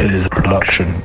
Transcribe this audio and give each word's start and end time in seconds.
a 0.00 0.02
Five 0.02 0.10
Pillars 0.10 0.28
production. 0.28 1.02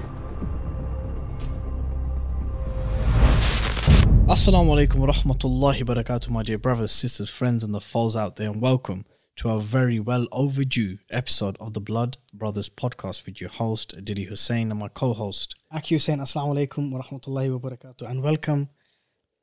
Assalamu 4.28 4.72
alaikum 4.74 4.96
wa 4.96 5.08
rahmatullahi 5.08 5.88
wa 5.88 5.96
barakatuh, 5.96 6.30
my 6.30 6.44
dear 6.44 6.58
brothers, 6.58 6.92
sisters, 6.92 7.30
friends, 7.30 7.64
and 7.64 7.74
the 7.74 7.82
foes 7.82 8.16
out 8.16 8.38
there, 8.38 8.50
and 8.50 8.62
welcome 8.62 9.06
to 9.36 9.50
our 9.50 9.60
very 9.60 10.00
well 10.00 10.28
overdue 10.32 10.98
episode 11.12 11.58
of 11.60 11.74
the 11.74 11.82
Blood 11.82 12.18
Brothers 12.34 12.70
podcast 12.70 13.26
with 13.26 13.42
your 13.42 13.50
host, 13.50 13.94
Dilly 14.04 14.24
Hussain, 14.24 14.72
and 14.72 14.80
my 14.80 14.88
co 14.88 15.14
host. 15.14 15.56
Aki 15.72 15.96
Hussain, 15.96 16.20
Assalamu 16.20 16.68
alaikum 16.68 16.92
wa 16.92 17.02
rahmatullahi 17.02 17.60
wa 17.60 17.70
barakatuh, 17.70 18.10
and 18.10 18.24
welcome 18.24 18.70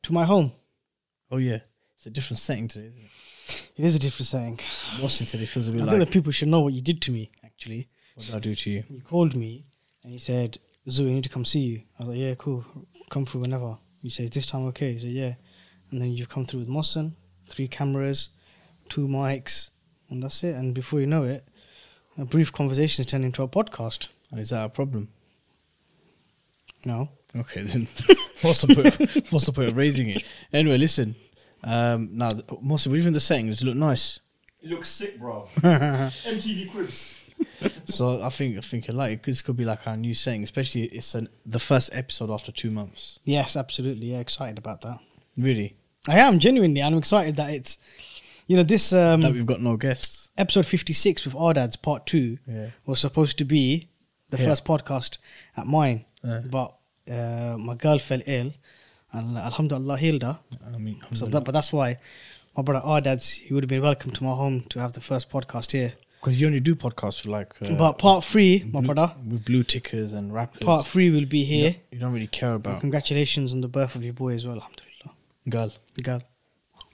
to 0.02 0.12
my 0.12 0.24
home. 0.24 0.52
Oh, 1.30 1.36
yeah, 1.38 1.58
it's 1.94 2.06
a 2.06 2.10
different 2.10 2.38
setting 2.38 2.68
today, 2.68 2.86
isn't 2.86 3.02
it? 3.02 3.10
It 3.76 3.84
is 3.84 3.94
a 3.94 3.98
different 3.98 4.28
setting. 4.28 4.60
Watching 5.02 5.26
today 5.26 5.44
feels 5.44 5.68
a 5.68 5.72
I 5.72 5.74
bit 5.74 5.82
I 5.82 5.86
think 5.86 5.98
like, 5.98 6.08
the 6.08 6.12
people 6.12 6.32
should 6.32 6.48
know 6.48 6.62
what 6.62 6.72
you 6.72 6.80
did 6.80 7.02
to 7.02 7.10
me, 7.10 7.30
actually. 7.44 7.88
What 8.14 8.26
did 8.26 8.34
I 8.34 8.38
do 8.38 8.54
to 8.54 8.70
you? 8.70 8.84
He 8.88 9.00
called 9.00 9.34
me 9.34 9.64
and 10.04 10.12
he 10.12 10.18
said, 10.18 10.58
Zoo, 10.88 11.08
I 11.08 11.12
need 11.12 11.24
to 11.24 11.30
come 11.30 11.44
see 11.44 11.60
you. 11.60 11.82
I 11.98 12.04
was 12.04 12.08
like, 12.14 12.18
yeah, 12.18 12.34
cool. 12.34 12.64
Come 13.10 13.26
through 13.26 13.42
whenever. 13.42 13.78
He 14.00 14.10
said, 14.10 14.32
this 14.32 14.46
time 14.46 14.66
okay? 14.68 14.92
He 14.92 14.98
said, 14.98 15.10
yeah. 15.10 15.34
And 15.90 16.00
then 16.00 16.10
you 16.10 16.26
come 16.26 16.44
through 16.44 16.60
with 16.60 16.68
Mohsin, 16.68 17.12
three 17.48 17.68
cameras, 17.68 18.30
two 18.88 19.06
mics, 19.06 19.70
and 20.10 20.22
that's 20.22 20.42
it. 20.42 20.56
And 20.56 20.74
before 20.74 21.00
you 21.00 21.06
know 21.06 21.24
it, 21.24 21.46
a 22.18 22.24
brief 22.24 22.52
conversation 22.52 23.02
is 23.02 23.06
turned 23.06 23.24
into 23.24 23.42
a 23.42 23.48
podcast. 23.48 24.08
And 24.30 24.40
is 24.40 24.50
that 24.50 24.64
a 24.64 24.68
problem? 24.68 25.08
No. 26.84 27.10
Okay, 27.36 27.62
then 27.62 27.86
what's 28.42 28.62
the 28.62 28.74
point? 28.74 29.30
what's 29.30 29.46
the 29.46 29.52
point 29.52 29.68
of 29.68 29.76
raising 29.76 30.08
it? 30.08 30.28
Anyway, 30.52 30.78
listen. 30.78 31.14
Um, 31.62 32.10
now, 32.12 32.32
mostly, 32.60 32.90
what 32.90 32.98
even 32.98 33.12
the 33.12 33.20
settings 33.20 33.62
look 33.62 33.76
nice. 33.76 34.20
It 34.62 34.70
looks 34.70 34.88
sick, 34.88 35.18
bro. 35.18 35.48
MTV 35.56 36.70
Cribs. 36.70 37.21
So 37.86 38.22
I 38.22 38.28
think 38.28 38.56
I 38.58 38.60
think 38.60 38.88
like. 38.88 39.24
This 39.24 39.42
could 39.42 39.56
be 39.56 39.64
like 39.64 39.86
our 39.86 39.96
new 39.96 40.14
setting, 40.14 40.42
especially 40.44 40.82
it's 40.84 41.14
an, 41.14 41.28
the 41.46 41.58
first 41.58 41.90
episode 41.94 42.30
after 42.30 42.52
two 42.52 42.70
months. 42.70 43.18
Yes, 43.24 43.56
absolutely. 43.56 44.08
Yeah, 44.12 44.18
excited 44.20 44.58
about 44.58 44.80
that. 44.82 44.98
Really, 45.36 45.74
I 46.08 46.18
am 46.20 46.38
genuinely, 46.38 46.80
and 46.80 46.94
I'm 46.94 46.98
excited 46.98 47.36
that 47.36 47.50
it's, 47.54 47.78
you 48.46 48.56
know, 48.56 48.62
this 48.62 48.92
um, 48.92 49.20
that 49.22 49.32
we've 49.32 49.46
got 49.46 49.60
no 49.60 49.76
guests. 49.76 50.28
episode 50.38 50.66
56 50.66 51.24
with 51.26 51.34
our 51.36 51.54
dads 51.54 51.76
part 51.76 52.06
two 52.06 52.38
Yeah. 52.46 52.68
was 52.86 53.00
supposed 53.00 53.38
to 53.38 53.44
be 53.44 53.88
the 54.28 54.38
Yeah. 54.38 54.46
first 54.48 54.64
podcast 54.64 55.18
at 55.56 55.66
mine, 55.66 56.04
Yeah. 56.24 56.40
but 56.50 56.74
uh, 57.10 57.56
my 57.58 57.74
girl 57.74 57.98
fell 57.98 58.20
ill, 58.26 58.52
and 59.12 59.36
Alhamdulillah 59.36 59.98
healed 59.98 60.22
her. 60.22 60.38
I 60.74 60.78
mean, 60.78 61.02
So 61.14 61.26
that, 61.26 61.44
but 61.44 61.52
that's 61.52 61.72
why 61.72 61.96
my 62.56 62.62
brother 62.62 62.84
our 62.86 63.00
dads 63.00 63.30
he 63.32 63.52
would 63.54 63.62
have 63.64 63.68
been 63.68 63.82
welcome 63.82 64.10
to 64.12 64.24
my 64.24 64.34
home 64.34 64.62
to 64.70 64.80
have 64.80 64.92
the 64.92 65.00
first 65.00 65.30
podcast 65.30 65.72
here. 65.72 65.94
Because 66.22 66.40
you 66.40 66.46
only 66.46 66.60
do 66.60 66.76
podcasts 66.76 67.20
for 67.20 67.30
like, 67.30 67.52
uh, 67.60 67.74
but 67.74 67.98
part 67.98 68.22
three, 68.24 68.62
my 68.72 68.80
blue- 68.80 68.94
brother, 68.94 69.12
with 69.28 69.44
blue 69.44 69.64
tickers 69.64 70.12
and 70.12 70.32
rappers. 70.32 70.60
part 70.60 70.86
three 70.86 71.10
will 71.10 71.26
be 71.26 71.42
here. 71.42 71.74
you 71.90 71.98
don't 71.98 72.12
really 72.12 72.28
care 72.28 72.54
about 72.54 72.80
Congratulations 72.80 73.52
on 73.52 73.60
the 73.60 73.66
birth 73.68 73.96
of 73.96 74.04
your 74.04 74.12
boy 74.14 74.34
as 74.34 74.46
well. 74.46 74.54
Alhamdulillah, 74.56 75.16
girl. 75.48 75.72
the 75.94 76.02
girl. 76.02 76.22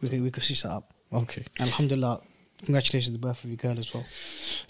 We 0.01 0.09
could, 0.09 0.23
we 0.23 0.31
could 0.31 0.43
stitch 0.43 0.63
that 0.63 0.71
up. 0.73 0.93
Okay. 1.13 1.45
Alhamdulillah. 1.61 2.23
Congratulations 2.65 3.15
on 3.15 3.21
the 3.21 3.27
birth 3.29 3.45
of 3.45 3.51
your 3.51 3.57
girl 3.57 3.79
as 3.79 3.93
well. 3.95 4.05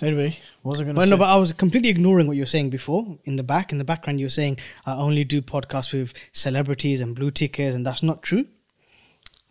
Anyway, 0.02 0.36
what 0.62 0.72
was 0.72 0.80
I 0.80 0.84
going 0.84 0.94
to 0.94 0.98
But 1.00 1.04
say? 1.04 1.10
no, 1.10 1.16
but 1.16 1.28
I 1.28 1.36
was 1.36 1.52
completely 1.54 1.88
ignoring 1.88 2.26
what 2.26 2.36
you 2.36 2.42
were 2.42 2.46
saying 2.46 2.68
before. 2.70 3.16
In 3.24 3.36
the 3.36 3.42
back, 3.42 3.72
in 3.72 3.78
the 3.78 3.84
background, 3.84 4.18
you 4.20 4.26
were 4.26 4.30
saying 4.30 4.58
I 4.84 4.94
only 4.94 5.24
do 5.24 5.40
podcasts 5.40 5.92
with 5.94 6.12
celebrities 6.32 7.00
and 7.00 7.14
blue 7.14 7.30
tickers, 7.30 7.74
and 7.74 7.86
that's 7.86 8.02
not 8.02 8.22
true. 8.22 8.46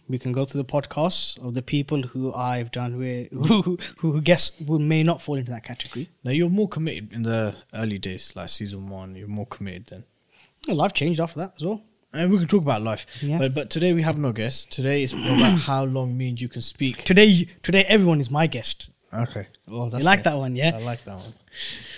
We 0.10 0.18
can 0.18 0.32
go 0.32 0.46
through 0.46 0.62
the 0.62 0.68
podcasts 0.68 1.38
of 1.46 1.54
the 1.54 1.62
people 1.62 2.02
who 2.02 2.34
I've 2.34 2.72
done 2.72 2.98
with, 2.98 3.30
who, 3.32 3.62
who, 3.62 3.78
who 3.98 4.22
guess 4.22 4.52
who 4.66 4.80
may 4.80 5.04
not 5.04 5.22
fall 5.22 5.36
into 5.36 5.52
that 5.52 5.64
category. 5.64 6.10
now 6.24 6.32
you're 6.32 6.50
more 6.50 6.70
committed 6.70 7.12
in 7.12 7.24
the 7.24 7.56
early 7.74 7.98
days, 7.98 8.34
like 8.36 8.50
season 8.50 8.90
one. 8.90 9.16
You're 9.16 9.28
more 9.28 9.46
committed 9.48 9.88
then. 9.88 10.04
Well, 10.68 10.78
life 10.78 10.94
changed 10.94 11.20
after 11.20 11.40
that 11.40 11.54
as 11.58 11.64
well. 11.64 11.82
And 12.14 12.32
we 12.32 12.38
can 12.38 12.48
talk 12.48 12.62
about 12.62 12.82
life. 12.82 13.06
Yeah. 13.22 13.38
But, 13.38 13.54
but 13.54 13.70
today 13.70 13.94
we 13.94 14.02
have 14.02 14.18
no 14.18 14.32
guests. 14.32 14.66
Today 14.66 15.04
it's 15.04 15.14
more 15.14 15.38
about 15.38 15.60
how 15.70 15.84
long 15.84 16.18
me 16.18 16.30
and 16.30 16.40
you 16.40 16.48
can 16.50 16.62
speak. 16.62 17.04
Today, 17.04 17.48
today 17.62 17.84
everyone 17.88 18.20
is 18.20 18.32
my 18.32 18.48
guest. 18.48 18.90
Okay. 19.14 19.48
Well, 19.68 19.90
You 19.94 20.04
like 20.04 20.24
that 20.24 20.38
one, 20.38 20.56
yeah? 20.56 20.72
I 20.76 20.80
like 20.80 21.04
that 21.06 21.16
one. 21.16 21.34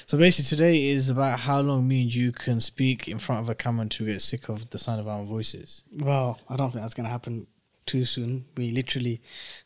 So 0.06 0.18
basically, 0.18 0.56
today 0.58 0.90
is 0.90 1.09
about 1.09 1.40
how 1.40 1.59
long 1.62 1.88
me 1.88 2.03
and 2.03 2.14
you 2.14 2.31
can 2.31 2.59
speak 2.59 3.08
in 3.08 3.20
front 3.20 3.41
of 3.41 3.50
a 3.50 3.56
camera 3.56 3.88
to 3.88 4.06
get 4.06 4.22
sick 4.22 4.50
of 4.50 4.70
the 4.70 4.78
sound 4.78 5.00
of 5.00 5.08
our 5.08 5.24
voices. 5.24 5.81
Well, 5.97 6.40
I 6.50 6.56
don't 6.56 6.72
think 6.72 6.81
that's 6.81 6.94
going 6.94 7.06
to 7.06 7.12
happen 7.12 7.47
too 7.91 8.05
soon. 8.05 8.45
We 8.57 8.72
literally 8.72 9.22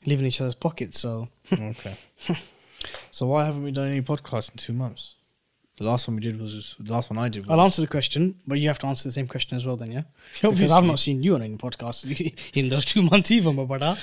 live 0.05 0.19
in 0.21 0.25
each 0.25 0.41
other's 0.41 0.55
pockets, 0.55 0.99
so 0.99 1.29
Okay. 1.51 1.95
so 3.11 3.27
why 3.27 3.45
haven't 3.45 3.63
we 3.63 3.71
done 3.71 3.87
any 3.89 4.01
podcasts 4.01 4.49
in 4.51 4.57
two 4.57 4.73
months? 4.73 5.15
The 5.77 5.85
last 5.85 6.07
one 6.07 6.15
we 6.17 6.21
did 6.21 6.39
was 6.39 6.75
the 6.79 6.93
last 6.93 7.09
one 7.09 7.17
I 7.17 7.29
did. 7.29 7.41
Was, 7.45 7.49
I'll 7.49 7.61
answer 7.61 7.81
the 7.81 7.87
question, 7.87 8.35
but 8.47 8.59
you 8.59 8.67
have 8.67 8.77
to 8.79 8.87
answer 8.87 9.07
the 9.09 9.11
same 9.19 9.27
question 9.27 9.57
as 9.57 9.65
well, 9.65 9.75
then, 9.75 9.91
yeah? 9.91 10.03
Because 10.41 10.71
I've 10.71 10.83
not 10.83 10.99
seen 10.99 11.23
you 11.23 11.33
on 11.35 11.41
any 11.41 11.57
podcast 11.57 11.97
in 12.53 12.69
those 12.69 12.85
two 12.85 13.01
months 13.01 13.31
either, 13.31 13.51
my 13.51 13.65
brother. 13.65 13.95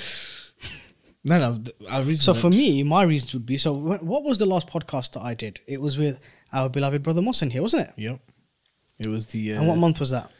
No, 1.23 1.39
no. 1.39 2.03
reason 2.03 2.17
So 2.17 2.35
for 2.35 2.51
me, 2.51 2.83
my 2.83 3.03
reasons 3.05 3.35
would 3.35 3.47
be 3.47 3.59
so. 3.59 3.75
wh- 3.79 4.03
What 4.03 4.25
was 4.25 4.39
the 4.39 4.47
last 4.47 4.67
podcast 4.67 5.13
that 5.13 5.21
I 5.23 5.35
did? 5.35 5.61
It 5.67 5.81
was 5.81 5.99
with 5.99 6.19
our 6.53 6.69
beloved 6.69 7.03
brother 7.03 7.21
Mohsin 7.21 7.53
here, 7.53 7.63
wasn't 7.63 7.89
it? 7.89 7.95
Yep. 7.97 8.21
It 8.99 9.09
was 9.09 9.27
the. 9.29 9.53
Uh, 9.55 9.59
and 9.61 9.69
what 9.69 9.77
month 9.77 10.01
was 10.01 10.11
that? 10.11 10.31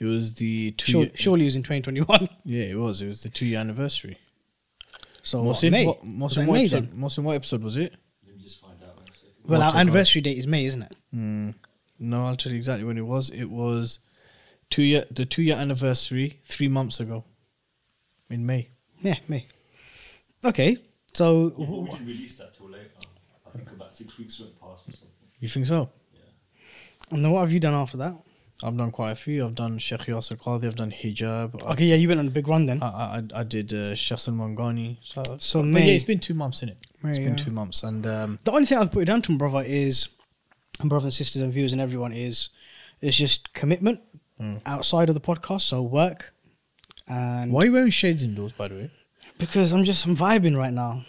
It 0.00 0.04
was 0.04 0.34
the 0.34 0.70
two. 0.72 0.92
Sure, 0.92 1.02
year- 1.02 1.10
surely 1.14 1.42
it 1.44 1.46
was 1.48 1.56
in 1.56 1.62
2021. 1.62 2.28
Yeah, 2.44 2.62
it 2.64 2.78
was. 2.78 3.02
It 3.02 3.08
was 3.08 3.22
the 3.22 3.28
two 3.28 3.46
year 3.46 3.58
anniversary. 3.58 4.16
So 5.22 5.42
what, 5.42 5.56
Mohsin, 5.56 5.70
May. 5.72 5.86
what, 5.86 6.04
Was 6.04 6.06
Mohsin, 6.06 6.34
that 6.36 6.46
what 6.48 6.54
May 6.54 6.60
episode, 6.64 6.90
then? 6.90 6.98
Mohsin, 7.00 7.22
what 7.24 7.34
episode 7.36 7.62
was 7.62 7.76
it? 7.78 7.92
Let 8.26 8.36
me 8.36 8.42
just 8.42 8.60
find 8.60 8.74
out 8.82 8.96
in 8.96 9.02
a 9.02 9.12
second. 9.12 9.32
Well, 9.46 9.60
What's 9.60 9.74
our 9.74 9.80
anniversary 9.80 10.20
date 10.22 10.38
is 10.38 10.46
May, 10.46 10.64
isn't 10.64 10.82
it? 10.82 10.96
Mm, 11.14 11.54
no, 11.98 12.22
I'll 12.22 12.36
tell 12.36 12.52
you 12.52 12.58
exactly 12.58 12.84
when 12.84 12.96
it 12.96 13.04
was. 13.06 13.30
It 13.30 13.44
was 13.50 13.98
two 14.70 14.82
year 14.82 15.04
the 15.10 15.24
two 15.26 15.42
year 15.42 15.56
anniversary 15.56 16.38
three 16.44 16.68
months 16.68 17.00
ago, 17.00 17.24
in 18.30 18.46
May. 18.46 18.68
Yeah, 19.00 19.16
May. 19.26 19.46
Okay, 20.44 20.76
so 21.14 21.52
Yeah, 21.58 21.66
but 21.66 21.68
we 21.82 21.90
didn't 21.90 22.06
release 22.06 22.38
that 22.38 22.54
till 22.54 22.70
later. 22.70 22.84
I 23.46 23.56
think 23.56 23.70
about 23.72 23.92
six 23.92 24.16
weeks 24.18 24.38
went 24.38 24.58
past 24.60 24.88
or 24.88 24.92
something. 24.92 25.08
You 25.40 25.48
think 25.48 25.66
so? 25.66 25.90
Yeah. 26.14 26.20
And 27.10 27.24
then 27.24 27.32
what 27.32 27.40
have 27.40 27.52
you 27.52 27.60
done 27.60 27.74
after 27.74 27.96
that? 27.98 28.14
I've 28.64 28.76
done 28.76 28.90
quite 28.90 29.12
a 29.12 29.14
few. 29.14 29.44
I've 29.46 29.54
done 29.54 29.78
Sheikh 29.78 30.00
Yasir 30.00 30.36
Qadhi. 30.36 30.66
I've 30.66 30.74
done 30.74 30.90
hijab. 30.90 31.62
Okay, 31.72 31.84
yeah, 31.84 31.94
you 31.94 32.08
went 32.08 32.18
on 32.18 32.26
a 32.26 32.30
big 32.30 32.48
run 32.48 32.66
then. 32.66 32.82
I, 32.82 32.86
I, 32.86 33.22
I 33.40 33.44
did 33.44 33.72
uh, 33.72 33.94
Sheikh 33.94 34.18
Salman 34.18 34.56
Ghani. 34.56 34.96
So, 35.02 35.22
So 35.38 35.60
but 35.60 35.66
May- 35.66 35.86
yeah, 35.88 35.92
it's 35.94 36.04
been 36.04 36.18
two 36.18 36.34
months 36.34 36.62
in 36.64 36.68
it. 36.70 36.78
It's 37.04 37.18
been 37.20 37.36
two 37.36 37.52
months, 37.52 37.84
and 37.84 38.04
um, 38.06 38.38
the 38.44 38.50
only 38.50 38.66
thing 38.66 38.78
I'll 38.78 38.88
put 38.88 39.02
it 39.02 39.04
down 39.04 39.22
to, 39.22 39.38
brother, 39.38 39.62
is 39.64 40.08
and 40.80 40.88
brothers 40.90 41.04
and 41.06 41.14
sisters 41.14 41.42
and 41.42 41.52
viewers 41.52 41.72
and 41.72 41.80
everyone 41.80 42.12
is 42.12 42.50
it's 43.00 43.16
just 43.16 43.52
commitment 43.54 44.00
Mm. 44.40 44.60
outside 44.66 45.08
of 45.08 45.16
the 45.16 45.20
podcast. 45.20 45.62
So 45.62 45.82
work 45.82 46.32
and 47.08 47.52
why 47.52 47.62
are 47.62 47.64
you 47.66 47.72
wearing 47.72 47.90
shades 47.90 48.22
indoors? 48.22 48.52
By 48.52 48.68
the 48.68 48.74
way, 48.76 48.90
because 49.38 49.72
I'm 49.72 49.82
just 49.84 50.04
I'm 50.06 50.14
vibing 50.16 50.56
right 50.56 50.72
now. 50.72 51.04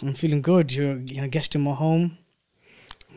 I'm 0.00 0.14
feeling 0.14 0.40
good. 0.40 0.72
You're 0.72 0.96
you 0.98 1.20
know 1.20 1.28
guest 1.28 1.54
in 1.54 1.60
my 1.60 1.74
home. 1.74 2.16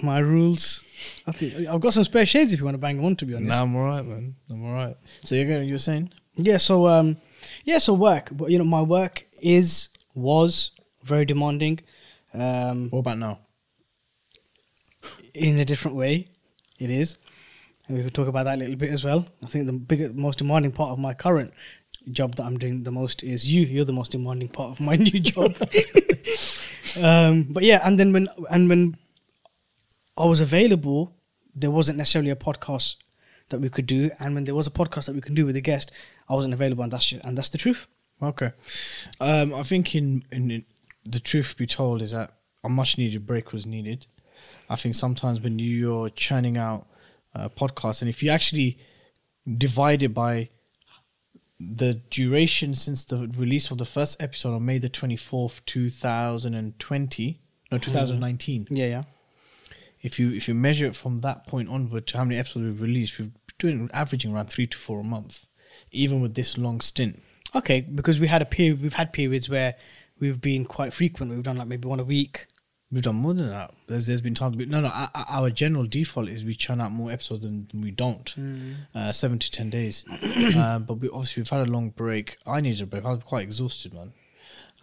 My 0.01 0.19
rules. 0.19 0.83
I 1.27 1.31
think 1.31 1.67
I've 1.67 1.81
got 1.81 1.93
some 1.93 2.03
spare 2.03 2.25
shades 2.25 2.53
if 2.53 2.59
you 2.59 2.65
want 2.65 2.75
to 2.75 2.81
bang 2.81 2.97
them 2.97 3.05
on. 3.05 3.15
To 3.17 3.25
be 3.25 3.35
honest. 3.35 3.49
nah, 3.49 3.61
I'm 3.61 3.75
alright, 3.75 4.05
man. 4.05 4.35
I'm 4.49 4.65
alright. 4.65 4.97
So 5.23 5.35
you're 5.35 5.45
going. 5.47 5.67
You're 5.67 5.77
saying 5.77 6.11
Yeah. 6.35 6.57
So 6.57 6.87
um, 6.87 7.17
yeah. 7.63 7.77
So 7.77 7.93
work. 7.93 8.29
But 8.31 8.51
you 8.51 8.57
know, 8.57 8.65
my 8.65 8.81
work 8.81 9.25
is 9.41 9.89
was 10.15 10.71
very 11.03 11.25
demanding. 11.25 11.79
Um, 12.33 12.89
what 12.89 12.99
about 12.99 13.19
now? 13.19 13.39
in 15.33 15.59
a 15.59 15.65
different 15.65 15.97
way. 15.97 16.27
It 16.79 16.89
is. 16.89 17.17
And 17.87 17.97
we 17.97 18.03
could 18.03 18.13
talk 18.13 18.27
about 18.27 18.45
that 18.45 18.55
a 18.55 18.59
little 18.59 18.75
bit 18.75 18.91
as 18.91 19.03
well. 19.03 19.25
I 19.43 19.47
think 19.47 19.65
the 19.65 19.73
biggest, 19.73 20.13
most 20.13 20.37
demanding 20.37 20.71
part 20.71 20.91
of 20.91 20.99
my 20.99 21.13
current 21.13 21.53
job 22.11 22.35
that 22.35 22.45
I'm 22.45 22.57
doing 22.57 22.83
the 22.83 22.91
most 22.91 23.23
is 23.23 23.45
you. 23.47 23.65
You're 23.65 23.85
the 23.85 23.93
most 23.93 24.11
demanding 24.11 24.49
part 24.49 24.71
of 24.71 24.79
my 24.79 24.95
new 25.07 25.19
job. 25.19 25.57
um, 27.01 27.43
but 27.49 27.63
yeah, 27.63 27.81
and 27.83 27.99
then 27.99 28.13
when 28.13 28.29
and 28.49 28.69
when 28.69 28.97
I 30.17 30.25
was 30.25 30.41
available, 30.41 31.15
there 31.55 31.71
wasn't 31.71 31.97
necessarily 31.97 32.31
a 32.31 32.35
podcast 32.35 32.95
that 33.49 33.59
we 33.59 33.69
could 33.69 33.85
do, 33.85 34.09
and 34.19 34.35
when 34.35 34.45
there 34.45 34.55
was 34.55 34.67
a 34.67 34.71
podcast 34.71 35.05
that 35.05 35.15
we 35.15 35.21
can 35.21 35.35
do 35.35 35.45
with 35.45 35.55
a 35.55 35.61
guest, 35.61 35.91
I 36.29 36.33
wasn't 36.33 36.53
available, 36.53 36.83
and 36.83 36.91
that's 36.91 37.11
and 37.11 37.37
that's 37.37 37.49
the 37.49 37.57
truth. 37.57 37.87
Okay. 38.21 38.51
Um, 39.19 39.53
I 39.53 39.63
think 39.63 39.95
in, 39.95 40.23
in 40.31 40.51
in- 40.51 40.65
the 41.05 41.19
truth 41.19 41.57
be 41.57 41.67
told 41.67 42.01
is 42.01 42.11
that 42.11 42.33
a 42.63 42.69
much 42.69 42.97
needed 42.97 43.25
break 43.27 43.51
was 43.51 43.65
needed. 43.65 44.07
I 44.69 44.77
think 44.77 44.95
sometimes 44.95 45.41
when 45.41 45.59
you're 45.59 46.09
churning 46.09 46.57
out 46.57 46.87
uh, 47.35 47.49
podcasts, 47.49 48.01
and 48.01 48.07
if 48.07 48.23
you 48.23 48.29
actually 48.29 48.77
divide 49.57 50.01
it 50.03 50.13
by 50.13 50.49
the 51.59 51.95
duration 52.09 52.73
since 52.75 53.03
the 53.05 53.29
release 53.35 53.69
of 53.71 53.77
the 53.77 53.85
first 53.85 54.21
episode 54.21 54.53
on 54.55 54.65
May 54.65 54.77
the 54.77 54.89
24th, 54.89 55.61
2020, 55.65 57.39
no, 57.71 57.77
2019, 57.77 58.67
Yeah, 58.69 58.85
yeah. 58.85 59.03
If 60.03 60.19
you 60.19 60.31
if 60.31 60.47
you 60.47 60.53
measure 60.53 60.85
it 60.85 60.95
from 60.95 61.21
that 61.21 61.47
point 61.47 61.69
onward 61.69 62.05
to 62.07 62.17
how 62.17 62.25
many 62.25 62.37
episodes 62.37 62.65
we've 62.65 62.81
released, 62.81 63.17
we've 63.17 63.31
been 63.33 63.77
doing 63.77 63.89
averaging 63.93 64.33
around 64.33 64.47
three 64.47 64.67
to 64.67 64.77
four 64.77 64.99
a 64.99 65.03
month, 65.03 65.45
even 65.91 66.21
with 66.21 66.35
this 66.35 66.57
long 66.57 66.81
stint. 66.81 67.21
Okay, 67.55 67.81
because 67.81 68.19
we 68.19 68.27
had 68.27 68.41
a 68.41 68.45
period, 68.45 68.81
we've 68.81 68.93
had 68.93 69.13
periods 69.13 69.49
where 69.49 69.75
we've 70.19 70.41
been 70.41 70.65
quite 70.65 70.93
frequent. 70.93 71.31
We've 71.31 71.43
done 71.43 71.57
like 71.57 71.67
maybe 71.67 71.87
one 71.87 71.99
a 71.99 72.03
week. 72.03 72.47
We've 72.91 73.01
done 73.01 73.15
more 73.15 73.33
than 73.33 73.49
that. 73.49 73.73
There's, 73.87 74.05
there's 74.05 74.21
been 74.21 74.35
times. 74.35 74.55
No, 74.57 74.81
no. 74.81 74.89
Our, 74.89 75.09
our 75.15 75.49
general 75.49 75.83
default 75.85 76.29
is 76.29 76.45
we 76.45 76.53
churn 76.53 76.79
out 76.79 76.91
more 76.91 77.11
episodes 77.11 77.41
than 77.41 77.67
we 77.73 77.89
don't. 77.89 78.25
Mm. 78.35 78.73
Uh, 78.93 79.11
seven 79.11 79.39
to 79.39 79.49
ten 79.49 79.69
days. 79.71 80.05
uh, 80.55 80.77
but 80.79 80.95
we 80.95 81.09
obviously 81.09 81.41
we've 81.41 81.49
had 81.49 81.67
a 81.67 81.71
long 81.71 81.89
break. 81.89 82.37
I 82.45 82.61
needed 82.61 82.81
a 82.81 82.85
break. 82.85 83.03
I 83.05 83.11
was 83.11 83.23
quite 83.23 83.43
exhausted, 83.43 83.93
man. 83.93 84.13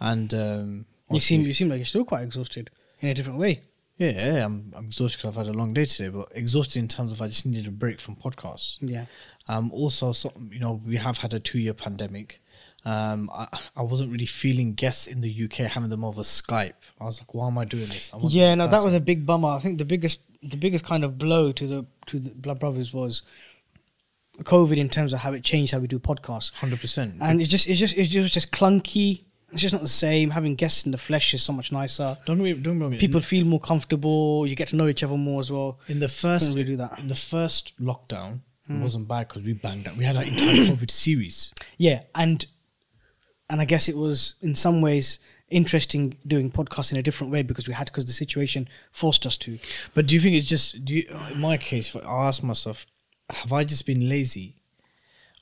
And 0.01 0.33
um, 0.33 0.85
You 1.11 1.19
seem 1.19 1.41
you 1.43 1.53
seem 1.53 1.69
like 1.69 1.77
you're 1.77 1.85
still 1.85 2.03
quite 2.05 2.23
exhausted 2.23 2.69
in 2.99 3.09
a 3.09 3.13
different 3.13 3.39
way. 3.39 3.61
Yeah, 4.09 4.45
I'm, 4.45 4.73
I'm 4.75 4.85
exhausted 4.85 5.19
because 5.19 5.37
I've 5.37 5.45
had 5.45 5.53
a 5.53 5.57
long 5.57 5.73
day 5.73 5.85
today. 5.85 6.09
But 6.09 6.29
exhausted 6.33 6.79
in 6.79 6.87
terms 6.87 7.11
of 7.11 7.21
I 7.21 7.27
just 7.27 7.45
needed 7.45 7.67
a 7.67 7.71
break 7.71 7.99
from 7.99 8.15
podcasts. 8.15 8.77
Yeah. 8.81 9.05
Um, 9.47 9.71
also, 9.71 10.11
so, 10.11 10.31
you 10.49 10.59
know, 10.59 10.81
we 10.85 10.97
have 10.97 11.17
had 11.17 11.33
a 11.33 11.39
two-year 11.39 11.73
pandemic. 11.73 12.41
Um, 12.83 13.29
I, 13.33 13.47
I 13.75 13.83
wasn't 13.83 14.11
really 14.11 14.25
feeling 14.25 14.73
guests 14.73 15.07
in 15.07 15.21
the 15.21 15.43
UK 15.45 15.67
having 15.71 15.89
them 15.89 16.03
over 16.03 16.21
Skype. 16.21 16.73
I 16.99 17.03
was 17.03 17.21
like, 17.21 17.33
why 17.33 17.47
am 17.47 17.57
I 17.57 17.65
doing 17.65 17.85
this? 17.85 18.09
I 18.13 18.17
Yeah, 18.23 18.55
no, 18.55 18.67
that 18.67 18.83
was 18.83 18.93
a 18.93 18.99
big 18.99 19.25
bummer. 19.25 19.49
I 19.49 19.59
think 19.59 19.77
the 19.77 19.85
biggest 19.85 20.21
the 20.41 20.57
biggest 20.57 20.83
kind 20.83 21.03
of 21.03 21.19
blow 21.19 21.51
to 21.51 21.67
the 21.67 21.85
to 22.07 22.19
the 22.19 22.31
Blood 22.31 22.59
Brothers 22.59 22.91
was 22.93 23.21
COVID 24.39 24.77
in 24.77 24.89
terms 24.89 25.13
of 25.13 25.19
how 25.19 25.33
it 25.33 25.43
changed 25.43 25.73
how 25.73 25.79
we 25.79 25.87
do 25.87 25.99
podcasts. 25.99 26.51
hundred 26.53 26.79
percent. 26.79 27.15
And 27.21 27.39
it's 27.39 27.51
just 27.51 27.67
it's 27.67 27.79
just 27.79 27.95
it's 27.95 28.09
just, 28.09 28.33
just 28.33 28.51
clunky. 28.51 29.25
It's 29.51 29.61
just 29.61 29.73
not 29.73 29.81
the 29.81 29.87
same. 29.89 30.29
Having 30.29 30.55
guests 30.55 30.85
in 30.85 30.91
the 30.91 30.97
flesh 30.97 31.33
is 31.33 31.43
so 31.43 31.51
much 31.53 31.71
nicer. 31.71 32.17
Don't 32.25 32.39
me- 32.41 32.53
don't 32.53 32.79
wrong. 32.79 32.95
People 32.97 33.21
feel 33.21 33.45
more 33.45 33.59
comfortable. 33.59 34.45
You 34.47 34.55
get 34.55 34.69
to 34.69 34.75
know 34.77 34.87
each 34.87 35.03
other 35.03 35.17
more 35.17 35.41
as 35.41 35.51
well. 35.51 35.79
in 35.87 35.99
the 35.99 36.07
first 36.07 36.49
Couldn't 36.49 36.65
do 36.67 36.77
that. 36.77 36.99
in 36.99 37.07
the 37.07 37.15
first 37.15 37.73
lockdown, 37.79 38.39
Hmm. 38.67 38.79
it 38.79 38.83
wasn't 38.83 39.07
bad 39.07 39.27
because 39.27 39.43
we 39.43 39.53
banged 39.53 39.87
out. 39.87 39.97
We 39.97 40.05
had 40.05 40.15
an 40.15 40.23
entire 40.27 40.55
COVID 40.75 40.89
series. 40.91 41.53
Yeah, 41.77 42.03
and 42.15 42.45
and 43.49 43.59
I 43.59 43.65
guess 43.65 43.89
it 43.89 43.97
was 43.97 44.35
in 44.41 44.55
some 44.55 44.79
ways 44.81 45.19
interesting 45.49 46.17
doing 46.25 46.49
podcasts 46.49 46.93
in 46.93 46.97
a 46.97 47.03
different 47.03 47.33
way 47.33 47.41
because 47.43 47.67
we 47.67 47.73
had 47.73 47.87
because 47.87 48.05
the 48.05 48.13
situation 48.13 48.69
forced 48.93 49.25
us 49.25 49.35
to. 49.37 49.59
But 49.93 50.07
do 50.07 50.15
you 50.15 50.21
think 50.21 50.35
it's 50.35 50.47
just? 50.47 50.85
Do 50.85 50.95
you, 50.95 51.07
in 51.33 51.41
my 51.41 51.57
case, 51.57 51.93
I 51.95 52.27
ask 52.27 52.41
myself, 52.43 52.85
have 53.29 53.51
I 53.51 53.65
just 53.65 53.85
been 53.85 54.07
lazy, 54.07 54.55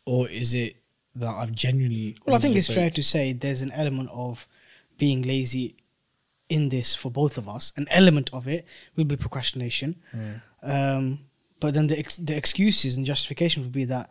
or 0.06 0.28
is 0.28 0.56
it 0.56 0.78
that 1.19 1.30
I've 1.30 1.51
genuinely? 1.51 2.18
Well, 2.25 2.36
I 2.36 2.39
think 2.39 2.56
it's 2.56 2.74
fair 2.74 2.89
to 2.89 3.04
say 3.04 3.33
there's 3.33 3.62
an 3.62 3.71
element 3.71 4.10
of 4.12 4.48
being 4.98 5.21
lazy 5.21 5.75
in 6.50 6.69
this 6.69 6.95
for 6.95 7.12
both 7.12 7.38
of 7.38 7.48
us. 7.48 7.71
An 7.77 7.88
element 7.89 8.30
of 8.33 8.48
it 8.48 8.66
will 8.95 9.06
be 9.06 9.16
procrastination. 9.16 9.95
Um, 10.63 11.19
but 11.60 11.74
then 11.74 11.88
the, 11.88 11.98
ex- 12.00 12.18
the 12.18 12.36
excuses 12.36 12.98
and 12.98 13.06
justification 13.06 13.63
would 13.63 13.71
be 13.71 13.86
that 13.86 14.10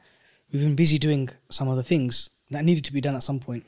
we've 0.52 0.62
been 0.62 0.76
busy 0.76 0.98
doing 0.98 1.28
some 1.50 1.68
other 1.68 1.82
things 1.82 2.30
that 2.50 2.64
needed 2.64 2.84
to 2.84 2.92
be 2.92 3.00
done 3.00 3.16
at 3.16 3.22
some 3.22 3.40
point. 3.40 3.64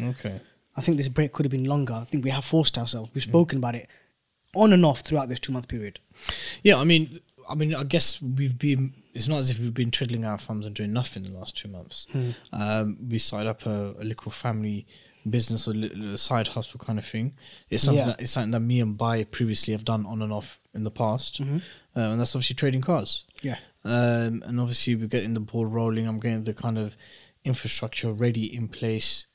Okay. 0.00 0.40
I 0.76 0.80
think 0.82 0.98
this 0.98 1.08
break 1.08 1.32
could 1.32 1.46
have 1.46 1.50
been 1.50 1.64
longer. 1.64 1.94
I 1.94 2.04
think 2.04 2.24
we 2.24 2.30
have 2.30 2.44
forced 2.44 2.76
ourselves. 2.78 3.10
We've 3.14 3.24
spoken 3.24 3.58
about 3.58 3.74
it 3.74 3.88
on 4.54 4.72
and 4.72 4.84
off 4.84 5.00
throughout 5.00 5.28
this 5.28 5.40
two 5.40 5.52
month 5.52 5.68
period. 5.68 6.00
Yeah, 6.62 6.78
I 6.78 6.84
mean, 6.84 7.20
I 7.48 7.54
mean, 7.54 7.74
I 7.74 7.84
guess 7.84 8.20
we've 8.20 8.58
been. 8.58 8.92
It's 9.16 9.28
not 9.28 9.38
as 9.38 9.50
if 9.50 9.58
we've 9.58 9.74
been 9.82 9.90
twiddling 9.90 10.24
our 10.24 10.38
thumbs 10.38 10.66
and 10.66 10.74
doing 10.74 10.92
nothing 10.92 11.24
in 11.24 11.32
the 11.32 11.38
last 11.38 11.56
two 11.56 11.68
months. 11.68 12.06
Um, 12.52 12.96
we 13.10 13.18
started 13.18 13.48
up 13.48 13.66
a, 13.66 13.94
a 13.98 14.04
little 14.04 14.30
family 14.30 14.86
business, 15.28 15.66
a 15.66 15.70
little 15.72 16.16
side 16.16 16.48
hustle 16.48 16.78
kind 16.86 16.98
of 16.98 17.04
thing. 17.06 17.34
It's 17.70 17.82
something 17.82 18.00
Yeah. 18.06 18.12
that 18.12 18.20
it's 18.22 18.32
something 18.32 18.52
that 18.52 18.60
me 18.60 18.80
and 18.80 18.96
Bai 18.96 19.24
previously 19.24 19.72
have 19.72 19.84
done 19.84 20.06
on 20.06 20.22
and 20.22 20.32
off 20.32 20.60
in 20.74 20.84
the 20.84 20.90
past, 20.90 21.40
uh, 21.40 21.44
and 21.94 22.20
that's 22.20 22.34
obviously 22.36 22.54
trading 22.54 22.82
cars. 22.82 23.24
Yeah. 23.42 23.56
Um, 23.84 24.42
and 24.46 24.60
obviously 24.60 24.94
we're 24.96 25.06
getting 25.16 25.34
the 25.34 25.40
ball 25.40 25.66
rolling. 25.66 26.06
I'm 26.08 26.20
getting 26.20 26.44
the 26.44 26.54
kind 26.54 26.78
of 26.78 26.96
infrastructure 27.44 28.12
ready 28.12 28.44
in 28.54 28.68
place 28.68 29.26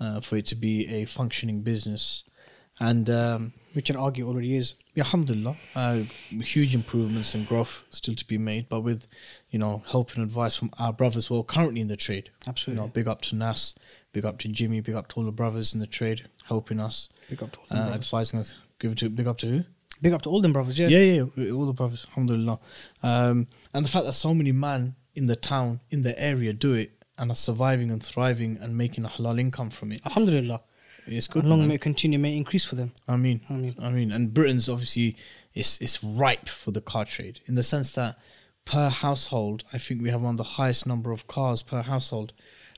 uh, 0.00 0.20
for 0.20 0.36
it 0.36 0.46
to 0.46 0.54
be 0.54 0.86
a 0.88 1.04
functioning 1.04 1.60
business, 1.62 2.24
and. 2.80 3.08
Um, 3.10 3.52
Which 3.74 3.90
I'd 3.90 3.96
argue 3.96 4.26
already 4.26 4.56
is. 4.56 4.74
yeah, 4.94 5.04
alhamdulillah. 5.04 5.56
Uh, 5.76 5.98
huge 6.30 6.74
improvements 6.74 7.34
and 7.34 7.46
growth 7.46 7.84
still 7.90 8.14
to 8.14 8.26
be 8.26 8.38
made, 8.38 8.68
but 8.68 8.80
with, 8.80 9.06
you 9.50 9.58
know, 9.58 9.82
help 9.86 10.14
and 10.14 10.24
advice 10.24 10.56
from 10.56 10.70
our 10.78 10.92
brothers 10.92 11.26
who 11.26 11.38
are 11.38 11.44
currently 11.44 11.80
in 11.80 11.88
the 11.88 11.96
trade. 11.96 12.30
Absolutely. 12.46 12.82
You 12.82 12.86
know, 12.88 12.92
big 12.92 13.06
up 13.06 13.20
to 13.22 13.36
Nas, 13.36 13.74
big 14.12 14.24
up 14.24 14.38
to 14.40 14.48
Jimmy, 14.48 14.80
big 14.80 14.94
up 14.94 15.06
to 15.08 15.16
all 15.16 15.24
the 15.24 15.30
brothers 15.30 15.74
in 15.74 15.80
the 15.80 15.86
trade 15.86 16.26
helping 16.44 16.80
us, 16.80 17.08
Big 17.28 17.42
up 17.42 17.52
to 17.52 17.58
all 17.58 17.76
them 17.76 17.92
uh, 17.92 17.94
advising 17.94 18.40
us. 18.40 18.54
Give 18.80 18.90
it 18.92 18.98
to 18.98 19.10
big 19.10 19.26
up 19.28 19.38
to 19.38 19.46
who? 19.46 19.64
Big 20.00 20.12
up 20.12 20.22
to 20.22 20.30
all 20.30 20.40
them 20.40 20.52
brothers, 20.52 20.78
yeah. 20.78 20.88
Yeah, 20.88 21.24
yeah, 21.36 21.52
all 21.52 21.66
the 21.66 21.72
brothers, 21.72 22.06
alhamdulillah. 22.10 22.58
Um, 23.02 23.46
and 23.74 23.84
the 23.84 23.88
fact 23.88 24.06
that 24.06 24.14
so 24.14 24.32
many 24.34 24.50
man 24.52 24.94
in 25.14 25.26
the 25.26 25.36
town, 25.36 25.80
in 25.90 26.02
the 26.02 26.18
area, 26.20 26.52
do 26.52 26.72
it 26.72 26.92
and 27.18 27.30
are 27.30 27.34
surviving 27.34 27.90
and 27.90 28.02
thriving 28.02 28.58
and 28.60 28.76
making 28.76 29.04
a 29.04 29.08
halal 29.08 29.38
income 29.38 29.70
from 29.70 29.92
it. 29.92 30.00
Alhamdulillah. 30.06 30.62
It's 31.16 31.26
good. 31.26 31.42
and 31.42 31.50
long 31.50 31.60
man. 31.60 31.68
may 31.68 31.74
it 31.76 31.80
continue, 31.80 32.18
may 32.18 32.34
it 32.34 32.38
increase 32.38 32.64
for 32.64 32.74
them. 32.76 32.92
I 33.06 33.16
mean, 33.16 33.40
I 33.48 33.54
I 33.54 33.56
mean- 33.56 33.94
mean, 33.94 34.12
and 34.12 34.32
Britain's 34.34 34.68
obviously 34.68 35.16
it's 35.54 35.80
it's 35.80 36.02
ripe 36.04 36.48
for 36.48 36.70
the 36.70 36.80
car 36.80 37.04
trade 37.04 37.40
in 37.46 37.54
the 37.54 37.62
sense 37.62 37.92
that 37.92 38.18
per 38.64 38.88
household, 38.90 39.64
I 39.72 39.78
think 39.78 40.02
we 40.02 40.10
have 40.10 40.20
one 40.22 40.34
of 40.34 40.36
the 40.38 40.44
highest 40.44 40.86
number 40.86 41.10
of 41.12 41.26
cars 41.26 41.62
per 41.62 41.82
household, 41.82 42.32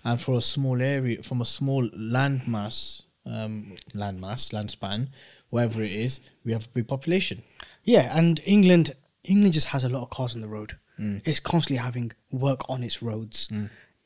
and 0.05 0.21
for 0.21 0.37
a 0.39 0.41
small 0.41 0.81
area, 0.81 1.23
from 1.23 1.41
a 1.41 1.45
small 1.45 1.89
land 1.95 2.47
mass, 2.47 3.03
um, 3.27 3.75
land 3.93 4.21
mass, 4.21 4.53
land 4.53 4.71
span, 4.71 5.11
wherever 5.51 5.83
it 5.83 5.91
is, 5.93 6.21
we 6.45 6.53
have 6.53 6.65
a 6.67 6.69
big 6.69 6.87
population. 6.87 7.43
Yeah, 7.85 8.17
and 8.17 8.41
England 8.45 8.95
England 9.25 9.53
just 9.55 9.67
has 9.69 9.85
a 9.85 9.89
lot 9.89 10.03
of 10.03 10.11
cars 10.11 10.35
on 10.35 10.41
the 10.41 10.49
road. 10.49 10.77
It's 11.25 11.41
constantly 11.41 11.79
having 11.83 12.13
work 12.31 12.61
on 12.69 12.83
its 12.85 13.01
roads 13.03 13.51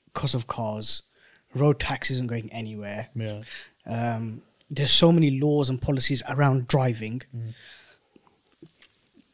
because 0.06 0.34
of 0.34 0.46
cars. 0.46 1.02
Road 1.52 1.80
tax 1.80 2.08
isn't 2.10 2.28
going 2.28 2.52
anywhere. 2.52 3.08
Yeah. 3.16 3.42
Um, 3.86 4.42
there's 4.70 4.90
so 4.90 5.12
many 5.12 5.38
laws 5.40 5.68
and 5.70 5.80
policies 5.80 6.22
around 6.28 6.66
driving. 6.68 7.22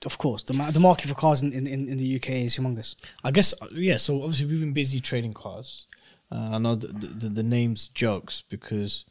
Of 0.05 0.17
course, 0.17 0.43
the 0.45 0.55
ma- 0.55 0.71
the 0.71 0.81
market 0.81 1.09
for 1.09 1.15
cars 1.15 1.43
in, 1.43 1.53
in, 1.53 1.67
in 1.67 1.99
the 1.99 2.17
UK 2.17 2.31
is 2.31 2.57
humongous. 2.57 2.95
I 3.23 3.31
guess 3.31 3.53
uh, 3.61 3.67
yeah. 3.75 3.99
So 3.99 4.23
obviously 4.23 4.47
we've 4.47 4.61
been 4.61 4.73
busy 4.73 4.99
trading 4.99 5.35
cars. 5.35 5.87
Uh, 6.33 6.51
I 6.53 6.59
know 6.59 6.75
the, 6.75 6.87
the 6.89 7.29
the 7.29 7.43
names 7.43 7.89
jokes 7.89 8.43
because 8.49 9.05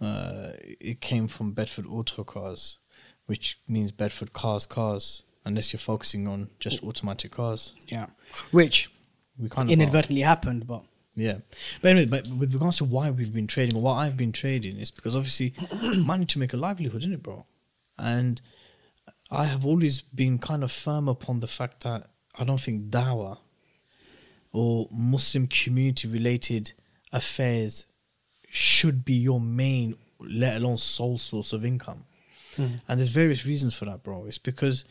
uh, 0.00 0.50
it 0.60 1.00
came 1.00 1.28
from 1.28 1.52
Bedford 1.52 1.86
Auto 1.86 2.24
Cars, 2.24 2.78
which 3.26 3.58
means 3.68 3.92
Bedford 3.92 4.32
Cars 4.32 4.66
Cars. 4.66 5.22
Unless 5.46 5.72
you're 5.74 5.78
focusing 5.78 6.26
on 6.26 6.48
just 6.58 6.82
automatic 6.82 7.32
cars, 7.32 7.74
Yeah, 7.88 8.06
which 8.50 8.90
we 9.38 9.50
kind 9.50 9.68
of 9.68 9.72
inadvertently 9.74 10.22
happened, 10.22 10.66
but 10.66 10.82
yeah. 11.14 11.38
But 11.80 11.90
anyway, 11.92 12.06
but 12.06 12.28
with 12.38 12.54
regards 12.54 12.78
to 12.78 12.84
why 12.84 13.10
we've 13.10 13.32
been 13.32 13.46
trading 13.46 13.76
or 13.76 13.82
what 13.82 13.94
I've 13.94 14.16
been 14.16 14.32
trading 14.32 14.78
is 14.78 14.90
because 14.90 15.14
obviously 15.14 15.54
need 15.82 16.28
to 16.30 16.38
make 16.38 16.52
a 16.52 16.56
livelihood, 16.56 17.02
isn't 17.02 17.12
it, 17.12 17.22
bro? 17.22 17.46
And 17.98 18.40
I 19.30 19.44
have 19.44 19.64
always 19.64 20.00
been 20.00 20.38
kind 20.38 20.64
of 20.64 20.72
firm 20.72 21.08
upon 21.08 21.40
the 21.40 21.46
fact 21.46 21.84
that 21.84 22.08
I 22.36 22.44
don't 22.44 22.60
think 22.60 22.90
dawah 22.90 23.38
or 24.52 24.88
Muslim 24.90 25.46
community 25.46 26.08
related 26.08 26.72
affairs 27.12 27.86
should 28.48 29.04
be 29.04 29.14
your 29.14 29.40
main, 29.40 29.96
let 30.20 30.56
alone 30.56 30.78
sole 30.78 31.18
source 31.18 31.52
of 31.52 31.64
income. 31.64 32.04
Hmm. 32.56 32.66
And 32.88 32.98
there's 32.98 33.10
various 33.10 33.46
reasons 33.46 33.76
for 33.76 33.84
that, 33.84 34.02
bro. 34.02 34.26
It's 34.26 34.38
because 34.38 34.84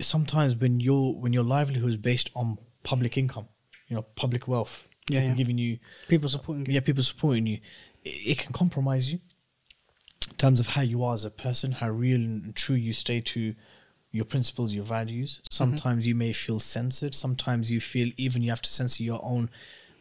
sometimes 0.00 0.56
when 0.56 0.80
your 0.80 1.14
when 1.14 1.32
your 1.32 1.44
livelihood 1.44 1.90
is 1.90 1.96
based 1.96 2.30
on 2.34 2.58
public 2.82 3.16
income, 3.16 3.48
you 3.88 3.96
know, 3.96 4.02
public 4.02 4.46
wealth, 4.48 4.87
Yeah, 5.08 5.20
people 5.20 5.28
yeah. 5.30 5.34
giving 5.34 5.58
you 5.58 5.78
people 6.08 6.28
supporting 6.28 6.66
you. 6.66 6.72
yeah, 6.74 6.80
people 6.80 7.02
supporting 7.02 7.46
you, 7.46 7.58
it, 8.04 8.08
it 8.08 8.38
can 8.38 8.52
compromise 8.52 9.12
you 9.12 9.20
in 10.28 10.36
terms 10.36 10.60
of 10.60 10.66
how 10.66 10.82
you 10.82 11.02
are 11.04 11.14
as 11.14 11.24
a 11.24 11.30
person, 11.30 11.72
how 11.72 11.90
real 11.90 12.16
and 12.16 12.54
true 12.54 12.76
you 12.76 12.92
stay 12.92 13.20
to 13.20 13.54
your 14.10 14.24
principles, 14.24 14.74
your 14.74 14.84
values. 14.84 15.36
Mm-hmm. 15.36 15.54
Sometimes 15.54 16.06
you 16.06 16.14
may 16.14 16.32
feel 16.32 16.60
censored. 16.60 17.14
Sometimes 17.14 17.70
you 17.70 17.80
feel 17.80 18.10
even 18.16 18.42
you 18.42 18.50
have 18.50 18.62
to 18.62 18.70
censor 18.70 19.02
your 19.02 19.20
own 19.22 19.50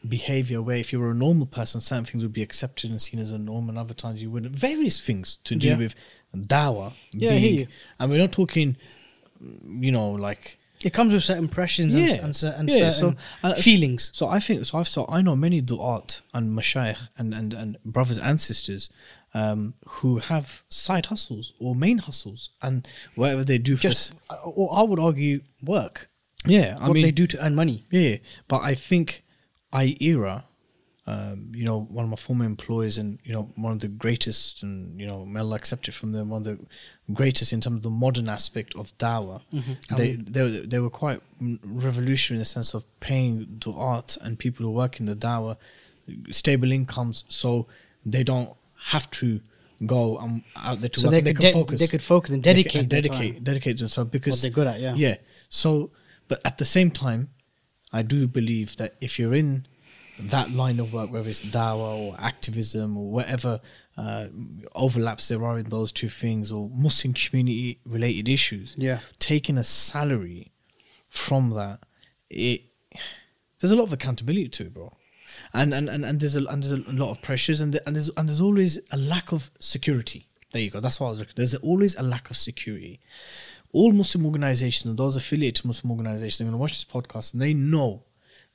behavior. 0.07 0.61
Where 0.61 0.77
if 0.77 0.93
you 0.93 0.99
were 0.99 1.11
a 1.11 1.15
normal 1.15 1.45
person, 1.45 1.81
certain 1.81 2.05
things 2.05 2.23
would 2.23 2.33
be 2.33 2.41
accepted 2.43 2.89
and 2.89 3.01
seen 3.01 3.19
as 3.19 3.31
a 3.31 3.37
norm, 3.37 3.69
and 3.69 3.77
other 3.77 3.93
times 3.93 4.21
you 4.21 4.29
wouldn't. 4.31 4.55
Various 4.55 4.99
things 5.05 5.37
to 5.43 5.55
do 5.55 5.69
Yeah. 5.69 5.77
with 5.77 5.95
dawah. 6.35 6.93
Yeah, 7.11 7.33
you. 7.33 7.67
And 7.99 8.11
we're 8.11 8.19
not 8.19 8.31
talking, 8.31 8.77
you 9.41 9.91
know, 9.91 10.09
like 10.11 10.57
It 10.87 10.93
comes 10.93 11.11
with 11.13 11.23
certain 11.23 11.43
impressions 11.49 11.93
and, 11.95 12.07
Yeah. 12.09 12.25
and, 12.25 12.43
and 12.59 12.69
Yeah, 12.69 12.89
certain 12.89 13.17
so, 13.43 13.53
feelings. 13.61 14.09
So 14.13 14.23
I 14.27 14.39
think 14.39 14.65
so. 14.65 14.77
I've 14.79 14.87
so 14.87 15.05
I 15.09 15.19
know 15.21 15.35
many 15.35 15.61
du'at 15.61 16.21
and 16.33 16.57
mashayikh 16.57 17.01
and, 17.17 17.33
and, 17.39 17.53
and 17.61 17.77
brothers 17.83 18.17
and 18.17 18.39
sisters 18.49 18.89
um, 19.33 19.73
who 19.95 20.11
have 20.31 20.63
side 20.69 21.05
hustles 21.07 21.53
or 21.59 21.75
main 21.75 21.97
hustles 22.07 22.41
and 22.61 22.87
whatever 23.15 23.43
they 23.43 23.57
do 23.57 23.75
for 23.75 23.83
Just, 23.89 24.13
or 24.43 24.67
I 24.79 24.81
would 24.89 24.99
argue, 24.99 25.41
work. 25.75 26.09
yeah. 26.45 26.77
I 26.79 26.87
what 26.87 26.93
mean, 26.95 27.03
they 27.03 27.11
do 27.11 27.27
to 27.27 27.37
earn 27.45 27.53
money. 27.55 27.85
yeah, 27.91 28.15
but 28.47 28.59
I 28.61 28.73
think 28.73 29.23
IERA, 29.73 30.43
um, 31.07 31.51
you 31.55 31.63
know, 31.63 31.79
one 31.89 32.03
of 32.03 32.09
my 32.09 32.17
former 32.17 32.43
employees 32.45 32.97
and 32.97 33.17
you 33.23 33.31
know 33.33 33.43
one 33.55 33.71
of 33.71 33.79
the 33.79 33.87
greatest 33.87 34.61
and 34.63 34.99
you 34.99 35.07
know 35.07 35.25
may 35.25 35.39
accepted 35.55 35.93
from 35.93 36.11
them 36.11 36.29
one 36.29 36.41
of 36.41 36.45
the 36.45 36.59
greatest 37.13 37.53
in 37.53 37.61
terms 37.61 37.77
of 37.77 37.83
the 37.83 37.89
modern 37.89 38.27
aspect 38.27 38.75
of 38.75 38.85
dawah. 38.97 39.41
They, 39.95 40.11
they 40.13 40.41
were- 40.43 40.65
they 40.71 40.79
were 40.79 40.89
quite 40.89 41.21
mm, 41.41 41.59
revolutionary 41.63 42.37
in 42.37 42.41
the 42.41 42.45
sense 42.45 42.73
of 42.73 42.83
paying 42.99 43.45
du'at 43.59 44.17
and 44.23 44.37
people 44.37 44.65
who 44.65 44.71
work 44.71 44.99
in 44.99 45.05
the 45.05 45.15
dawah 45.15 45.55
stable 46.29 46.71
incomes 46.71 47.23
so 47.29 47.67
they 48.05 48.23
don't 48.23 48.53
have 48.93 49.09
to 49.11 49.39
go 49.85 50.17
um, 50.17 50.43
out 50.55 50.79
there 50.81 50.89
to 50.89 50.99
So 50.99 51.07
work. 51.07 51.11
they 51.15 51.21
they 51.21 51.33
could 51.33 51.53
focus. 51.53 51.79
they 51.79 51.87
could 51.87 52.01
focus 52.01 52.29
and 52.33 52.43
They 52.43 52.51
dedicate 52.53 52.81
and 52.81 52.89
dedicate, 52.89 53.43
dedicate 53.43 53.77
themselves 53.77 54.09
because 54.11 54.35
What 54.35 54.41
they're 54.41 54.51
good 54.51 54.67
at, 54.67 54.79
yeah. 54.79 54.95
yeah. 54.95 55.15
So, 55.49 55.91
but 56.27 56.39
at 56.45 56.57
the 56.57 56.65
same 56.65 56.89
time, 56.91 57.29
I 57.93 58.01
do 58.01 58.27
believe 58.27 58.75
that 58.77 58.95
if 59.01 59.17
you're 59.19 59.35
in 59.35 59.65
that 60.19 60.51
line 60.51 60.79
of 60.79 60.93
work, 60.93 61.11
whether 61.11 61.29
it's 61.29 61.41
dawah 61.41 61.97
or 61.97 62.15
activism 62.19 62.97
or 62.97 63.11
whatever 63.11 63.59
uh, 63.97 64.27
overlaps 64.75 65.27
there 65.27 65.43
are 65.43 65.57
in 65.59 65.69
those 65.69 65.91
two 65.91 66.09
things, 66.09 66.51
or 66.51 66.69
Muslim 66.73 67.13
community 67.13 67.79
related 67.85 68.27
issues, 68.29 68.75
Yeah. 68.77 68.99
taking 69.19 69.57
a 69.57 69.63
salary 69.63 70.51
from 71.09 71.51
that, 71.51 71.79
it 72.29 72.61
there's 73.59 73.71
a 73.71 73.75
lot 73.75 73.83
of 73.83 73.93
accountability 73.93 74.49
to 74.49 74.63
it, 74.65 74.73
bro. 74.73 74.93
And 75.53 75.73
and, 75.73 75.89
and, 75.89 76.03
and 76.05 76.19
there's 76.19 76.35
a 76.35 76.45
and 76.47 76.63
there's 76.63 76.71
a 76.73 76.91
lot 76.91 77.11
of 77.11 77.21
pressures 77.21 77.61
and, 77.61 77.73
the, 77.73 77.85
and 77.87 77.95
there's 77.95 78.09
and 78.17 78.27
there's 78.27 78.41
always 78.41 78.79
a 78.91 78.97
lack 78.97 79.31
of 79.31 79.51
security. 79.59 80.27
There 80.51 80.61
you 80.61 80.69
go. 80.71 80.79
That's 80.79 80.99
what 80.99 81.07
I 81.07 81.09
was 81.11 81.19
looking. 81.19 81.33
There's 81.35 81.55
always 81.55 81.95
a 81.95 82.03
lack 82.03 82.29
of 82.29 82.37
security. 82.37 82.99
All 83.73 83.91
Muslim 83.91 84.25
organizations 84.25 84.85
and 84.85 84.97
those 84.97 85.15
affiliated 85.17 85.61
to 85.61 85.67
Muslim 85.67 85.91
organizations, 85.91 86.37
they're 86.37 86.45
going 86.45 86.53
to 86.53 86.57
watch 86.57 86.71
this 86.71 86.85
podcast 86.85 87.33
and 87.33 87.41
they 87.41 87.53
know 87.53 88.03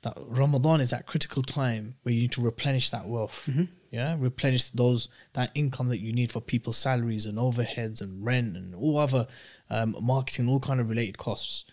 that 0.03 0.17
Ramadan 0.27 0.79
is 0.81 0.91
that 0.91 1.05
critical 1.07 1.41
time 1.43 1.95
where 2.03 2.13
you 2.13 2.21
need 2.21 2.31
to 2.33 2.41
replenish 2.41 2.89
that 2.91 3.07
wealth. 3.07 3.49
Yeah, 3.91 4.15
replenish 4.17 4.69
those 4.69 5.07
that 5.33 5.51
income 5.53 5.89
that 5.89 5.99
you 5.99 6.13
need 6.13 6.31
for 6.31 6.41
people's 6.41 6.77
salaries 6.77 7.25
and 7.25 7.37
overheads 7.37 8.01
and 8.01 8.25
rent 8.25 8.57
and 8.57 8.73
all 8.75 8.97
other 8.97 9.27
um, 9.69 9.95
marketing, 10.01 10.47
all 10.49 10.59
kind 10.59 10.79
of 10.79 10.89
related 10.89 11.17
costs. 11.17 11.65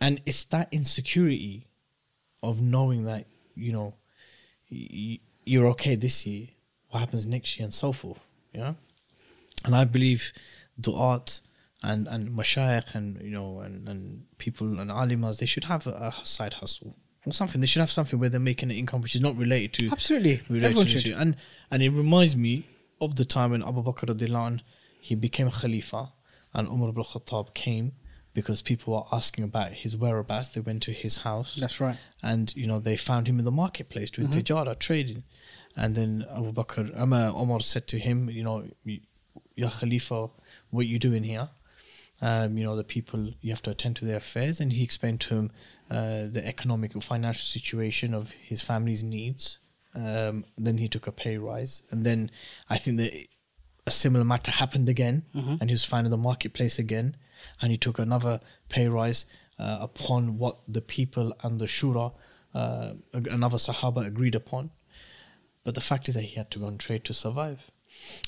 And 0.00 0.20
it's 0.26 0.44
that 0.44 0.68
insecurity 0.72 1.68
of 2.42 2.60
knowing 2.60 3.04
that 3.04 3.26
you 3.54 3.72
know 3.72 3.94
y- 4.70 5.20
you're 5.44 5.66
okay 5.68 5.94
this 5.94 6.26
year, 6.26 6.48
what 6.90 7.00
happens 7.00 7.26
next 7.26 7.58
year, 7.58 7.64
and 7.64 7.74
so 7.74 7.92
forth. 7.92 8.20
Yeah, 8.52 8.74
and 9.64 9.74
I 9.74 9.84
believe 9.84 10.32
du'at 10.80 11.40
and 11.82 12.06
and 12.08 12.30
mashayikh 12.30 12.94
and 12.94 13.20
you 13.22 13.30
know 13.30 13.60
and, 13.60 13.88
and 13.88 14.24
people 14.38 14.78
and 14.78 14.90
alimas 14.90 15.38
they 15.38 15.46
should 15.46 15.64
have 15.64 15.86
a, 15.86 16.12
a 16.22 16.26
side 16.26 16.54
hustle 16.54 16.96
or 17.26 17.32
something. 17.32 17.60
They 17.60 17.66
should 17.66 17.80
have 17.80 17.90
something 17.90 18.18
where 18.18 18.28
they're 18.28 18.40
making 18.40 18.70
an 18.70 18.76
income 18.76 19.00
which 19.02 19.14
is 19.14 19.20
not 19.20 19.36
related 19.36 19.72
to 19.74 19.88
Absolutely. 19.90 20.40
related 20.48 20.64
Everyone 20.66 20.86
to 20.86 21.00
should. 21.00 21.12
And 21.12 21.36
and 21.70 21.82
it 21.82 21.90
reminds 21.90 22.36
me 22.36 22.64
of 23.00 23.16
the 23.16 23.24
time 23.24 23.50
when 23.52 23.62
Abu 23.62 23.82
Bakr 23.82 24.06
radiallahu 24.14 24.60
he 25.00 25.14
became 25.14 25.50
Khalifa 25.50 26.12
and 26.54 26.68
Umar 26.68 26.90
ibn 26.90 27.02
Khattab 27.02 27.54
came 27.54 27.92
because 28.34 28.62
people 28.62 28.94
were 28.94 29.04
asking 29.16 29.44
about 29.44 29.72
his 29.72 29.96
whereabouts. 29.96 30.50
They 30.50 30.60
went 30.60 30.82
to 30.84 30.92
his 30.92 31.18
house. 31.18 31.56
That's 31.56 31.80
right. 31.80 31.98
And 32.22 32.54
you 32.56 32.66
know 32.66 32.78
they 32.80 32.96
found 32.96 33.26
him 33.28 33.38
in 33.38 33.44
the 33.44 33.50
marketplace 33.50 34.10
doing 34.10 34.28
Mhm. 34.28 34.42
tijara, 34.42 34.78
trading. 34.78 35.24
And 35.76 35.94
then 35.94 36.24
Abu 36.30 36.52
Bakr, 36.52 36.94
Umar, 36.98 37.56
uh, 37.56 37.58
said 37.60 37.86
to 37.88 37.98
him, 37.98 38.28
you 38.30 38.42
know, 38.44 38.68
Ya 39.56 39.70
Khalifa, 39.70 40.28
what 40.70 40.86
you 40.86 40.98
doing 40.98 41.24
here? 41.24 41.48
Um, 42.24 42.56
you 42.56 42.62
know, 42.64 42.76
the 42.76 42.84
people, 42.84 43.32
you 43.40 43.50
have 43.50 43.62
to 43.62 43.70
attend 43.70 43.96
to 43.96 44.04
their 44.04 44.16
affairs. 44.18 44.60
And 44.60 44.72
he 44.72 44.84
explained 44.84 45.20
to 45.22 45.34
him 45.34 45.50
uh, 45.90 46.28
the 46.30 46.42
economic 46.46 46.94
or 46.94 47.00
financial 47.02 47.42
situation 47.42 48.14
of 48.14 48.30
his 48.30 48.62
family's 48.62 49.02
needs. 49.02 49.58
Um, 49.94 50.44
then 50.56 50.78
he 50.78 50.88
took 50.88 51.06
a 51.08 51.12
pay 51.12 51.36
rise. 51.36 51.82
And 51.90 52.06
then 52.06 52.30
I 52.70 52.78
think 52.78 52.96
that 52.98 53.12
a 53.86 53.90
similar 53.90 54.24
matter 54.24 54.52
happened 54.52 54.88
again. 54.88 55.24
Mhm. 55.34 55.60
And 55.60 55.68
he 55.68 55.74
was 55.74 55.84
found 55.84 56.06
in 56.06 56.12
the 56.12 56.16
marketplace 56.16 56.78
again. 56.78 57.16
And 57.60 57.72
he 57.72 57.76
took 57.76 57.98
another 57.98 58.40
pay 58.68 58.86
rise 58.86 59.26
uh, 59.58 59.78
upon 59.80 60.38
what 60.38 60.58
the 60.68 60.80
people 60.80 61.34
and 61.42 61.58
the 61.58 61.66
shura, 61.66 62.14
uh, 62.54 62.92
another 63.12 63.58
Sahaba 63.58 64.06
agreed 64.06 64.36
upon. 64.36 64.70
But 65.64 65.74
the 65.74 65.80
fact 65.80 66.08
is 66.08 66.14
that 66.14 66.22
he 66.22 66.36
had 66.36 66.50
to 66.52 66.60
go 66.60 66.66
and 66.66 66.78
trade 66.78 67.04
to 67.04 67.14
survive. 67.14 67.70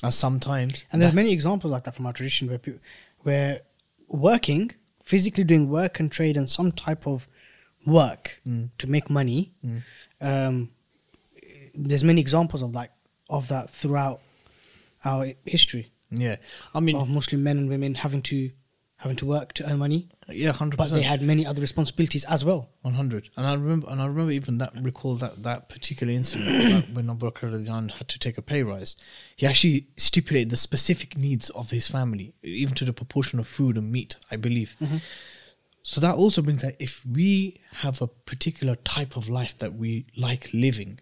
And 0.03 0.13
sometimes. 0.13 0.83
And 0.91 1.01
there's 1.01 1.13
many 1.13 1.31
examples 1.31 1.71
like 1.71 1.85
that 1.85 1.95
from 1.95 2.05
our 2.05 2.13
tradition 2.13 2.47
where 2.49 2.57
people, 2.59 2.81
where 3.19 3.61
working, 4.07 4.71
physically 5.03 5.43
doing 5.43 5.69
work 5.69 5.99
and 5.99 6.11
trade 6.11 6.37
and 6.37 6.49
some 6.49 6.71
type 6.71 7.05
of 7.07 7.27
work 7.85 8.41
Mm. 8.47 8.69
to 8.79 8.87
make 8.87 9.09
money. 9.09 9.51
Mm. 9.63 9.83
Um, 10.21 10.71
there's 11.73 12.03
many 12.03 12.21
examples 12.21 12.63
of 12.63 12.71
like 12.71 12.91
of 13.29 13.47
that 13.49 13.69
throughout 13.69 14.21
our 15.03 15.33
history 15.45 15.91
Yeah. 16.11 16.37
I 16.73 16.79
mean, 16.79 16.95
of 16.95 17.09
Muslim 17.09 17.43
men 17.43 17.57
and 17.57 17.69
women 17.69 17.95
having 17.95 18.21
to 18.23 18.51
having 18.97 19.17
to 19.17 19.25
work 19.25 19.53
to 19.53 19.69
earn 19.69 19.77
money, 19.77 20.07
yeah, 20.29 20.51
100%. 20.51 20.77
but 20.77 20.89
they 20.89 21.01
had 21.01 21.21
many 21.21 21.45
other 21.45 21.61
responsibilities 21.61 22.23
as 22.25 22.45
well. 22.45 22.69
One 22.81 22.93
hundred, 22.93 23.29
and 23.35 23.45
I 23.45 23.53
remember, 23.53 23.87
and 23.89 24.01
I 24.01 24.05
remember 24.05 24.31
even 24.31 24.57
that 24.59 24.73
recall 24.81 25.15
that 25.17 25.43
that 25.43 25.69
particular 25.69 26.13
incident 26.13 26.73
like 26.73 26.85
when 26.95 27.09
Abu 27.09 27.29
Bakr 27.29 27.51
radiallahu 27.51 27.77
anh 27.77 27.89
had 27.89 28.07
to 28.09 28.19
take 28.19 28.37
a 28.37 28.41
pay 28.41 28.63
rise. 28.63 28.95
He 29.35 29.45
actually 29.45 29.87
stipulated 29.97 30.49
the 30.49 30.57
specific 30.57 31.17
needs 31.17 31.49
of 31.51 31.71
his 31.71 31.87
family, 31.87 32.33
even 32.43 32.75
to 32.75 32.85
the 32.85 32.93
proportion 32.93 33.39
of 33.39 33.47
food 33.47 33.77
and 33.77 33.91
meat, 33.91 34.15
I 34.31 34.37
believe. 34.37 34.75
Mm-hmm. 34.79 34.97
So 35.83 36.01
that 36.01 36.15
also 36.15 36.41
brings 36.41 36.63
that 36.63 36.75
if 36.79 37.05
we 37.05 37.61
have 37.73 38.01
a 38.01 38.07
particular 38.07 38.75
type 38.77 39.15
of 39.15 39.29
life 39.29 39.55
that 39.59 39.75
we 39.75 40.07
like 40.17 40.49
living, 40.51 40.99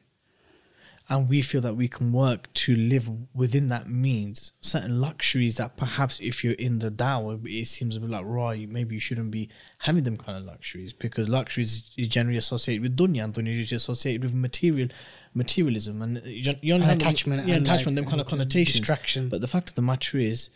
and 1.13 1.29
we 1.29 1.43
feel 1.43 1.62
that 1.62 1.75
we 1.75 1.88
can 1.88 2.12
work 2.12 2.51
to 2.55 2.75
live 2.75 3.08
within 3.36 3.67
that 3.67 3.88
means, 3.88 4.51
certain 4.62 5.00
luxuries 5.00 5.58
that 5.58 5.77
perhaps 5.77 6.20
if 6.20 6.43
you're 6.43 6.53
in 6.53 6.79
the 6.79 6.89
dawah, 6.89 7.39
it 7.46 7.67
seems 7.67 7.96
a 7.96 8.00
bit 8.00 8.10
like, 8.10 8.25
right, 8.25 8.67
maybe 8.67 8.96
you 8.96 9.00
shouldn't 9.00 9.29
be 9.29 9.48
having 9.77 10.03
them 10.03 10.17
kind 10.17 10.39
of 10.39 10.43
luxuries 10.43 10.91
because 10.91 11.29
luxuries 11.29 11.93
is 11.98 12.08
generally 12.08 12.39
associated 12.39 12.82
with 12.82 12.98
dunya 12.98 13.24
and 13.24 13.36
dunya 13.36 13.60
is 13.60 13.72
associated 13.72 14.24
with 14.24 14.34
material 14.34 14.89
materialism 15.36 16.01
and 16.01 16.20
you, 16.25 16.55
you 16.62 16.74
understand 16.74 17.01
the- 17.01 17.05
attachment 17.05 17.48
yeah, 17.48 17.55
and, 17.58 17.67
attachment, 17.67 17.96
like, 17.96 18.05
them 18.05 18.10
kind 18.10 18.22
of 18.22 18.25
connotations. 18.25 18.79
distraction. 18.79 19.29
But 19.29 19.41
the 19.41 19.48
fact 19.48 19.70
of 19.70 19.75
the 19.75 19.84
matter 19.84 20.17
is, 20.17 20.50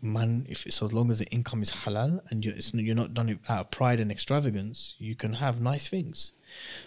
man, 0.00 0.46
if 0.48 0.58
so 0.58 0.86
as 0.86 0.92
long 0.92 1.10
as 1.10 1.18
the 1.18 1.26
income 1.26 1.60
is 1.60 1.72
halal 1.72 2.20
and 2.30 2.44
you're, 2.44 2.54
it's, 2.54 2.72
you're 2.72 2.94
not 2.94 3.14
done 3.14 3.28
it 3.28 3.38
out 3.48 3.60
of 3.60 3.70
pride 3.72 3.98
and 3.98 4.12
extravagance, 4.12 4.94
you 4.98 5.16
can 5.16 5.32
have 5.32 5.60
nice 5.60 5.88
things. 5.88 6.32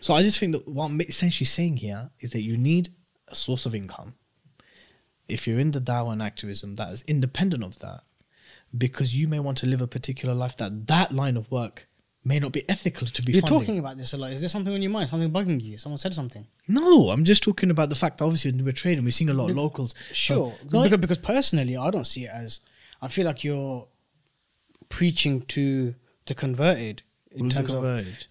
So 0.01 0.13
I 0.13 0.23
just 0.23 0.39
think 0.39 0.51
that 0.53 0.67
what 0.67 0.85
I'm 0.85 1.01
essentially 1.01 1.45
saying 1.45 1.77
here 1.77 2.09
is 2.19 2.31
that 2.31 2.41
you 2.41 2.57
need 2.57 2.89
a 3.27 3.35
source 3.35 3.65
of 3.65 3.73
income. 3.75 4.15
If 5.27 5.47
you're 5.47 5.59
in 5.59 5.71
the 5.71 5.79
dawah 5.79 6.11
and 6.13 6.21
activism, 6.21 6.75
that 6.75 6.91
is 6.91 7.01
independent 7.03 7.63
of 7.63 7.79
that, 7.79 8.01
because 8.77 9.15
you 9.15 9.27
may 9.27 9.39
want 9.39 9.57
to 9.59 9.65
live 9.65 9.81
a 9.81 9.87
particular 9.87 10.33
life 10.33 10.57
that 10.57 10.87
that 10.87 11.13
line 11.13 11.37
of 11.37 11.49
work 11.49 11.87
may 12.25 12.39
not 12.39 12.51
be 12.51 12.67
ethical 12.69 13.07
to 13.07 13.21
be. 13.21 13.33
You're 13.33 13.41
funding. 13.41 13.59
talking 13.59 13.79
about 13.79 13.97
this 13.97 14.13
a 14.13 14.17
lot. 14.17 14.31
Is 14.31 14.41
there 14.41 14.49
something 14.49 14.73
on 14.73 14.81
your 14.81 14.91
mind? 14.91 15.09
Something 15.09 15.31
bugging 15.31 15.61
you? 15.61 15.77
Someone 15.77 15.99
said 15.99 16.13
something. 16.13 16.47
No, 16.67 17.09
I'm 17.09 17.25
just 17.25 17.43
talking 17.43 17.69
about 17.69 17.89
the 17.89 17.95
fact 17.95 18.17
that 18.17 18.25
obviously 18.25 18.51
when 18.51 18.63
we're 18.63 18.71
trading, 18.71 19.03
we're 19.03 19.11
seeing 19.11 19.29
a 19.29 19.33
lot 19.33 19.49
of 19.49 19.55
locals. 19.57 19.93
Sure, 20.13 20.53
So- 20.69 20.83
because, 20.83 20.99
because 20.99 21.17
personally, 21.17 21.75
I 21.77 21.89
don't 21.89 22.07
see 22.07 22.23
it 22.25 22.31
as. 22.33 22.59
I 23.01 23.07
feel 23.09 23.25
like 23.25 23.43
you're 23.43 23.87
preaching 24.89 25.41
to 25.41 25.95
the 26.25 26.35
converted 26.35 27.03
in 27.35 27.49
terms 27.49 27.71
of 27.71 27.81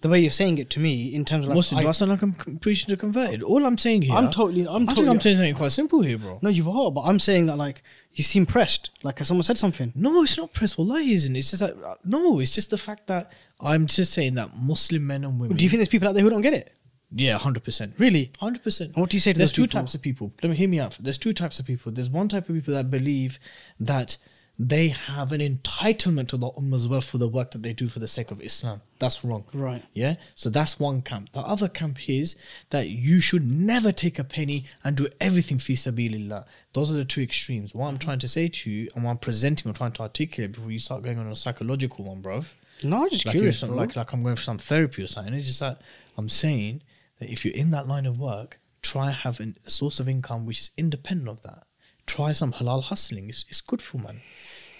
the 0.00 0.08
way 0.08 0.20
you're 0.20 0.30
saying 0.30 0.58
it 0.58 0.70
to 0.70 0.80
me. 0.80 1.14
In 1.14 1.24
terms 1.24 1.44
of 1.46 1.50
like, 1.50 1.56
Muslims, 1.56 2.00
I- 2.02 2.06
not 2.06 2.12
like 2.12 2.22
I'm 2.22 2.58
preaching 2.58 2.88
to 2.88 2.96
converted. 2.96 3.42
All 3.42 3.64
I'm 3.66 3.78
saying 3.78 4.02
here, 4.02 4.14
I'm 4.14 4.30
totally- 4.30 4.66
I'm 4.66 4.74
I 4.74 4.78
think 4.78 4.88
totally- 4.90 5.08
I'm 5.08 5.20
saying 5.20 5.36
something 5.36 5.54
quite 5.54 5.72
simple 5.72 6.02
here, 6.02 6.18
bro. 6.18 6.38
no, 6.42 6.50
you 6.50 6.70
are, 6.70 6.90
but 6.90 7.02
I'm 7.02 7.18
saying 7.18 7.46
that 7.46 7.56
like 7.56 7.82
you 8.14 8.24
seem 8.24 8.46
pressed. 8.46 8.90
Like 9.02 9.18
someone 9.24 9.44
said 9.44 9.58
something. 9.58 9.92
No, 9.94 10.22
it's 10.22 10.36
not 10.36 10.52
press. 10.52 10.76
Wallahi, 10.78 11.12
isn't? 11.12 11.34
It's 11.36 11.50
just 11.50 11.60
that 11.60 11.76
uh, 11.82 11.94
no, 12.04 12.38
it's 12.40 12.52
just 12.52 12.70
the 12.70 12.78
fact 12.78 13.06
that 13.08 13.32
I'm 13.60 13.86
just 13.86 14.12
saying 14.12 14.34
that 14.34 14.56
Muslim 14.56 15.06
men 15.06 15.24
and 15.24 15.38
women. 15.40 15.56
Do 15.56 15.64
you 15.64 15.70
think 15.70 15.78
there's 15.78 15.88
people 15.88 16.08
out 16.08 16.14
there 16.14 16.22
who 16.22 16.30
don't 16.30 16.42
get 16.42 16.54
it? 16.54 16.72
Yeah, 17.14 17.36
hundred 17.36 17.62
percent. 17.64 17.92
Really? 17.98 18.32
Hundred 18.38 18.62
percent. 18.62 18.92
And 18.94 19.02
what 19.02 19.10
do 19.10 19.16
you 19.16 19.20
say 19.20 19.32
to 19.34 19.38
There's 19.38 19.50
those 19.50 19.56
two 19.56 19.62
people? 19.64 19.80
types 19.80 19.94
of 19.94 20.00
people. 20.00 20.32
Let 20.42 20.48
me 20.48 20.56
hear 20.56 20.68
me 20.68 20.80
out. 20.80 20.96
There's 20.98 21.18
two 21.18 21.34
types 21.34 21.60
of 21.60 21.66
people. 21.66 21.92
There's 21.92 22.08
one 22.08 22.28
type 22.28 22.48
of 22.48 22.54
people 22.54 22.72
that 22.72 22.90
believe 22.90 23.38
that 23.80 24.16
they 24.58 24.88
have 24.88 25.32
an 25.32 25.40
entitlement 25.40 26.28
to 26.28 26.36
the 26.36 26.50
ummah 26.52 26.74
as 26.74 26.86
well 26.86 27.00
for 27.00 27.18
the 27.18 27.26
work 27.28 27.50
that 27.52 27.62
they 27.62 27.72
do 27.72 27.88
for 27.88 27.98
the 27.98 28.06
sake 28.06 28.30
of 28.30 28.40
Islam. 28.40 28.80
That's 28.98 29.24
wrong. 29.24 29.44
Right. 29.52 29.82
Yeah. 29.94 30.16
So 30.34 30.50
that's 30.50 30.78
one 30.78 31.02
camp. 31.02 31.32
The 31.32 31.40
other 31.40 31.68
camp 31.68 32.08
is 32.08 32.36
that 32.70 32.88
you 32.88 33.20
should 33.20 33.50
never 33.50 33.90
take 33.92 34.18
a 34.18 34.24
penny 34.24 34.66
and 34.84 34.96
do 34.96 35.08
everything 35.20 35.58
fi 35.58 35.72
sabilillah. 35.72 36.46
Those 36.74 36.90
are 36.90 36.94
the 36.94 37.04
two 37.04 37.22
extremes. 37.22 37.74
What 37.74 37.88
I'm 37.88 37.98
trying 37.98 38.20
to 38.20 38.28
say 38.28 38.46
to 38.48 38.70
you 38.70 38.88
and 38.94 39.04
what 39.04 39.10
I'm 39.12 39.18
presenting 39.18 39.70
or 39.70 39.74
trying 39.74 39.92
to 39.92 40.02
articulate 40.02 40.52
before 40.52 40.70
you 40.70 40.78
start 40.78 41.02
going 41.02 41.18
on 41.18 41.26
a 41.26 41.34
psychological 41.34 42.04
one, 42.04 42.22
bruv 42.22 42.52
No, 42.84 43.04
I'm 43.04 43.10
just 43.10 43.26
like 43.26 43.32
curious. 43.32 43.58
some- 43.60 43.74
like 43.74 43.96
like 43.96 44.12
I'm 44.12 44.22
going 44.22 44.36
for 44.36 44.42
some 44.42 44.58
therapy 44.58 45.02
or 45.02 45.06
something. 45.06 45.34
It's 45.34 45.46
just 45.46 45.60
that 45.60 45.80
I'm 46.16 46.28
saying 46.28 46.82
that 47.18 47.30
if 47.30 47.44
you're 47.44 47.54
in 47.54 47.70
that 47.70 47.88
line 47.88 48.06
of 48.06 48.18
work, 48.20 48.60
try 48.82 49.10
have 49.10 49.40
an, 49.40 49.56
a 49.66 49.70
source 49.70 49.98
of 49.98 50.08
income 50.08 50.44
which 50.46 50.60
is 50.60 50.70
independent 50.76 51.28
of 51.30 51.42
that. 51.42 51.64
Try 52.12 52.32
some 52.32 52.52
halal 52.52 52.82
hustling. 52.82 53.30
It's, 53.30 53.46
it's 53.48 53.62
good 53.62 53.80
for 53.80 53.96
man. 53.96 54.20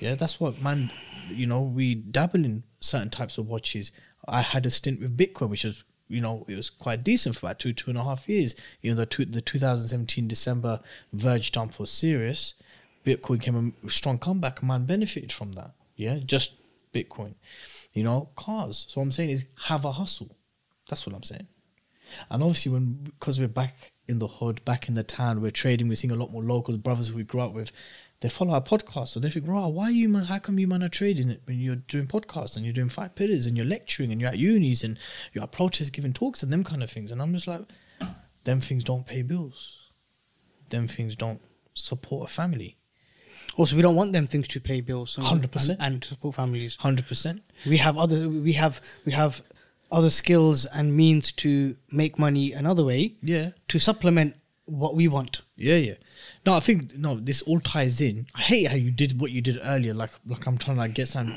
Yeah, 0.01 0.17
that's 0.17 0.39
what 0.39 0.61
man. 0.61 0.91
You 1.31 1.47
know, 1.47 1.63
we 1.63 1.95
dabble 1.95 2.45
in 2.45 2.63
certain 2.81 3.09
types 3.09 3.39
of 3.39 3.49
watches. 3.49 3.91
I 4.29 4.43
had 4.43 4.67
a 4.67 4.71
stint 4.71 5.01
with 5.01 5.17
Bitcoin, 5.17 5.49
which 5.49 5.65
was 5.65 5.83
you 6.09 6.21
know 6.21 6.45
it 6.47 6.57
was 6.57 6.69
quite 6.69 7.03
decent 7.03 7.37
for 7.37 7.47
about 7.47 7.59
two 7.59 7.73
two 7.73 7.89
and 7.89 7.99
a 7.99 8.05
half 8.05 8.29
years. 8.29 8.55
Even 8.83 8.99
though 8.99 9.07
two, 9.07 9.25
the 9.25 9.41
2017 9.41 10.29
December 10.29 10.81
Verge 11.15 11.53
dump 11.53 11.73
for 11.73 11.87
serious, 11.87 12.53
Bitcoin 13.03 13.41
came 13.41 13.75
a 13.83 13.89
strong 13.89 14.19
comeback. 14.19 14.63
Man 14.63 14.85
benefited 14.85 15.33
from 15.33 15.53
that. 15.53 15.71
Yeah, 15.97 16.19
just 16.19 16.53
Bitcoin. 16.93 17.37
You 17.95 18.05
know, 18.05 18.29
cars. 18.37 18.85
So 18.91 19.01
I'm 19.01 19.11
saying 19.11 19.31
is 19.31 19.47
have 19.69 19.87
a 19.87 19.93
hustle. 19.93 20.37
That's 20.87 21.07
what 21.07 21.17
I'm 21.17 21.23
saying. 21.23 21.47
And 22.29 22.43
obviously, 22.43 22.73
when 22.73 23.05
because 23.05 23.41
we're 23.41 23.49
back 23.49 23.92
in 24.09 24.19
the 24.19 24.27
hood, 24.29 24.65
back 24.65 24.89
in 24.89 24.95
the 24.95 25.03
town. 25.03 25.41
We're 25.41 25.51
trading. 25.51 25.89
We're 25.89 25.95
seeing 25.95 26.11
a 26.13 26.17
lot 26.17 26.33
more 26.33 26.43
locals, 26.43 26.77
brothers 26.79 27.09
who 27.09 27.17
we 27.17 27.23
grew 27.25 27.41
up 27.41 27.53
with. 27.53 27.71
They 28.21 28.29
follow 28.29 28.53
our 28.55 28.63
podcast, 28.63 29.09
so 29.09 29.21
they 29.21 29.31
think, 29.31 29.49
"Raw, 29.49 29.67
why 29.69 29.87
are 29.87 29.91
you 29.91 30.09
man? 30.09 30.25
How 30.25 30.39
come 30.39 30.59
you 30.59 30.69
man 30.69 30.83
are 30.83 30.89
trading 30.89 31.29
it 31.29 31.43
when 31.45 31.59
you're 31.61 31.77
doing 31.77 32.07
podcasts 32.07 32.57
and 32.57 32.65
you're 32.65 32.73
doing 32.75 32.89
five 32.89 33.15
pillars 33.17 33.47
and 33.47 33.57
you're 33.57 33.67
lecturing 33.67 34.13
and 34.13 34.21
you're 34.21 34.31
at 34.31 34.39
unis 34.39 34.85
and 34.85 34.99
you're 35.33 35.43
at 35.43 35.51
protests 35.53 35.91
giving 35.91 36.13
talks 36.13 36.43
and 36.43 36.53
them 36.53 36.63
kind 36.63 36.83
of 36.83 36.91
things?" 36.91 37.11
And 37.11 37.21
I'm 37.21 37.33
just 37.35 37.47
like, 37.49 37.63
"Them 38.45 38.61
things 38.61 38.85
don't 38.85 39.07
pay 39.07 39.23
bills. 39.23 39.89
Them 40.71 40.87
things 40.89 41.17
don't 41.17 41.41
support 41.75 42.31
a 42.31 42.33
family. 42.33 42.77
Also, 43.57 43.77
we 43.77 43.83
don't 43.83 43.97
want 43.97 44.13
them 44.13 44.27
things 44.27 44.49
to 44.49 44.61
pay 44.61 44.81
bills. 44.81 45.19
and- 45.19 45.27
100%. 45.27 45.71
and, 45.71 45.95
and 45.95 46.05
support 46.05 46.35
families. 46.37 46.77
Hundred 46.77 47.07
percent. 47.07 47.43
We 47.67 47.79
have 47.79 47.99
other. 47.99 48.29
We 48.29 48.53
have 48.55 48.81
we 49.05 49.13
have 49.13 49.43
other 49.93 50.11
skills 50.11 50.65
and 50.67 50.97
means 50.97 51.31
to 51.33 51.77
make 51.91 52.19
money 52.19 52.53
another 52.53 52.85
way 52.85 53.15
Yeah." 53.23 53.51
to 53.69 53.79
supplement 53.79 54.35
what 54.65 54.95
we 54.95 55.07
want. 55.09 55.43
Yeah, 55.57 55.77
yeah. 55.77 55.95
No, 56.47 56.55
I 56.55 56.61
think 56.61 56.97
no. 56.97 57.19
This 57.21 57.43
all 57.43 57.61
ties 57.61 58.01
in. 58.01 58.27
I 58.35 58.41
hate 58.41 58.69
how 58.69 58.77
you 58.77 58.91
did 58.91 59.21
what 59.21 59.31
you 59.31 59.41
did 59.43 59.61
earlier. 59.63 59.93
Like, 59.93 60.11
like 60.27 60.47
I'm 60.47 60.57
trying 60.57 60.77
to 60.77 60.81
like, 60.83 60.95
get 60.95 61.09
some. 61.09 61.29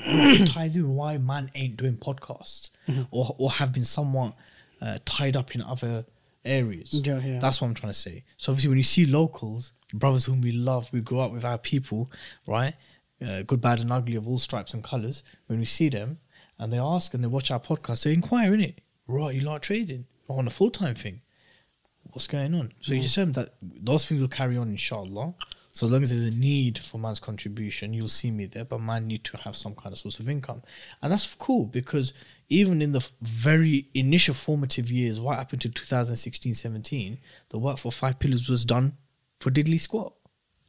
ties 0.45 0.77
in 0.77 0.95
why 0.95 1.17
man 1.17 1.51
ain't 1.55 1.75
doing 1.77 1.97
podcasts 1.97 2.69
or 3.11 3.35
or 3.37 3.51
have 3.51 3.71
been 3.73 3.83
somewhat 3.83 4.35
uh, 4.81 4.99
tied 5.05 5.35
up 5.35 5.53
in 5.55 5.61
other 5.61 6.05
areas. 6.45 6.93
Yeah, 7.05 7.19
yeah. 7.19 7.39
That's 7.39 7.61
what 7.61 7.67
I'm 7.67 7.73
trying 7.73 7.93
to 7.93 7.99
say. 7.99 8.23
So 8.37 8.51
obviously, 8.51 8.69
when 8.69 8.77
you 8.77 8.83
see 8.83 9.05
locals, 9.05 9.73
brothers 9.93 10.25
whom 10.25 10.41
we 10.41 10.51
love, 10.51 10.87
we 10.93 11.01
grew 11.01 11.19
up 11.19 11.31
with 11.31 11.45
our 11.45 11.57
people, 11.57 12.09
right? 12.47 12.73
Uh, 13.25 13.41
good, 13.43 13.61
bad, 13.61 13.79
and 13.79 13.91
ugly 13.91 14.15
of 14.15 14.27
all 14.27 14.37
stripes 14.39 14.73
and 14.73 14.83
colors. 14.83 15.23
When 15.47 15.59
we 15.59 15.65
see 15.65 15.89
them 15.89 16.19
and 16.59 16.71
they 16.71 16.79
ask 16.79 17.13
and 17.13 17.23
they 17.23 17.27
watch 17.27 17.51
our 17.51 17.59
podcast, 17.59 18.03
they 18.03 18.13
inquire 18.13 18.53
in 18.53 18.61
it. 18.61 18.81
Right, 19.07 19.35
you 19.35 19.41
like 19.41 19.61
trading? 19.61 20.05
I 20.29 20.33
want 20.33 20.47
a 20.47 20.51
full 20.51 20.71
time 20.71 20.95
thing 20.95 21.21
what's 22.11 22.27
going 22.27 22.55
on. 22.55 22.71
So 22.79 22.93
you 22.93 22.99
mm. 22.99 23.03
just 23.03 23.15
tell 23.15 23.25
them 23.25 23.33
that 23.33 23.55
those 23.61 24.07
things 24.07 24.21
will 24.21 24.27
carry 24.27 24.57
on, 24.57 24.69
inshallah. 24.69 25.33
So 25.71 25.85
as 25.85 25.91
long 25.91 26.03
as 26.03 26.09
there's 26.09 26.23
a 26.23 26.31
need 26.31 26.79
for 26.79 26.97
man's 26.97 27.19
contribution, 27.19 27.93
you'll 27.93 28.07
see 28.07 28.31
me 28.31 28.45
there. 28.45 28.63
But 28.63 28.79
man 28.79 29.07
need 29.07 29.25
to 29.25 29.37
have 29.37 29.57
some 29.57 29.75
kind 29.75 29.91
of 29.91 29.99
source 29.99 30.19
of 30.19 30.29
income, 30.29 30.63
and 31.01 31.11
that's 31.11 31.35
cool 31.35 31.65
because 31.65 32.13
even 32.47 32.81
in 32.81 32.93
the 32.93 33.05
very 33.21 33.89
initial 33.93 34.33
formative 34.33 34.89
years, 34.89 35.19
what 35.19 35.35
happened 35.35 35.61
to 35.61 35.69
2016, 35.69 36.53
17, 36.53 37.17
the 37.49 37.57
work 37.57 37.77
for 37.77 37.91
five 37.91 38.19
pillars 38.19 38.47
was 38.47 38.63
done 38.63 38.93
for 39.39 39.51
diddly 39.51 39.79
squat. 39.79 40.13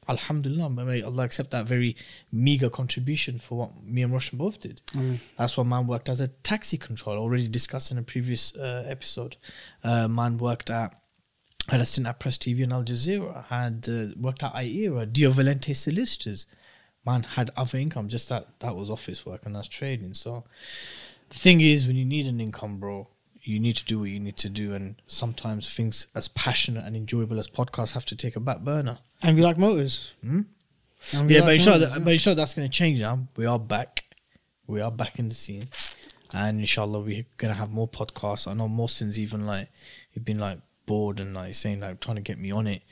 Alhamdulillah, 0.09 0.71
may 0.71 1.03
Allah 1.03 1.25
accept 1.25 1.51
that 1.51 1.67
very 1.67 1.97
meager 2.31 2.71
contribution 2.71 3.39
for 3.39 3.59
what 3.59 3.83
me 3.85 4.03
and 4.03 4.13
Roshan 4.13 4.39
both 4.39 4.61
did. 4.61 4.81
That's 5.37 5.57
why 5.57 5.65
man 5.65 5.87
worked 5.87 6.09
as 6.09 6.21
a 6.21 6.29
taxi 6.29 6.79
controller, 6.79 7.19
already 7.19 7.49
discussed 7.49 7.91
in 7.91 7.99
a 7.99 8.03
previous 8.03 8.55
uh, 8.57 8.85
episode. 8.87 9.37
Uh, 9.83 10.07
man 10.09 10.39
worked 10.39 10.71
at 10.71 10.95
had 11.69 11.81
a 11.81 11.85
stint 11.85 12.07
at 12.07 12.21
Press 12.21 12.39
TV 12.39 12.63
and 12.63 12.73
Al 12.73 12.85
Jazeera, 12.85 13.45
had 13.47 13.89
uh, 13.89 14.15
worked 14.21 14.43
at 14.43 14.55
IERA, 14.55 15.13
Dio 15.13 15.33
Valente 15.33 15.75
Solicitors. 15.75 16.47
Man 17.05 17.23
had 17.23 17.51
other 17.57 17.79
income, 17.79 18.09
just 18.09 18.29
that 18.29 18.61
that 18.61 18.77
was 18.77 18.91
office 18.91 19.27
work 19.27 19.45
and 19.45 19.55
that's 19.55 19.69
trading. 19.69 20.15
So 20.15 20.45
the 21.29 21.37
thing 21.37 21.61
is, 21.61 21.87
when 21.87 21.97
you 21.97 22.05
need 22.05 22.27
an 22.27 22.41
income, 22.41 22.79
bro, 22.79 23.09
you 23.43 23.61
need 23.61 23.77
to 23.77 23.85
do 23.85 24.01
what 24.01 24.11
you 24.11 24.21
need 24.21 24.37
to 24.39 24.49
do. 24.49 24.75
And 24.75 24.97
sometimes 25.07 25.75
things 25.75 26.09
as 26.15 26.29
passionate 26.29 26.85
and 26.85 26.97
enjoyable 26.97 27.39
as 27.39 27.49
podcasts 27.49 27.93
have 27.93 28.07
to 28.07 28.17
take 28.17 28.37
a 28.37 28.41
back 28.41 28.61
burner. 28.61 28.99
And 29.26 29.37
we 29.37 29.42
like 29.42 29.59
motors. 29.59 30.14
Hmm? 30.21 30.42
And 31.12 31.26
we 31.26 31.35
Yeah, 31.35 31.40
like 31.40 31.49
but 31.49 31.54
inshallah, 31.56 31.78
motors, 31.78 31.95
that, 31.95 32.04
but 32.04 32.12
inshallah 32.12 32.37
that's 32.37 32.54
going 32.54 32.68
to 32.68 32.73
change 32.73 33.00
now. 33.00 33.26
We 33.37 33.45
are 33.45 33.59
back. 33.59 34.04
We 34.68 34.80
are 34.80 34.92
back 34.92 35.18
in 35.18 35.28
the 35.28 35.35
scene. 35.35 35.64
And 36.33 36.61
inshallah, 36.61 37.00
we're 37.00 37.26
going 37.37 37.52
to 37.52 37.59
have 37.59 37.73
more 37.73 37.88
podcasts. 37.88 38.46
I 38.46 38.55
know 38.55 38.68
Mohsin's 38.68 39.18
even 39.18 39.44
like, 39.44 39.68
he'd 40.12 40.24
been 40.24 40.38
like 40.38 40.61
bored 40.87 41.18
and 41.18 41.35
like 41.35 41.55
saying 41.55 41.81
like 41.81 41.98
trying 41.98 42.16
to 42.16 42.22
get 42.22 42.38
me 42.38 42.53
on 42.53 42.68
it. 42.68 42.83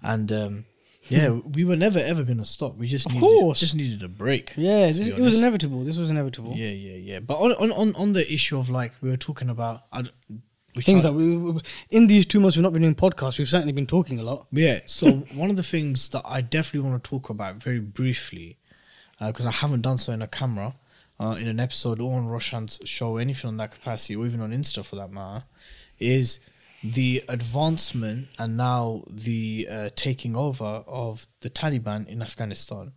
And 0.00 0.30
um, 0.30 0.64
yeah, 1.08 1.30
we 1.30 1.64
were 1.64 1.76
never 1.76 1.98
ever 1.98 2.22
going 2.22 2.38
to 2.38 2.44
stop. 2.44 2.76
We 2.76 2.86
just 2.86 3.06
Of 3.06 3.14
needed, 3.14 3.26
course. 3.26 3.58
just 3.58 3.74
needed 3.74 4.04
a 4.04 4.08
break. 4.08 4.52
Yeah, 4.56 4.86
this, 4.86 4.98
it 4.98 5.18
was 5.18 5.36
inevitable. 5.36 5.82
This 5.82 5.98
was 5.98 6.08
inevitable. 6.08 6.52
Yeah, 6.54 6.70
yeah, 6.70 6.96
yeah. 6.96 7.20
But 7.20 7.38
on, 7.38 7.72
on, 7.72 7.94
on, 7.96 8.12
the 8.12 8.32
issue 8.32 8.58
of 8.58 8.70
like, 8.70 8.92
we 9.00 9.10
were 9.10 9.16
talking 9.16 9.50
about, 9.50 9.82
I, 9.92 10.04
we 10.74 10.82
Things 10.82 11.02
that 11.02 11.12
we, 11.12 11.36
we- 11.36 11.60
in 11.90 12.06
these 12.06 12.26
two 12.26 12.40
months 12.40 12.56
we've 12.56 12.62
not 12.62 12.72
been 12.72 12.82
doing 12.82 12.94
podcasts. 12.94 13.38
We've 13.38 13.48
certainly 13.48 13.72
been 13.72 13.86
talking 13.86 14.18
a 14.18 14.22
lot. 14.22 14.46
Yeah. 14.52 14.80
So 14.86 15.10
one 15.34 15.50
of 15.50 15.56
the 15.56 15.62
things 15.62 16.08
that 16.10 16.22
I 16.24 16.40
definitely 16.40 16.88
want 16.88 17.02
to 17.02 17.10
talk 17.10 17.30
about 17.30 17.56
very 17.56 17.80
briefly, 17.80 18.56
because 19.24 19.46
I 19.46 19.50
haven't 19.50 19.82
done 19.82 19.98
so 19.98 20.12
in 20.12 20.22
a 20.22 20.28
camera, 20.28 20.74
uh, 21.18 21.36
in 21.40 21.48
an 21.48 21.60
episode 21.60 22.00
or 22.00 22.16
on 22.16 22.26
Roshan's 22.28 22.80
show, 22.84 23.16
anything 23.16 23.48
on 23.48 23.56
that 23.58 23.72
capacity, 23.72 24.16
or 24.16 24.26
even 24.26 24.40
on 24.40 24.52
Insta 24.52 24.84
for 24.84 24.96
that 24.96 25.10
matter, 25.10 25.44
is 25.98 26.40
the 26.82 27.22
advancement 27.28 28.28
and 28.38 28.56
now 28.56 29.02
the 29.10 29.68
uh, 29.70 29.90
taking 29.96 30.34
over 30.34 30.64
of 30.86 31.26
the 31.40 31.50
Taliban 31.50 32.06
in 32.08 32.22
Afghanistan. 32.22 32.92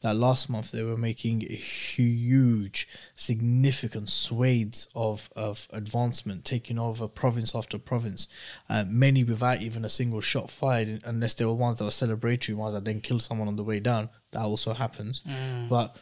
That 0.00 0.14
last 0.16 0.48
month 0.48 0.70
they 0.70 0.84
were 0.84 0.96
making 0.96 1.40
huge, 1.40 2.86
significant 3.14 4.08
swathes 4.08 4.86
of, 4.94 5.28
of 5.34 5.66
advancement, 5.72 6.44
taking 6.44 6.78
over 6.78 7.08
province 7.08 7.52
after 7.54 7.78
province, 7.78 8.28
uh, 8.70 8.84
many 8.86 9.24
without 9.24 9.60
even 9.60 9.84
a 9.84 9.88
single 9.88 10.20
shot 10.20 10.50
fired, 10.52 11.02
unless 11.04 11.34
they 11.34 11.44
were 11.44 11.54
ones 11.54 11.78
that 11.78 11.84
were 11.84 11.90
celebratory 11.90 12.54
ones 12.54 12.74
that 12.74 12.84
then 12.84 13.00
killed 13.00 13.22
someone 13.22 13.48
on 13.48 13.56
the 13.56 13.64
way 13.64 13.80
down. 13.80 14.08
That 14.30 14.42
also 14.42 14.72
happens. 14.72 15.22
But 15.68 15.96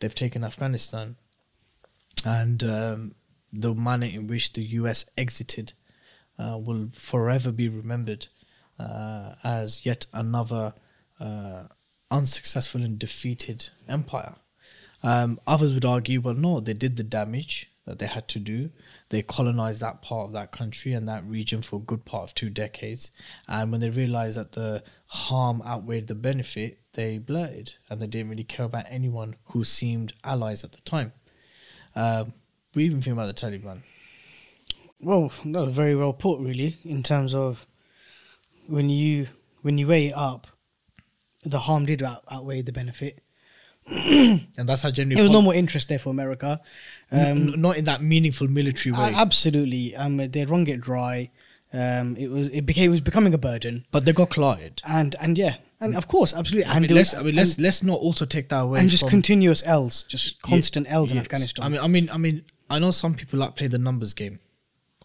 they've 0.00 0.14
taken 0.14 0.44
Afghanistan, 0.44 1.16
and 2.24 2.62
um, 2.62 3.14
the 3.52 3.74
manner 3.74 4.06
in 4.06 4.26
which 4.26 4.52
the 4.52 4.62
US 4.62 5.06
exited 5.16 5.72
uh, 6.38 6.58
will 6.58 6.88
forever 6.92 7.52
be 7.52 7.68
remembered 7.70 8.26
uh, 8.78 9.34
as 9.44 9.84
yet 9.86 10.06
another 10.12 10.74
uh, 11.18 11.64
unsuccessful 12.10 12.82
and 12.82 12.98
defeated 12.98 13.68
empire. 13.88 14.34
Um, 15.02 15.40
others 15.46 15.72
would 15.72 15.84
argue, 15.84 16.20
well, 16.20 16.34
no, 16.34 16.60
they 16.60 16.74
did 16.74 16.96
the 16.96 17.02
damage 17.02 17.70
that 17.86 17.98
they 17.98 18.06
had 18.06 18.28
to 18.28 18.38
do. 18.38 18.70
They 19.08 19.22
colonized 19.22 19.80
that 19.80 20.02
part 20.02 20.26
of 20.26 20.32
that 20.34 20.52
country 20.52 20.92
and 20.92 21.08
that 21.08 21.24
region 21.24 21.62
for 21.62 21.76
a 21.76 21.82
good 21.82 22.04
part 22.04 22.24
of 22.24 22.34
two 22.34 22.50
decades. 22.50 23.10
And 23.48 23.72
when 23.72 23.80
they 23.80 23.90
realized 23.90 24.38
that 24.38 24.52
the 24.52 24.82
harm 25.06 25.62
outweighed 25.62 26.06
the 26.06 26.14
benefit, 26.14 26.78
they 26.92 27.18
blurted 27.18 27.74
and 27.88 28.00
they 28.00 28.06
didn't 28.06 28.30
really 28.30 28.44
care 28.44 28.66
about 28.66 28.84
anyone 28.88 29.36
who 29.46 29.64
seemed 29.64 30.12
allies 30.22 30.64
at 30.64 30.72
the 30.72 30.80
time. 30.82 31.12
Um, 31.96 32.34
we 32.74 32.84
even 32.84 33.02
think 33.02 33.14
about 33.14 33.34
the 33.34 33.34
Taliban. 33.34 33.82
Well, 35.00 35.32
that 35.46 35.64
was 35.64 35.74
very 35.74 35.96
well 35.96 36.12
put, 36.12 36.40
really, 36.40 36.76
in 36.84 37.02
terms 37.02 37.34
of 37.34 37.66
when 38.66 38.90
you 38.90 39.28
when 39.62 39.78
you 39.78 39.88
weigh 39.88 40.08
it 40.08 40.14
up, 40.14 40.46
the 41.44 41.58
harm 41.60 41.86
did 41.86 42.02
out, 42.02 42.24
outweigh 42.30 42.62
the 42.62 42.72
benefit. 42.72 43.22
And 43.90 44.68
that's 44.68 44.82
how 44.82 44.90
generally 44.90 45.14
There 45.14 45.24
was 45.24 45.30
pol- 45.30 45.40
no 45.40 45.44
more 45.44 45.54
interest 45.54 45.88
there 45.88 45.98
for 45.98 46.10
America. 46.10 46.60
N- 47.10 47.52
Um, 47.54 47.60
not 47.60 47.76
in 47.78 47.84
that 47.86 48.02
meaningful 48.02 48.46
military 48.48 48.92
way. 48.92 49.12
a- 49.12 49.16
absolutely, 49.16 49.96
um, 49.96 50.16
they 50.18 50.44
wrung 50.44 50.66
it 50.68 50.80
dry. 50.80 51.30
Um, 51.72 52.16
it 52.16 52.28
was 52.30 52.48
it 52.48 52.66
became 52.66 52.86
it 52.86 52.88
was 52.90 53.00
becoming 53.00 53.32
a 53.32 53.38
burden, 53.38 53.86
but 53.92 54.04
they 54.04 54.12
got 54.12 54.30
clotted. 54.30 54.82
and 54.86 55.14
and 55.20 55.38
yeah, 55.38 55.54
and 55.80 55.96
of 55.96 56.08
course, 56.08 56.34
absolutely, 56.34 56.68
I 56.68 56.74
and 56.76 56.82
mean, 56.86 56.94
let's, 56.96 57.12
was- 57.14 57.20
I 57.22 57.24
mean, 57.24 57.34
let's 57.36 57.54
and, 57.54 57.62
let's 57.64 57.82
not 57.82 57.98
also 58.00 58.24
take 58.26 58.48
that 58.48 58.58
away. 58.60 58.80
and 58.80 58.90
just 58.90 59.08
continuous 59.08 59.62
L's, 59.64 60.02
just 60.04 60.42
constant 60.42 60.86
L's 60.90 61.10
in 61.12 61.16
Yes. 61.16 61.24
Afghanistan. 61.26 61.64
I 61.64 61.68
mean, 61.68 61.80
I 61.80 61.86
mean, 61.88 62.10
I 62.10 62.18
mean, 62.18 62.42
I 62.68 62.78
know 62.80 62.90
some 62.90 63.14
people 63.14 63.38
like 63.38 63.54
play 63.56 63.68
the 63.68 63.78
numbers 63.78 64.12
game. 64.14 64.40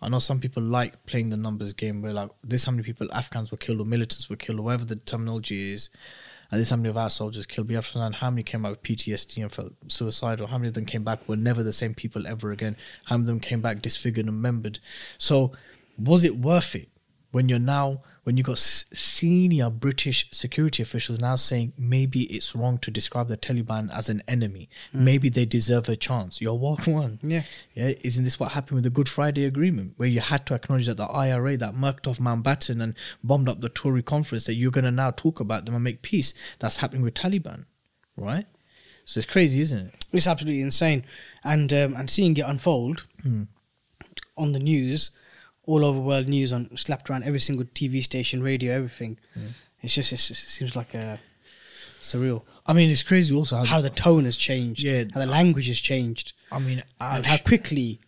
I 0.06 0.10
know 0.10 0.20
some 0.20 0.40
people 0.40 0.62
like 0.62 1.04
playing 1.08 1.32
the 1.32 1.38
numbers 1.38 1.74
game 1.74 2.04
where 2.04 2.14
like 2.14 2.30
this 2.44 2.66
how 2.66 2.72
many 2.72 2.84
people 2.84 3.08
Afghans 3.12 3.50
were 3.50 3.58
killed 3.58 3.80
or 3.80 3.86
militants 3.86 4.30
were 4.30 4.36
killed 4.36 4.60
or 4.60 4.62
whatever 4.62 4.86
the 4.86 4.98
terminology 4.98 5.72
is, 5.74 5.90
and 6.52 6.62
this 6.62 6.70
how 6.70 6.76
many 6.76 6.90
of 6.90 6.98
our 6.98 7.10
soldiers 7.10 7.48
killed. 7.48 7.68
We 7.68 7.74
have 7.74 7.90
to 7.90 7.98
understand 7.98 8.22
how 8.22 8.30
many 8.30 8.44
came 8.44 8.66
out 8.66 8.72
with 8.72 8.84
PTSD 8.84 9.42
and 9.42 9.52
felt 9.52 9.74
suicidal. 9.88 10.46
How 10.46 10.60
many 10.60 10.68
of 10.68 10.76
them 10.76 10.86
came 10.86 11.04
back 11.04 11.28
were 11.28 11.36
never 11.36 11.64
the 11.64 11.74
same 11.74 11.96
people 11.96 12.28
ever 12.28 12.52
again. 12.52 12.78
How 13.06 13.18
many 13.18 13.24
of 13.24 13.28
them 13.28 13.40
came 13.40 13.62
back 13.62 13.82
disfigured 13.82 14.28
and 14.28 14.40
membered. 14.40 14.80
So, 15.18 15.54
was 15.98 16.24
it 16.24 16.38
worth 16.38 16.76
it? 16.76 16.90
When 17.32 17.50
you're 17.50 17.58
now, 17.58 18.04
when 18.26 18.38
you 18.38 18.44
got 18.44 18.58
senior 18.58 19.70
British 19.70 20.28
security 20.32 20.82
officials 20.84 21.20
now 21.20 21.36
saying 21.36 21.74
maybe 21.78 22.24
it's 22.24 22.56
wrong 22.56 22.78
to 22.80 22.90
describe 22.92 23.28
the 23.28 23.38
Taliban 23.38 23.90
as 23.96 24.10
an 24.10 24.22
enemy, 24.28 24.68
maybe 24.92 25.30
they 25.30 25.46
deserve 25.46 25.88
a 25.90 25.96
chance. 25.96 26.42
You're 26.42 26.56
walk 26.56 26.86
one. 26.88 27.20
Yeah. 27.24 27.44
Yeah, 27.76 27.94
isn't 28.04 28.24
this 28.24 28.40
what 28.40 28.52
happened 28.54 28.76
with 28.76 28.84
the 28.84 28.90
Good 28.90 29.08
Friday 29.08 29.46
Agreement, 29.46 29.94
where 29.98 30.10
you 30.10 30.22
had 30.22 30.46
to 30.48 30.56
acknowledge 30.56 30.88
that 30.88 30.98
the 30.98 31.06
IRA 31.06 31.56
that 31.58 31.76
murked 31.76 32.08
off 32.08 32.18
Mountbatten 32.20 32.82
and 32.82 32.96
bombed 33.24 33.48
up 33.48 33.62
the 33.62 33.70
Tory 33.70 34.02
conference, 34.04 34.46
that 34.46 34.56
you're 34.56 34.72
going 34.72 34.86
to 34.86 34.92
now 34.92 35.12
talk 35.12 35.40
about 35.40 35.66
them 35.66 35.76
and 35.76 35.84
make 35.84 36.02
peace? 36.02 36.34
That's 36.60 36.78
happening 36.78 37.04
with 37.04 37.14
Taliban, 37.14 37.66
right? 38.18 38.46
So 39.06 39.20
it's 39.20 39.28
crazy, 39.28 39.62
isn't 39.62 39.78
it? 39.88 40.06
It's 40.12 40.26
absolutely 40.28 40.62
insane, 40.62 41.06
and 41.44 41.72
um, 41.74 41.96
and 41.96 42.10
seeing 42.10 42.36
it 42.38 42.46
unfold 42.48 43.06
Hmm. 43.22 43.44
on 44.36 44.52
the 44.52 44.60
news, 44.60 45.12
all 45.66 45.84
over 45.86 46.00
world 46.00 46.28
news, 46.28 46.54
on 46.54 46.76
slapped 46.78 47.10
around 47.10 47.24
every 47.24 47.40
single 47.40 47.66
TV 47.66 48.04
station, 48.04 48.42
radio, 48.44 48.74
everything. 48.74 49.18
Hmm. 49.34 49.48
It's 49.82 49.94
just 49.94 50.12
it's, 50.14 50.32
it 50.32 50.36
seems 50.36 50.76
like 50.76 50.94
a 50.94 51.20
surreal 52.02 52.44
I 52.68 52.74
mean, 52.74 52.90
it's 52.90 53.04
crazy 53.04 53.34
also 53.36 53.58
how, 53.58 53.66
how 53.66 53.82
the 53.82 53.90
tone 53.90 54.26
has 54.26 54.38
changed, 54.38 54.84
Yeah. 54.84 55.06
how 55.14 55.20
the 55.20 55.26
language 55.26 55.68
has 55.68 55.80
changed, 55.80 56.34
I 56.52 56.60
mean, 56.60 56.84
and 57.00 57.26
how 57.26 57.38
quickly 57.38 58.00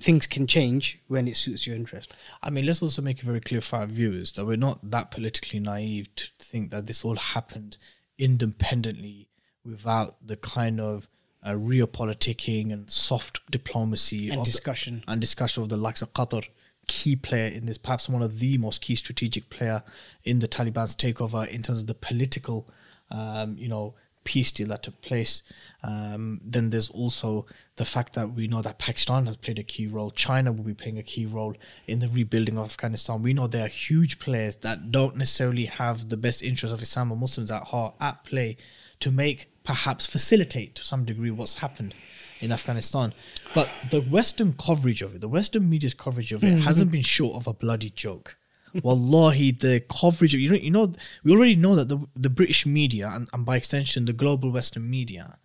things 0.00 0.26
can 0.26 0.46
change 0.46 0.98
when 1.08 1.28
it 1.28 1.36
suits 1.36 1.66
your 1.66 1.76
interest. 1.76 2.14
I 2.42 2.50
mean, 2.50 2.66
let's 2.66 2.82
also 2.82 3.00
make 3.02 3.18
it 3.20 3.24
very 3.24 3.40
clear 3.40 3.60
for 3.60 3.76
our 3.76 3.86
viewers 3.86 4.32
that 4.32 4.44
we're 4.46 4.56
not 4.56 4.90
that 4.90 5.10
politically 5.10 5.60
naive 5.60 6.14
to 6.16 6.26
think 6.40 6.70
that 6.70 6.86
this 6.86 7.04
all 7.04 7.16
happened 7.16 7.76
independently 8.18 9.28
without 9.64 10.16
the 10.26 10.36
kind 10.36 10.80
of 10.80 11.08
uh, 11.46 11.56
real 11.56 11.86
politicking 11.86 12.72
and 12.72 12.90
soft 12.90 13.40
diplomacy 13.50 14.30
And 14.30 14.40
of 14.40 14.44
the- 14.44 14.50
discussion. 14.50 15.04
and 15.06 15.20
discussion 15.20 15.62
of 15.62 15.68
the 15.68 15.76
likes 15.76 16.02
of 16.02 16.12
Qatar, 16.12 16.44
key 16.86 17.16
player 17.16 17.46
in 17.46 17.66
this, 17.66 17.78
perhaps 17.78 18.08
one 18.08 18.22
of 18.22 18.38
the 18.38 18.58
most 18.58 18.80
key 18.80 18.94
strategic 18.94 19.50
player 19.50 19.82
in 20.24 20.38
the 20.38 20.48
Taliban's 20.48 20.96
takeover 20.96 21.46
in 21.48 21.62
terms 21.62 21.80
of 21.80 21.86
the 21.86 21.94
political, 21.94 22.68
um, 23.10 23.56
you 23.58 23.68
know, 23.68 23.94
peace 24.24 24.50
deal 24.50 24.68
that 24.68 24.82
took 24.82 25.00
place. 25.02 25.42
Um, 25.82 26.40
then 26.42 26.70
there's 26.70 26.88
also 26.88 27.46
the 27.76 27.84
fact 27.84 28.14
that 28.14 28.32
we 28.32 28.46
know 28.46 28.62
that 28.62 28.78
Pakistan 28.78 29.26
has 29.26 29.36
played 29.36 29.58
a 29.58 29.62
key 29.62 29.86
role. 29.86 30.10
China 30.10 30.50
will 30.50 30.64
be 30.64 30.74
playing 30.74 30.98
a 30.98 31.02
key 31.02 31.26
role 31.26 31.54
in 31.86 31.98
the 31.98 32.08
rebuilding 32.08 32.58
of 32.58 32.64
Afghanistan. 32.64 33.22
We 33.22 33.34
know 33.34 33.46
there 33.46 33.66
are 33.66 33.68
huge 33.68 34.18
players 34.18 34.56
that 34.56 34.90
don't 34.90 35.16
necessarily 35.16 35.66
have 35.66 36.08
the 36.08 36.16
best 36.16 36.42
interests 36.42 36.74
of 36.74 36.82
Islam 36.82 37.12
or 37.12 37.16
Muslims 37.16 37.50
at 37.50 37.64
heart 37.64 37.94
at 38.00 38.24
play 38.24 38.56
to 39.00 39.10
make 39.10 39.50
perhaps 39.62 40.06
facilitate 40.06 40.74
to 40.74 40.82
some 40.82 41.04
degree 41.04 41.30
what's 41.30 41.54
happened 41.54 41.94
in 42.40 42.52
Afghanistan. 42.52 43.12
But 43.54 43.68
the 43.90 44.00
Western 44.02 44.52
coverage 44.54 45.02
of 45.02 45.14
it, 45.14 45.20
the 45.20 45.28
Western 45.28 45.68
media's 45.68 45.94
coverage 45.94 46.32
of 46.32 46.42
it, 46.44 46.58
hasn't 46.60 46.90
been 46.90 47.02
short 47.02 47.36
of 47.36 47.46
a 47.46 47.52
bloody 47.52 47.90
joke. 47.90 48.36
Wallahi, 48.82 49.52
the 49.52 49.84
coverage 49.88 50.34
of 50.34 50.40
you 50.40 50.50
know, 50.50 50.56
you 50.56 50.70
know, 50.70 50.92
we 51.22 51.30
already 51.32 51.54
know 51.54 51.76
that 51.76 51.88
the 51.88 51.98
the 52.16 52.28
British 52.30 52.66
media 52.66 53.08
and, 53.12 53.28
and 53.32 53.44
by 53.46 53.56
extension 53.56 54.04
the 54.04 54.12
global 54.12 54.50
Western 54.50 54.90
media, 54.90 55.38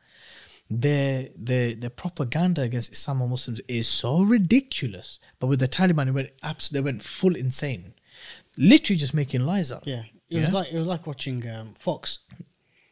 their 0.69 1.29
their 1.35 1.75
their 1.75 1.91
propaganda 1.91 2.63
against 2.63 2.91
Islam 2.91 3.21
and 3.21 3.29
Muslims 3.29 3.61
is 3.67 3.87
so 3.87 4.21
ridiculous. 4.23 5.19
But 5.39 5.45
with 5.47 5.59
the 5.59 5.67
Taliban, 5.67 6.07
it 6.07 6.11
went 6.13 6.29
absolutely, 6.41 6.79
they 6.81 6.85
went 6.91 7.03
full 7.03 7.35
insane, 7.35 7.93
literally 8.57 8.97
just 8.97 9.13
making 9.13 9.41
lies 9.41 9.71
up. 9.71 9.83
Yeah, 9.85 10.03
it 10.29 10.37
was 10.37 10.47
Yeah? 10.47 10.53
like 10.53 10.73
it 10.73 10.77
was 10.79 10.87
like 10.87 11.05
watching 11.05 11.47
um, 11.49 11.75
Fox. 11.77 12.19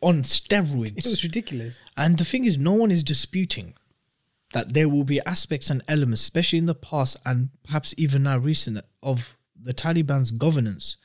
on 0.01 0.21
steroids. 0.21 0.95
It 0.97 1.05
was 1.05 1.23
ridiculous. 1.23 1.79
And 1.97 2.15
the 2.19 2.25
thing 2.25 2.45
is, 2.45 2.59
no 2.59 2.73
one 2.73 2.91
is 2.91 3.01
disputing 3.01 3.73
that 4.53 4.73
there 4.73 4.89
will 4.89 5.03
be 5.03 5.21
aspects 5.25 5.69
and 5.69 5.83
elements, 5.87 6.21
especially 6.21 6.59
in 6.59 6.65
the 6.65 6.75
past 6.75 7.17
and 7.25 7.49
perhaps 7.63 7.93
even 7.97 8.23
now 8.23 8.37
recent, 8.37 8.79
of 9.03 9.37
the 9.59 9.73
Taliban's 9.73 10.31
governance, 10.31 10.97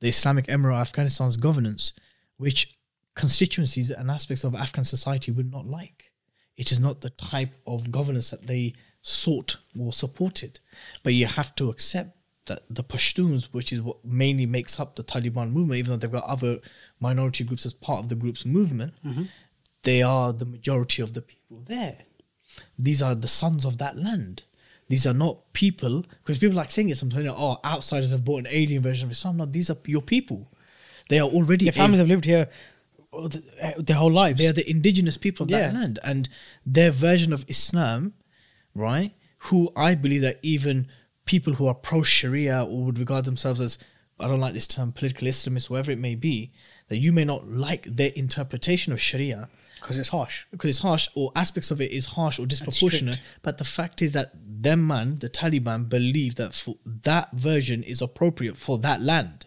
the 0.00 0.08
Islamic 0.08 0.46
Emirate 0.46 0.74
of 0.74 0.88
Afghanistan's 0.88 1.36
governance, 1.36 1.92
which 2.36 2.76
constituencies 3.14 3.90
and 3.90 4.10
aspects 4.10 4.44
of 4.44 4.54
Afghan 4.54 4.84
society 4.84 5.32
would 5.32 5.50
not 5.50 5.66
like. 5.66 6.12
It 6.56 6.70
is 6.70 6.78
not 6.78 7.00
the 7.00 7.10
type 7.10 7.54
of 7.66 7.90
governance 7.90 8.30
that 8.30 8.46
they 8.46 8.74
sought 9.02 9.58
or 9.78 9.92
supported. 9.92 10.58
But 11.02 11.14
you 11.14 11.26
have 11.26 11.54
to 11.56 11.70
accept 11.70 12.16
that 12.46 12.62
the 12.70 12.84
Pashtuns, 12.84 13.52
which 13.52 13.72
is 13.72 13.82
what 13.82 14.04
mainly 14.04 14.46
makes 14.46 14.78
up 14.78 14.96
the 14.96 15.04
Taliban 15.04 15.52
movement, 15.52 15.78
even 15.78 15.92
though 15.92 15.96
they've 15.96 16.12
got 16.12 16.24
other 16.24 16.58
minority 17.00 17.44
groups 17.44 17.66
as 17.66 17.74
part 17.74 18.00
of 18.00 18.08
the 18.08 18.14
group's 18.14 18.44
movement, 18.44 18.94
mm-hmm. 19.04 19.24
they 19.82 20.02
are 20.02 20.32
the 20.32 20.44
majority 20.44 21.02
of 21.02 21.12
the 21.12 21.22
people 21.22 21.62
there. 21.66 21.98
These 22.78 23.02
are 23.02 23.14
the 23.14 23.28
sons 23.28 23.64
of 23.64 23.78
that 23.78 23.96
land. 23.98 24.42
These 24.88 25.06
are 25.06 25.14
not 25.14 25.52
people, 25.52 26.02
because 26.22 26.38
people 26.38 26.56
like 26.56 26.70
saying 26.70 26.90
it 26.90 26.96
sometimes, 26.96 27.24
you 27.24 27.28
know, 27.30 27.36
oh, 27.36 27.58
outsiders 27.64 28.12
have 28.12 28.24
bought 28.24 28.38
an 28.40 28.46
alien 28.50 28.82
version 28.82 29.06
of 29.06 29.12
Islam. 29.12 29.38
No, 29.38 29.46
these 29.46 29.68
are 29.68 29.76
your 29.86 30.02
people. 30.02 30.48
They 31.08 31.18
are 31.18 31.28
already 31.28 31.64
Their 31.64 31.72
families 31.72 31.98
have 31.98 32.08
lived 32.08 32.24
here 32.24 32.48
the- 33.12 33.42
uh, 33.60 33.72
their 33.80 33.96
whole 33.96 34.12
lives. 34.12 34.38
they 34.38 34.46
are 34.46 34.52
the 34.52 34.68
indigenous 34.68 35.16
people 35.16 35.44
of 35.44 35.50
that 35.50 35.74
land, 35.74 35.98
and 36.04 36.28
their 36.64 36.90
version 36.90 37.32
of 37.32 37.44
Islam, 37.48 38.12
right? 38.74 39.12
Who 39.48 39.72
I 39.76 39.94
believe 39.94 40.20
that 40.22 40.38
even 40.42 40.86
people 41.24 41.54
who 41.54 41.66
are 41.66 41.74
pro 41.74 42.02
Sharia 42.02 42.62
or 42.62 42.84
would 42.84 42.98
regard 42.98 43.24
themselves 43.24 43.60
as 43.60 43.78
I 44.20 44.28
don't 44.28 44.40
like 44.40 44.54
this 44.54 44.66
term, 44.66 44.92
political 44.92 45.28
Islamists, 45.28 45.68
whatever 45.68 45.90
it 45.90 45.98
may 45.98 46.14
be, 46.14 46.50
that 46.88 46.98
you 46.98 47.12
may 47.12 47.24
not 47.24 47.48
like 47.48 47.84
their 47.84 48.12
interpretation 48.14 48.92
of 48.92 49.00
Sharia 49.00 49.48
because 49.76 49.98
it's 49.98 50.08
harsh. 50.08 50.46
because 50.50 50.70
it's 50.70 50.78
harsh 50.80 51.08
or 51.14 51.30
aspects 51.36 51.70
of 51.70 51.80
it 51.80 51.90
is 51.92 52.06
harsh 52.06 52.38
or 52.38 52.46
disproportionate. 52.46 53.20
But 53.42 53.58
the 53.58 53.64
fact 53.64 54.02
is 54.02 54.12
that 54.12 54.32
them 54.34 54.86
man, 54.86 55.16
the 55.16 55.28
Taliban, 55.28 55.88
believe 55.88 56.34
that 56.36 56.54
for 56.54 56.76
that 56.84 57.32
version 57.32 57.82
is 57.82 58.02
appropriate 58.02 58.56
for 58.56 58.78
that 58.78 59.00
land. 59.00 59.46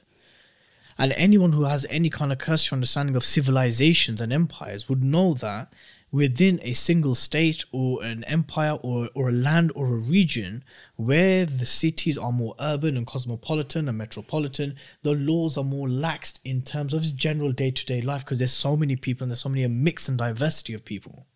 And 0.97 1.13
anyone 1.13 1.53
who 1.53 1.63
has 1.63 1.85
any 1.89 2.09
kind 2.09 2.31
of 2.31 2.39
cursory 2.39 2.75
understanding 2.75 3.15
of 3.15 3.25
civilizations 3.25 4.19
and 4.19 4.33
empires 4.33 4.89
would 4.89 5.03
know 5.03 5.33
that 5.35 5.71
within 6.11 6.59
a 6.63 6.73
single 6.73 7.15
state 7.15 7.63
or 7.71 8.03
an 8.03 8.23
empire 8.25 8.77
or, 8.81 9.09
or 9.13 9.29
a 9.29 9.33
land 9.33 9.71
or 9.75 9.87
a 9.87 9.97
region 9.97 10.63
where 10.95 11.45
the 11.45 11.65
cities 11.65 12.17
are 12.17 12.31
more 12.31 12.55
urban 12.59 12.97
and 12.97 13.05
cosmopolitan 13.05 13.87
and 13.87 13.97
metropolitan, 13.97 14.75
the 15.03 15.13
laws 15.13 15.57
are 15.57 15.63
more 15.63 15.87
laxed 15.87 16.39
in 16.43 16.61
terms 16.61 16.93
of 16.93 17.15
general 17.15 17.51
day 17.51 17.71
to 17.71 17.85
day 17.85 18.01
life 18.01 18.25
because 18.25 18.39
there's 18.39 18.51
so 18.51 18.75
many 18.75 18.95
people 18.95 19.23
and 19.23 19.31
there's 19.31 19.41
so 19.41 19.49
many 19.49 19.63
a 19.63 19.69
mix 19.69 20.07
and 20.07 20.17
diversity 20.17 20.73
of 20.73 20.83
people. 20.83 21.27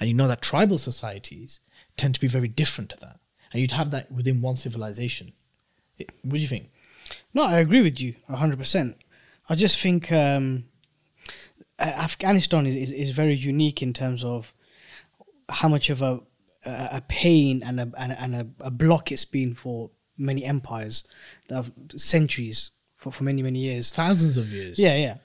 And 0.00 0.08
you 0.08 0.14
know 0.14 0.28
that 0.28 0.42
tribal 0.42 0.78
societies 0.78 1.60
tend 1.96 2.14
to 2.14 2.20
be 2.20 2.26
very 2.26 2.48
different 2.48 2.90
to 2.90 3.00
that. 3.00 3.18
And 3.52 3.60
you'd 3.60 3.72
have 3.72 3.90
that 3.90 4.10
within 4.10 4.40
one 4.40 4.56
civilization. 4.56 5.32
What 5.96 6.34
do 6.34 6.38
you 6.38 6.48
think? 6.48 6.70
No, 7.32 7.44
I 7.44 7.58
agree 7.58 7.82
with 7.82 8.00
you 8.00 8.14
hundred 8.28 8.58
percent. 8.58 8.96
I 9.48 9.54
just 9.54 9.78
think 9.78 10.10
um, 10.10 10.64
Afghanistan 11.78 12.66
is, 12.66 12.76
is, 12.76 12.92
is 12.92 13.10
very 13.10 13.34
unique 13.34 13.82
in 13.82 13.92
terms 13.92 14.22
of 14.22 14.54
how 15.48 15.68
much 15.68 15.90
of 15.90 16.02
a 16.02 16.20
a 16.66 17.02
pain 17.08 17.62
and 17.62 17.78
a 17.78 17.92
and 17.98 18.12
a, 18.12 18.22
and 18.22 18.34
a, 18.34 18.46
a 18.60 18.70
block 18.70 19.12
it's 19.12 19.24
been 19.24 19.54
for 19.54 19.90
many 20.16 20.44
empires 20.44 21.04
that 21.48 21.56
have 21.56 21.72
centuries 21.96 22.70
for, 22.96 23.12
for 23.12 23.24
many 23.24 23.42
many 23.42 23.58
years. 23.58 23.90
Thousands 23.90 24.36
of 24.36 24.48
years. 24.48 24.78
Yeah, 24.78 24.96
yeah, 24.96 25.16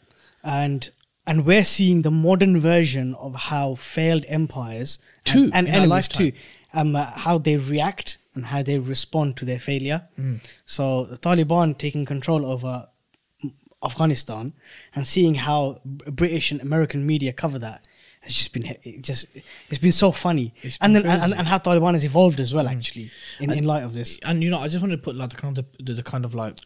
and 0.44 0.90
and 1.26 1.46
we're 1.46 1.64
seeing 1.64 2.02
the 2.02 2.12
modern 2.12 2.60
version 2.60 3.16
of 3.16 3.36
how 3.36 3.76
failed 3.76 4.26
empires 4.28 5.00
Too, 5.26 5.52
and, 5.54 5.68
and 5.68 5.68
enemies 5.68 6.08
too, 6.08 6.32
um, 6.74 6.96
uh, 6.96 7.06
how 7.06 7.38
they 7.38 7.56
react 7.56 8.18
and 8.34 8.46
how 8.46 8.64
they 8.64 8.80
respond 8.80 9.38
to 9.38 9.46
their 9.46 9.60
failure. 9.60 10.08
Mm. 10.20 10.40
So 10.66 11.06
the 11.06 11.18
Taliban 11.18 11.78
taking 11.78 12.06
control 12.06 12.46
over 12.46 12.88
Afghanistan 13.84 14.54
and 14.96 15.08
seeing 15.08 15.36
how 15.36 15.80
British 15.86 16.52
and 16.52 16.62
American 16.62 17.06
media 17.06 17.32
cover 17.32 17.60
that 17.60 17.88
has 18.22 18.34
just 18.34 18.54
been 18.54 18.66
it 18.66 19.02
just 19.02 19.26
it's 19.70 19.80
been 19.80 19.94
so 19.94 20.12
funny, 20.12 20.54
and 20.82 20.96
then 20.96 21.06
and. 21.06 21.34
Mm. 21.34 21.40
and 21.40 21.48
how 21.48 21.58
Taliban 21.58 21.94
has 21.94 22.04
evolved 22.04 22.40
as 22.40 22.54
well 22.54 22.68
actually 22.68 23.10
in, 23.40 23.52
in 23.52 23.64
light 23.64 23.84
of 23.84 23.94
this. 23.94 24.20
and 24.26 24.44
you 24.44 24.50
know, 24.50 24.58
I 24.58 24.68
just 24.68 24.82
wanted 24.82 24.98
to 24.98 25.02
put 25.02 25.16
like 25.16 25.30
the 25.30 25.38
kind 25.38 25.58
of 25.58 25.66
the, 25.80 25.94
the 25.94 26.04
kind 26.04 26.26
of 26.26 26.36
like 26.36 26.58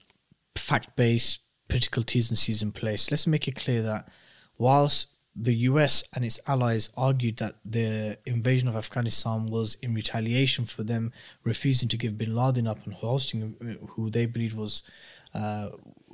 fact 0.56 0.96
based 0.96 1.42
political 1.68 2.04
T's 2.04 2.30
and 2.30 2.38
C's 2.38 2.62
in 2.62 2.72
place. 2.72 3.12
Let's 3.12 3.28
make 3.28 3.48
it 3.48 3.56
clear 3.56 3.82
that 3.84 4.10
whilst 4.58 5.10
the 5.36 5.54
US 5.70 6.04
and 6.16 6.24
its 6.24 6.40
allies 6.48 6.90
argued 6.96 7.38
that 7.38 7.56
the 7.66 8.18
invasion 8.26 8.68
of 8.68 8.76
Afghanistan 8.76 9.48
was 9.48 9.78
in 9.82 9.94
retaliation 9.94 10.66
for 10.66 10.84
them 10.84 11.12
refusing 11.44 11.90
to 11.90 11.98
give 11.98 12.18
bin 12.18 12.36
Laden 12.36 12.68
up 12.68 12.86
and 12.86 12.94
hosting 12.94 13.56
uh, 13.62 13.86
who 13.94 14.10
they 14.10 14.26
believed 14.26 14.56
was 14.56 14.84
uh, 15.34 15.70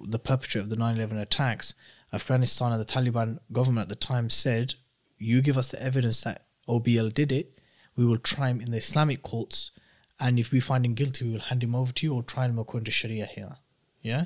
the 0.08 0.20
perpetrator 0.20 0.64
of 0.64 0.70
the 0.70 0.76
9 0.76 0.96
11 0.96 1.18
attacks, 1.18 1.74
Afghanistan 2.14 2.72
and 2.72 2.82
the 2.82 2.86
Taliban 2.86 3.40
government 3.52 3.86
at 3.86 3.90
the 3.90 3.96
time 3.96 4.30
said, 4.30 4.76
You 5.18 5.42
give 5.42 5.58
us 5.58 5.72
the 5.72 5.82
evidence 5.82 6.22
that 6.22 6.46
OBL 6.68 7.14
did 7.14 7.32
it, 7.32 7.60
we 7.96 8.06
will 8.06 8.18
try 8.18 8.50
him 8.50 8.62
in 8.62 8.72
the 8.72 8.78
Islamic 8.78 9.22
courts, 9.22 9.72
and 10.20 10.40
if 10.40 10.52
we 10.52 10.60
find 10.60 10.86
him 10.86 10.94
guilty, 10.94 11.26
we 11.26 11.34
will 11.34 11.40
hand 11.40 11.64
him 11.64 11.76
over 11.76 11.92
to 11.92 12.06
you 12.06 12.14
or 12.14 12.24
try 12.24 12.46
him 12.46 12.60
according 12.60 12.86
to 12.86 12.92
Sharia 12.92 13.26
here. 13.26 13.58
Yeah? 14.02 14.26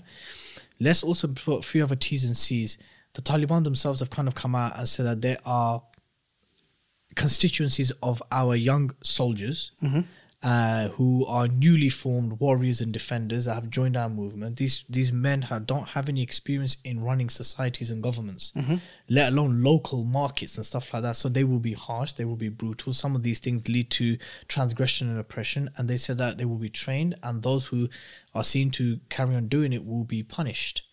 Let's 0.80 1.04
also 1.04 1.28
put 1.28 1.60
a 1.60 1.62
few 1.62 1.84
other 1.84 1.96
T's 1.96 2.24
and 2.24 2.38
C's. 2.38 2.78
The 3.14 3.22
Taliban 3.22 3.64
themselves 3.64 4.00
have 4.00 4.10
kind 4.10 4.28
of 4.28 4.36
come 4.36 4.56
out 4.56 4.78
and 4.78 4.88
said 4.88 5.06
that 5.06 5.22
there 5.22 5.38
are 5.46 5.84
constituencies 7.16 7.92
of 8.02 8.24
our 8.32 8.56
young 8.56 8.92
soldiers 9.04 9.72
mm-hmm. 9.82 10.02
Uh, 10.44 10.90
who 10.90 11.26
are 11.26 11.48
newly 11.48 11.88
formed 11.88 12.40
warriors 12.40 12.82
and 12.82 12.92
defenders 12.92 13.46
that 13.46 13.54
have 13.56 13.70
joined 13.70 13.96
our 13.96 14.10
movement. 14.10 14.58
These 14.58 14.84
these 14.90 15.12
men 15.14 15.44
have, 15.44 15.66
don't 15.66 15.88
have 15.90 16.10
any 16.10 16.22
experience 16.22 16.78
in 16.84 17.02
running 17.02 17.30
societies 17.30 17.90
and 17.90 18.04
governments, 18.04 18.52
let 19.08 19.32
alone 19.32 19.64
local 19.64 20.04
markets 20.04 20.58
and 20.58 20.66
stuff 20.66 20.94
like 20.94 21.04
that. 21.04 21.16
So 21.16 21.30
they 21.30 21.46
will 21.46 21.60
be 21.60 21.74
harsh, 21.74 22.14
they 22.14 22.26
will 22.26 22.36
be 22.36 22.50
brutal. 22.50 22.92
Some 22.92 23.16
of 23.16 23.24
these 23.24 23.40
things 23.40 23.70
lead 23.70 23.90
to 23.92 24.18
transgression 24.48 25.10
and 25.10 25.18
oppression, 25.18 25.70
and 25.78 25.90
they 25.90 25.98
said 25.98 26.18
that 26.18 26.38
they 26.38 26.46
will 26.46 26.58
be 26.58 26.70
trained, 26.70 27.16
and 27.24 27.42
those 27.42 27.68
who 27.68 27.88
are 28.36 28.44
seen 28.44 28.70
to 28.72 29.00
carry 29.10 29.36
on 29.36 29.48
doing 29.48 29.72
it 29.72 29.86
will 29.86 30.04
be 30.04 30.24
punished. 30.24 30.84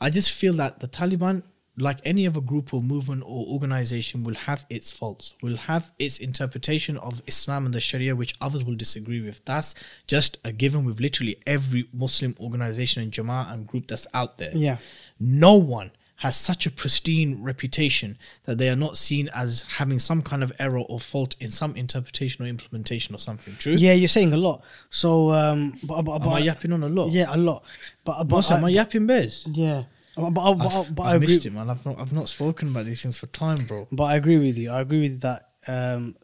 I 0.00 0.10
just 0.10 0.32
feel 0.32 0.54
that 0.54 0.80
the 0.80 0.88
Taliban, 0.88 1.42
like 1.78 2.00
any 2.04 2.26
other 2.26 2.40
group 2.40 2.72
or 2.72 2.82
movement 2.82 3.22
or 3.24 3.46
organization, 3.46 4.24
will 4.24 4.34
have 4.34 4.64
its 4.70 4.90
faults, 4.90 5.36
will 5.42 5.56
have 5.56 5.92
its 5.98 6.18
interpretation 6.18 6.96
of 6.98 7.22
Islam 7.26 7.66
and 7.66 7.74
the 7.74 7.80
Sharia, 7.80 8.16
which 8.16 8.34
others 8.40 8.64
will 8.64 8.74
disagree 8.74 9.20
with. 9.20 9.44
That's 9.44 9.74
just 10.06 10.38
a 10.44 10.52
given 10.52 10.84
with 10.84 11.00
literally 11.00 11.38
every 11.46 11.88
Muslim 11.92 12.34
organization 12.40 13.02
and 13.02 13.12
Jama'ah 13.12 13.52
and 13.52 13.66
group 13.66 13.88
that's 13.88 14.06
out 14.14 14.38
there. 14.38 14.52
Yeah. 14.54 14.78
No 15.20 15.54
one 15.54 15.90
has 16.16 16.34
such 16.34 16.64
a 16.64 16.70
pristine 16.70 17.42
reputation 17.42 18.16
that 18.44 18.56
they 18.56 18.70
are 18.70 18.76
not 18.76 18.96
seen 18.96 19.28
as 19.34 19.62
having 19.76 19.98
some 19.98 20.22
kind 20.22 20.42
of 20.42 20.50
error 20.58 20.78
or 20.78 20.98
fault 20.98 21.36
in 21.40 21.50
some 21.50 21.76
interpretation 21.76 22.42
or 22.42 22.48
implementation 22.48 23.14
or 23.14 23.18
something. 23.18 23.54
True. 23.56 23.74
Yeah, 23.74 23.92
you're 23.92 24.08
saying 24.08 24.32
a 24.32 24.36
lot. 24.38 24.62
So, 24.88 25.30
um, 25.30 25.74
but, 25.82 26.02
but, 26.02 26.22
Am 26.22 26.28
I 26.30 26.38
yapping 26.38 26.72
on 26.72 26.82
a 26.82 26.88
lot? 26.88 27.10
Yeah, 27.10 27.26
a 27.28 27.36
lot. 27.36 27.64
But, 28.04 28.18
but 28.18 28.28
Boss, 28.28 28.50
am 28.50 28.64
I 28.64 28.70
yapping 28.70 29.06
bears? 29.06 29.46
Yeah, 29.52 29.84
but 30.16 30.30
but, 30.30 30.54
but, 30.54 30.66
I've, 30.74 30.94
but 30.94 31.02
I've 31.02 31.12
I 31.12 31.14
agree. 31.16 31.26
missed 31.28 31.46
it, 31.46 31.52
man. 31.52 31.70
I've 31.70 31.84
not, 31.86 31.98
I've 32.00 32.12
not 32.12 32.28
spoken 32.28 32.68
about 32.68 32.86
these 32.86 33.02
things 33.02 33.18
for 33.18 33.26
time, 33.28 33.58
bro. 33.66 33.86
But 33.92 34.04
I 34.04 34.16
agree 34.16 34.38
with 34.38 34.56
you. 34.58 34.70
I 34.70 34.80
agree 34.80 35.02
with 35.02 35.20
that. 35.20 35.50
Um, 35.68 36.16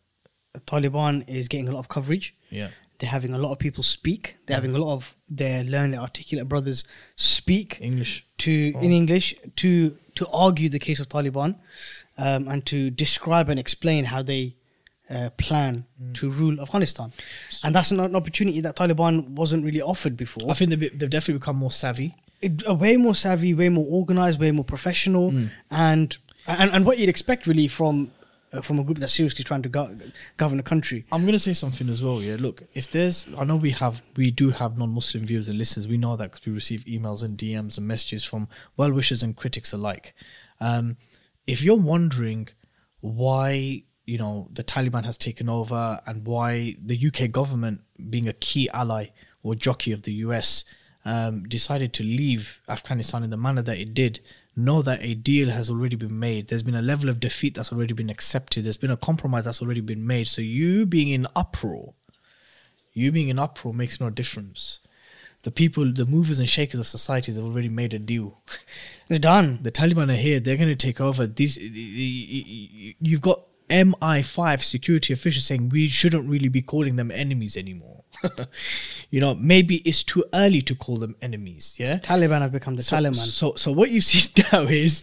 Taliban 0.66 1.28
is 1.28 1.48
getting 1.48 1.68
a 1.68 1.72
lot 1.72 1.80
of 1.80 1.88
coverage. 1.88 2.34
Yeah. 2.50 2.68
They're 2.98 3.10
having 3.10 3.34
a 3.34 3.38
lot 3.38 3.52
of 3.52 3.58
people 3.58 3.82
speak. 3.82 4.36
They're 4.46 4.56
having 4.56 4.74
a 4.74 4.78
lot 4.78 4.94
of 4.94 5.16
their 5.28 5.64
learned, 5.64 5.96
articulate 5.96 6.48
brothers 6.48 6.84
speak 7.16 7.78
English. 7.80 8.24
to 8.38 8.72
Oh. 8.76 8.80
in 8.80 8.92
English 8.92 9.34
to 9.56 9.96
to 10.14 10.26
argue 10.28 10.68
the 10.68 10.78
case 10.78 11.00
of 11.00 11.08
Taliban, 11.08 11.56
um, 12.18 12.46
and 12.46 12.64
to 12.66 12.90
describe 12.90 13.48
and 13.48 13.58
explain 13.58 14.04
how 14.04 14.22
they 14.22 14.56
uh, 15.10 15.30
plan 15.36 15.84
Mm. 16.00 16.14
to 16.14 16.30
rule 16.30 16.60
Afghanistan. 16.60 17.12
And 17.64 17.74
that's 17.74 17.90
not 17.92 18.08
an 18.10 18.16
opportunity 18.16 18.60
that 18.60 18.76
Taliban 18.76 19.30
wasn't 19.30 19.64
really 19.64 19.80
offered 19.82 20.16
before. 20.16 20.50
I 20.50 20.54
think 20.54 20.70
they've, 20.70 20.98
they've 20.98 21.10
definitely 21.10 21.38
become 21.40 21.56
more 21.56 21.70
savvy. 21.70 22.14
Way 22.68 22.96
more 22.96 23.14
savvy, 23.14 23.54
way 23.54 23.68
more 23.68 23.86
organized, 23.88 24.40
way 24.40 24.50
more 24.52 24.64
professional, 24.64 25.30
Mm. 25.32 25.50
and, 25.70 26.16
and 26.46 26.70
and 26.72 26.84
what 26.86 26.98
you'd 26.98 27.08
expect 27.08 27.46
really 27.46 27.68
from 27.68 28.10
uh, 28.52 28.60
from 28.60 28.78
a 28.78 28.84
group 28.84 28.98
that's 28.98 29.14
seriously 29.14 29.42
trying 29.44 29.62
to 29.62 29.68
go- 29.68 29.96
govern 30.36 30.58
a 30.60 30.62
country. 30.62 31.04
I'm 31.12 31.24
gonna 31.24 31.38
say 31.38 31.54
something 31.54 31.88
as 31.88 32.02
well. 32.02 32.20
Yeah, 32.20 32.36
look, 32.38 32.64
if 32.74 32.90
there's, 32.90 33.24
I 33.38 33.44
know 33.44 33.56
we 33.56 33.70
have, 33.70 34.02
we 34.16 34.30
do 34.30 34.50
have 34.50 34.76
non-Muslim 34.76 35.24
viewers 35.24 35.48
and 35.48 35.56
listeners. 35.56 35.88
We 35.88 35.96
know 35.96 36.16
that 36.16 36.30
because 36.32 36.44
we 36.44 36.52
receive 36.52 36.84
emails 36.84 37.22
and 37.22 37.38
DMs 37.38 37.78
and 37.78 37.86
messages 37.88 38.24
from 38.24 38.48
well 38.76 38.92
wishers 38.92 39.22
and 39.22 39.34
critics 39.36 39.72
alike. 39.72 40.12
Um, 40.60 40.96
if 41.46 41.62
you're 41.62 41.76
wondering 41.76 42.48
why 43.00 43.82
you 44.04 44.18
know 44.18 44.48
the 44.52 44.64
Taliban 44.64 45.04
has 45.04 45.16
taken 45.16 45.48
over 45.48 46.00
and 46.06 46.26
why 46.26 46.76
the 46.84 46.96
UK 47.06 47.30
government, 47.30 47.80
being 48.10 48.28
a 48.28 48.32
key 48.32 48.68
ally 48.70 49.06
or 49.42 49.54
jockey 49.54 49.92
of 49.92 50.02
the 50.02 50.12
US, 50.26 50.64
um, 51.04 51.44
decided 51.44 51.92
to 51.94 52.02
leave 52.02 52.60
Afghanistan 52.68 53.22
in 53.24 53.30
the 53.30 53.36
manner 53.36 53.62
that 53.62 53.78
it 53.78 53.94
did, 53.94 54.20
know 54.54 54.82
that 54.82 55.02
a 55.02 55.14
deal 55.14 55.50
has 55.50 55.70
already 55.70 55.96
been 55.96 56.18
made. 56.18 56.48
There's 56.48 56.62
been 56.62 56.74
a 56.74 56.82
level 56.82 57.08
of 57.08 57.20
defeat 57.20 57.54
that's 57.54 57.72
already 57.72 57.94
been 57.94 58.10
accepted. 58.10 58.64
There's 58.64 58.76
been 58.76 58.90
a 58.90 58.96
compromise 58.96 59.46
that's 59.46 59.62
already 59.62 59.80
been 59.80 60.06
made. 60.06 60.28
So 60.28 60.42
you 60.42 60.86
being 60.86 61.08
in 61.08 61.26
uproar, 61.34 61.94
you 62.92 63.10
being 63.10 63.28
in 63.28 63.38
uproar 63.38 63.74
makes 63.74 64.00
no 64.00 64.10
difference. 64.10 64.80
The 65.42 65.50
people, 65.50 65.92
the 65.92 66.06
movers 66.06 66.38
and 66.38 66.48
shakers 66.48 66.78
of 66.78 66.86
society, 66.86 67.32
have 67.32 67.42
already 67.42 67.68
made 67.68 67.94
a 67.94 67.98
deal. 67.98 68.40
They're 69.08 69.18
done. 69.18 69.58
the 69.62 69.72
Taliban 69.72 70.12
are 70.12 70.16
here. 70.16 70.38
They're 70.38 70.56
going 70.56 70.68
to 70.68 70.76
take 70.76 71.00
over. 71.00 71.26
These, 71.26 71.58
you've 73.00 73.20
got 73.20 73.42
MI5 73.68 74.62
security 74.62 75.12
officials 75.12 75.46
saying 75.46 75.70
we 75.70 75.88
shouldn't 75.88 76.28
really 76.28 76.48
be 76.48 76.62
calling 76.62 76.94
them 76.94 77.10
enemies 77.10 77.56
anymore. 77.56 78.01
you 79.10 79.20
know, 79.20 79.34
maybe 79.34 79.76
it's 79.78 80.02
too 80.02 80.24
early 80.34 80.62
to 80.62 80.74
call 80.74 80.96
them 80.98 81.14
enemies. 81.22 81.76
Yeah. 81.78 81.98
Taliban 81.98 82.40
have 82.40 82.52
become 82.52 82.76
the 82.76 82.82
So, 82.82 82.96
Taliban. 82.96 83.14
so, 83.16 83.54
so 83.56 83.72
what 83.72 83.90
you 83.90 84.00
see 84.00 84.30
now 84.52 84.62
is, 84.64 85.02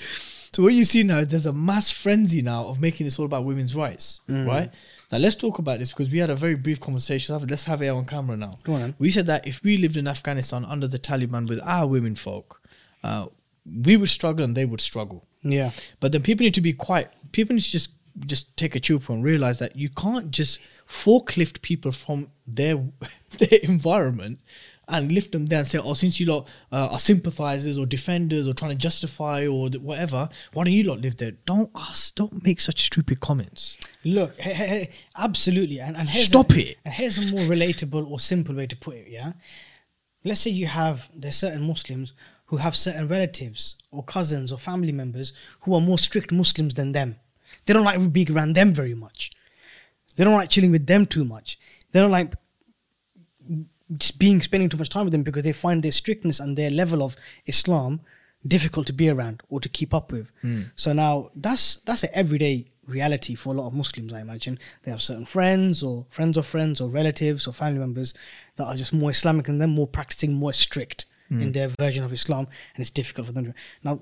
so 0.53 0.63
what 0.63 0.73
you 0.73 0.83
see 0.83 1.03
now, 1.03 1.23
there's 1.23 1.45
a 1.45 1.53
mass 1.53 1.89
frenzy 1.91 2.41
now 2.41 2.65
of 2.65 2.79
making 2.79 3.05
this 3.05 3.19
all 3.19 3.25
about 3.25 3.45
women's 3.45 3.75
rights, 3.75 4.21
Mm. 4.29 4.47
right? 4.47 4.71
Now 5.11 5.17
let's 5.17 5.35
talk 5.35 5.59
about 5.59 5.79
this 5.79 5.91
because 5.91 6.09
we 6.11 6.19
had 6.19 6.29
a 6.29 6.35
very 6.35 6.55
brief 6.55 6.79
conversation. 6.79 7.37
Let's 7.47 7.65
have 7.65 7.81
it 7.81 7.87
on 7.89 8.05
camera 8.05 8.37
now. 8.37 8.57
Go 8.63 8.73
on. 8.73 8.95
We 8.99 9.09
said 9.11 9.25
that 9.27 9.47
if 9.47 9.63
we 9.63 9.77
lived 9.77 9.97
in 9.97 10.07
Afghanistan 10.07 10.65
under 10.65 10.87
the 10.87 10.99
Taliban 10.99 11.47
with 11.49 11.59
our 11.63 11.87
women 11.87 12.15
folk, 12.15 12.61
uh, 13.03 13.25
we 13.85 13.97
would 13.97 14.09
struggle 14.09 14.43
and 14.45 14.55
they 14.55 14.65
would 14.65 14.81
struggle. 14.81 15.25
yeah, 15.41 15.71
But 15.99 16.11
then 16.11 16.21
people 16.21 16.43
need 16.43 16.53
to 16.55 16.61
be 16.61 16.73
quiet. 16.73 17.11
People 17.31 17.55
need 17.55 17.61
to 17.63 17.71
just 17.71 17.89
just 18.25 18.55
take 18.57 18.75
a 18.75 18.79
chill 18.79 18.99
pill 18.99 19.15
and 19.15 19.23
realize 19.23 19.59
that 19.59 19.75
you 19.75 19.89
can't 19.89 20.31
just 20.31 20.59
forklift 20.87 21.61
people 21.61 21.91
from 21.91 22.29
their 22.47 22.75
their 23.37 23.59
environment 23.63 24.39
and 24.91 25.11
lift 25.11 25.31
them 25.33 25.45
there 25.45 25.59
and 25.59 25.67
say, 25.67 25.77
"Oh, 25.77 25.93
since 25.93 26.19
you 26.19 26.25
lot 26.25 26.47
uh, 26.71 26.89
are 26.91 26.99
sympathizers 26.99 27.77
or 27.77 27.85
defenders 27.85 28.47
or 28.47 28.53
trying 28.53 28.71
to 28.71 28.77
justify 28.77 29.45
or 29.45 29.69
whatever, 29.81 30.27
why 30.53 30.63
don't 30.63 30.73
you 30.73 30.83
lot 30.83 30.99
live 31.01 31.17
there?" 31.17 31.31
Don't 31.45 31.69
ask. 31.75 32.15
Don't 32.15 32.43
make 32.43 32.59
such 32.59 32.81
stupid 32.85 33.19
comments. 33.19 33.77
look, 34.03 34.39
he- 34.41 34.53
he- 34.53 34.79
he- 34.79 34.89
absolutely, 35.15 35.79
and, 35.79 35.95
and 35.95 36.09
here's 36.09 36.27
Stop 36.27 36.51
a, 36.53 36.69
it. 36.71 36.77
And 36.85 36.93
here's 36.93 37.17
a 37.19 37.21
more 37.31 37.41
relatable 37.41 38.09
or 38.09 38.19
simple 38.19 38.55
way 38.55 38.65
to 38.67 38.75
put 38.75 38.95
it. 38.95 39.07
Yeah, 39.09 39.33
let's 40.23 40.41
say 40.41 40.51
you 40.51 40.65
have 40.67 41.09
there's 41.15 41.35
certain 41.35 41.61
Muslims 41.67 42.13
who 42.45 42.57
have 42.57 42.75
certain 42.75 43.07
relatives 43.07 43.75
or 43.91 44.03
cousins 44.03 44.51
or 44.51 44.57
family 44.57 44.91
members 44.91 45.33
who 45.61 45.75
are 45.75 45.81
more 45.81 45.99
strict 45.99 46.31
Muslims 46.31 46.73
than 46.73 46.93
them. 46.93 47.15
They 47.65 47.73
don't 47.73 47.83
like 47.83 48.11
being 48.11 48.31
around 48.31 48.53
them 48.53 48.73
very 48.73 48.95
much. 48.95 49.31
They 50.15 50.23
don't 50.23 50.35
like 50.35 50.49
chilling 50.49 50.71
with 50.71 50.87
them 50.87 51.05
too 51.05 51.23
much. 51.23 51.57
They 51.91 51.99
don't 51.99 52.11
like 52.11 52.33
just 53.97 54.19
being 54.19 54.41
spending 54.41 54.69
too 54.69 54.77
much 54.77 54.89
time 54.89 55.05
with 55.05 55.11
them 55.11 55.23
because 55.23 55.43
they 55.43 55.51
find 55.51 55.81
their 55.81 55.91
strictness 55.91 56.39
and 56.39 56.57
their 56.57 56.69
level 56.69 57.01
of 57.01 57.15
Islam 57.45 58.01
difficult 58.45 58.87
to 58.87 58.93
be 58.93 59.09
around 59.09 59.41
or 59.49 59.59
to 59.59 59.69
keep 59.69 59.93
up 59.93 60.11
with. 60.11 60.31
Hmm. 60.41 60.63
So 60.75 60.93
now 60.93 61.31
that's 61.35 61.77
that's 61.85 62.03
an 62.03 62.09
everyday 62.13 62.65
reality 62.87 63.35
for 63.35 63.53
a 63.53 63.57
lot 63.57 63.67
of 63.67 63.73
Muslims. 63.73 64.13
I 64.13 64.21
imagine 64.21 64.59
they 64.83 64.91
have 64.91 65.01
certain 65.01 65.25
friends 65.25 65.83
or 65.83 66.05
friends 66.09 66.37
of 66.37 66.45
friends 66.45 66.81
or 66.81 66.89
relatives 66.89 67.47
or 67.47 67.53
family 67.53 67.79
members 67.79 68.13
that 68.55 68.65
are 68.65 68.75
just 68.75 68.93
more 68.93 69.11
Islamic 69.11 69.45
than 69.45 69.57
them, 69.57 69.71
more 69.71 69.87
practicing, 69.87 70.33
more 70.33 70.53
strict 70.53 71.05
hmm. 71.27 71.41
in 71.41 71.51
their 71.51 71.69
version 71.79 72.03
of 72.03 72.13
Islam, 72.13 72.47
and 72.75 72.81
it's 72.81 72.89
difficult 72.89 73.27
for 73.27 73.33
them 73.33 73.45
to. 73.45 73.53
Now, 73.83 74.01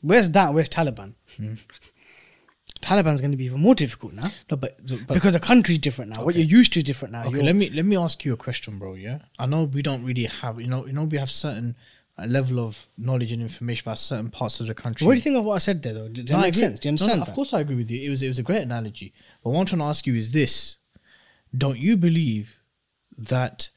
where's 0.00 0.30
that? 0.30 0.54
Where's 0.54 0.68
Taliban? 0.68 1.14
Hmm. 1.36 1.54
Taliban's 2.82 3.20
going 3.20 3.30
to 3.30 3.36
be 3.36 3.44
even 3.44 3.60
more 3.60 3.74
difficult 3.74 4.12
now 4.12 4.28
No, 4.50 4.56
but, 4.56 4.76
but 5.06 5.14
because 5.14 5.32
the 5.32 5.40
country's 5.40 5.78
different 5.78 6.10
now. 6.10 6.24
What 6.24 6.34
you're 6.34 6.44
used 6.44 6.72
to 6.74 6.80
is 6.80 6.84
different 6.84 7.12
now. 7.12 7.22
Okay, 7.22 7.36
You're- 7.36 7.46
let 7.46 7.56
me 7.56 7.70
let 7.70 7.86
me 7.86 7.96
ask 7.96 8.24
you 8.24 8.32
a 8.32 8.36
question, 8.36 8.78
bro. 8.78 8.94
Yeah, 8.94 9.18
I 9.38 9.46
know 9.46 9.64
we 9.64 9.82
don't 9.82 10.04
really 10.04 10.24
have 10.24 10.60
you 10.60 10.66
know 10.66 10.84
you 10.86 10.92
know 10.92 11.04
we 11.04 11.18
have 11.18 11.30
certain 11.30 11.76
uh, 12.18 12.26
level 12.26 12.60
of 12.60 12.84
knowledge 12.98 13.32
and 13.32 13.40
information 13.40 13.84
about 13.88 13.98
certain 13.98 14.30
parts 14.30 14.60
of 14.60 14.66
the 14.66 14.74
country. 14.74 15.06
What 15.06 15.14
do 15.14 15.16
you 15.16 15.22
think 15.22 15.36
of 15.36 15.44
what 15.44 15.54
I 15.54 15.58
said 15.58 15.82
there, 15.82 15.94
though? 15.94 16.08
Did 16.08 16.28
No, 16.28 16.36
that 16.36 16.42
make 16.42 16.54
sense? 16.54 16.80
Do 16.80 16.90
you 16.90 16.96
No, 17.00 17.06
no, 17.06 17.22
of 17.22 17.32
course, 17.32 17.54
I 17.54 17.60
agree 17.60 17.76
with 17.76 17.90
you. 17.90 18.04
It 18.06 18.10
was 18.10 18.22
it 18.22 18.28
was 18.28 18.38
a 18.38 18.42
great 18.42 18.62
analogy. 18.62 19.12
But 19.42 19.50
what 19.50 19.60
I'm 19.60 19.66
trying 19.66 19.80
to 19.80 19.86
ask 19.86 20.06
you 20.06 20.14
is 20.14 20.32
this: 20.32 20.76
Don't 21.56 21.78
you 21.78 21.96
believe 21.96 22.60
that? 23.16 23.70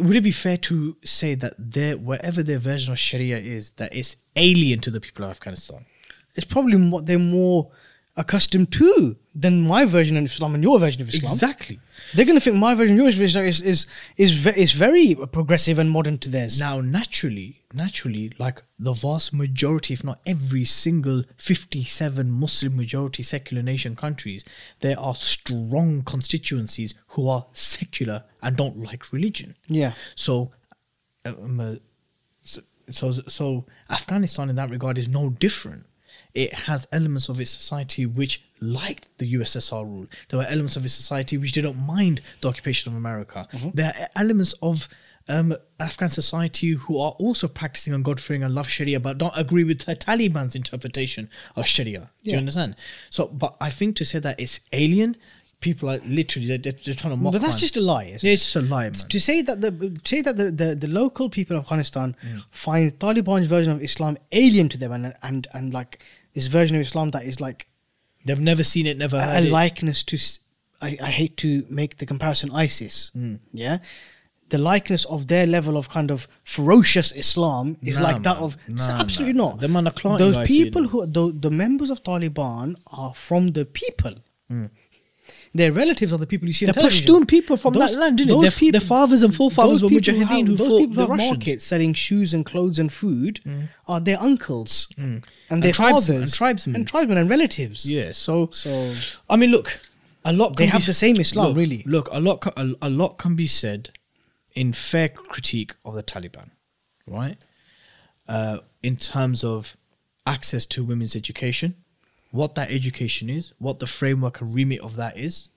Would 0.00 0.16
it 0.16 0.22
be 0.22 0.32
fair 0.32 0.56
to 0.58 0.96
say 1.04 1.34
that 1.36 1.54
their 1.58 1.96
whatever 1.96 2.42
their 2.42 2.58
version 2.58 2.92
of 2.92 2.98
Sharia 2.98 3.38
is, 3.38 3.70
that 3.72 3.94
it's 3.96 4.16
alien 4.34 4.80
to 4.80 4.90
the 4.90 5.00
people 5.00 5.24
of 5.24 5.30
Afghanistan? 5.30 5.86
It's 6.34 6.46
probably 6.46 6.76
what 6.90 7.06
they're 7.06 7.18
more 7.18 7.70
accustomed 8.16 8.72
to 8.72 9.16
than 9.34 9.60
my 9.60 9.84
version 9.84 10.16
of 10.16 10.24
Islam 10.24 10.54
and 10.54 10.62
your 10.62 10.78
version 10.78 11.02
of 11.02 11.08
Islam. 11.08 11.32
Exactly. 11.32 11.78
They're 12.14 12.24
going 12.24 12.38
to 12.38 12.40
think 12.40 12.56
my 12.56 12.74
version, 12.74 12.96
your 12.96 13.10
version 13.12 13.44
is 13.44 13.60
is 13.60 13.86
is 14.16 14.46
is 14.46 14.72
very 14.72 15.14
progressive 15.14 15.78
and 15.78 15.90
modern 15.90 16.18
to 16.18 16.30
theirs. 16.30 16.58
Now, 16.58 16.80
naturally, 16.80 17.62
naturally, 17.74 18.32
like 18.38 18.62
the 18.78 18.94
vast 18.94 19.34
majority, 19.34 19.92
if 19.92 20.02
not 20.02 20.20
every 20.24 20.64
single 20.64 21.24
57 21.36 22.30
Muslim 22.30 22.76
majority 22.76 23.22
secular 23.22 23.62
nation 23.62 23.94
countries, 23.94 24.44
there 24.80 24.98
are 24.98 25.14
strong 25.14 26.02
constituencies 26.02 26.94
who 27.08 27.28
are 27.28 27.46
secular 27.52 28.24
and 28.42 28.56
don't 28.56 28.82
like 28.82 29.12
religion. 29.12 29.54
Yeah. 29.66 29.92
So, 30.14 30.52
um, 31.26 31.60
uh, 31.60 31.74
so, 32.42 32.62
so, 32.90 33.12
so 33.12 33.66
Afghanistan 33.90 34.48
in 34.48 34.56
that 34.56 34.70
regard 34.70 34.96
is 34.96 35.08
no 35.08 35.28
different. 35.28 35.84
It 36.44 36.52
has 36.68 36.86
elements 36.92 37.28
of 37.30 37.40
its 37.40 37.50
society 37.60 38.04
which 38.20 38.34
liked 38.60 39.04
the 39.18 39.26
USSR 39.38 39.84
rule. 39.84 40.06
There 40.28 40.38
were 40.40 40.46
elements 40.46 40.76
of 40.76 40.84
its 40.84 40.94
society 40.94 41.36
which 41.38 41.52
didn't 41.52 41.76
mind 41.94 42.20
the 42.40 42.48
occupation 42.48 42.92
of 42.92 42.96
America. 42.96 43.48
There 43.74 43.92
are 44.00 44.08
elements 44.22 44.52
of 44.62 44.88
um, 45.28 45.48
Afghan 45.80 46.08
society 46.08 46.70
who 46.82 46.94
are 47.04 47.12
also 47.24 47.48
practicing 47.48 47.92
on 47.94 48.02
God 48.02 48.20
fearing 48.20 48.44
and 48.44 48.54
love 48.54 48.68
Sharia, 48.68 49.00
but 49.00 49.18
don't 49.18 49.36
agree 49.36 49.64
with 49.64 49.80
the 49.86 49.96
Taliban's 49.96 50.54
interpretation 50.54 51.28
of 51.56 51.66
Sharia. 51.66 52.10
Do 52.24 52.30
you 52.32 52.36
understand? 52.44 52.76
So, 53.10 53.26
but 53.26 53.56
I 53.60 53.70
think 53.70 53.96
to 53.96 54.04
say 54.04 54.18
that 54.20 54.38
it's 54.38 54.60
alien, 54.72 55.16
people 55.60 55.88
are 55.90 55.98
literally 56.06 56.46
they're, 56.58 56.72
they're 56.84 56.94
trying 56.94 57.12
to 57.14 57.16
mock. 57.16 57.32
but 57.32 57.40
that's 57.40 57.54
man. 57.54 57.58
just 57.66 57.76
a 57.76 57.80
lie. 57.80 58.04
isn't 58.04 58.16
it? 58.16 58.22
yeah, 58.24 58.32
it's 58.34 58.44
just 58.44 58.56
a 58.56 58.60
lie, 58.62 58.84
man. 58.84 58.92
To 58.92 59.20
say 59.28 59.42
that 59.42 59.60
the 59.62 60.00
say 60.04 60.20
that 60.22 60.36
the, 60.36 60.50
the, 60.50 60.68
the 60.76 60.86
local 61.02 61.28
people 61.30 61.56
of 61.56 61.62
Afghanistan 61.64 62.14
Mm. 62.24 62.44
find 62.50 62.84
Taliban's 62.98 63.46
version 63.46 63.72
of 63.72 63.82
Islam 63.82 64.18
alien 64.32 64.68
to 64.68 64.78
them 64.78 64.92
and 64.92 65.14
and 65.22 65.48
and 65.54 65.72
like 65.72 66.04
this 66.36 66.46
version 66.46 66.76
of 66.76 66.82
Islam 66.82 67.10
that 67.10 67.24
is 67.24 67.40
like 67.40 67.66
They've 68.26 68.40
never 68.52 68.64
seen 68.64 68.86
it, 68.86 68.98
never 68.98 69.16
a, 69.16 69.22
heard 69.22 69.44
a 69.44 69.50
likeness 69.50 70.02
to 70.10 70.16
I 71.00 71.10
hate 71.20 71.36
to 71.38 71.64
make 71.70 71.96
the 71.96 72.06
comparison 72.06 72.50
ISIS. 72.52 73.10
Mm. 73.16 73.38
Yeah. 73.52 73.78
The 74.48 74.58
likeness 74.58 75.04
of 75.06 75.26
their 75.26 75.46
level 75.46 75.76
of 75.76 75.88
kind 75.88 76.10
of 76.10 76.28
ferocious 76.44 77.12
Islam 77.12 77.76
is 77.82 77.96
Nah, 77.98 78.04
like 78.08 78.22
that 78.24 78.36
of 78.36 78.56
Nah, 78.68 79.00
absolutely 79.02 79.38
man. 79.40 79.44
not. 79.44 79.60
Them 79.60 79.72
man 79.72 79.84
Those 80.18 80.46
people 80.46 80.84
who 80.88 81.06
the, 81.06 81.32
the 81.46 81.50
members 81.50 81.90
of 81.90 82.02
Taliban 82.02 82.76
are 82.92 83.14
from 83.14 83.52
the 83.52 83.64
people. 83.64 84.14
Mm. 84.50 84.70
Their 85.56 85.72
relatives 85.72 86.12
are 86.12 86.18
the 86.18 86.26
people 86.26 86.46
you 86.48 86.54
see 86.54 86.66
They're 86.66 86.74
television. 86.74 87.06
Pashtun 87.06 87.28
people 87.28 87.56
from 87.56 87.74
that 87.74 87.92
land, 87.94 88.18
didn't 88.18 88.30
it? 88.30 88.34
those 88.34 88.58
Their- 88.58 88.72
their 88.72 88.80
fathers 88.80 89.22
and 89.22 89.34
forefathers 89.34 89.80
those 89.80 89.82
were 89.84 89.88
people 89.88 90.14
who 90.14 90.24
mujahideen 90.24 90.46
who 90.48 90.56
those 90.56 90.68
fought 90.68 90.78
people 90.80 90.94
the 90.96 91.06
Russians. 91.08 91.30
markets 91.30 91.64
selling 91.64 91.94
shoes 91.94 92.34
and 92.34 92.44
clothes 92.46 92.78
and 92.78 92.92
food 92.92 93.40
are 93.88 94.00
their 94.00 94.20
uncles 94.20 94.88
and 94.96 95.22
their 95.48 95.72
tribes- 95.72 96.06
fathers 96.06 96.22
and 96.22 96.32
tribesmen. 96.32 96.76
and 96.76 96.86
tribesmen 96.88 97.18
and 97.18 97.28
relatives. 97.30 97.90
Yeah. 97.90 98.12
So 98.12 98.50
So 98.52 98.94
I 99.30 99.36
mean, 99.36 99.50
look, 99.50 99.80
a 100.24 100.32
lot. 100.32 100.56
They 100.56 100.66
have 100.66 100.82
be- 100.82 100.86
the 100.86 100.94
same 100.94 101.16
Islam, 101.20 101.48
look, 101.48 101.56
really. 101.56 101.82
Look, 101.86 102.08
a 102.12 102.20
lot, 102.20 102.44
a, 102.56 102.74
a 102.82 102.90
lot 102.90 103.16
can 103.18 103.34
be 103.36 103.46
said 103.46 103.90
in 104.54 104.72
fair 104.72 105.08
critique 105.08 105.74
of 105.84 105.94
the 105.94 106.02
Taliban, 106.02 106.50
right? 107.06 107.36
Uh, 108.28 108.58
in 108.82 108.96
terms 108.96 109.44
of 109.44 109.76
access 110.26 110.66
to 110.66 110.82
women's 110.82 111.14
education, 111.14 111.76
what 112.30 112.54
that 112.56 112.70
education 112.70 113.30
is, 113.30 113.52
what 113.58 113.78
the 113.78 113.86
framework 113.86 114.40
and 114.40 114.54
remit 114.54 114.80
of 114.80 114.96
that 114.96 115.16
is, 115.16 115.48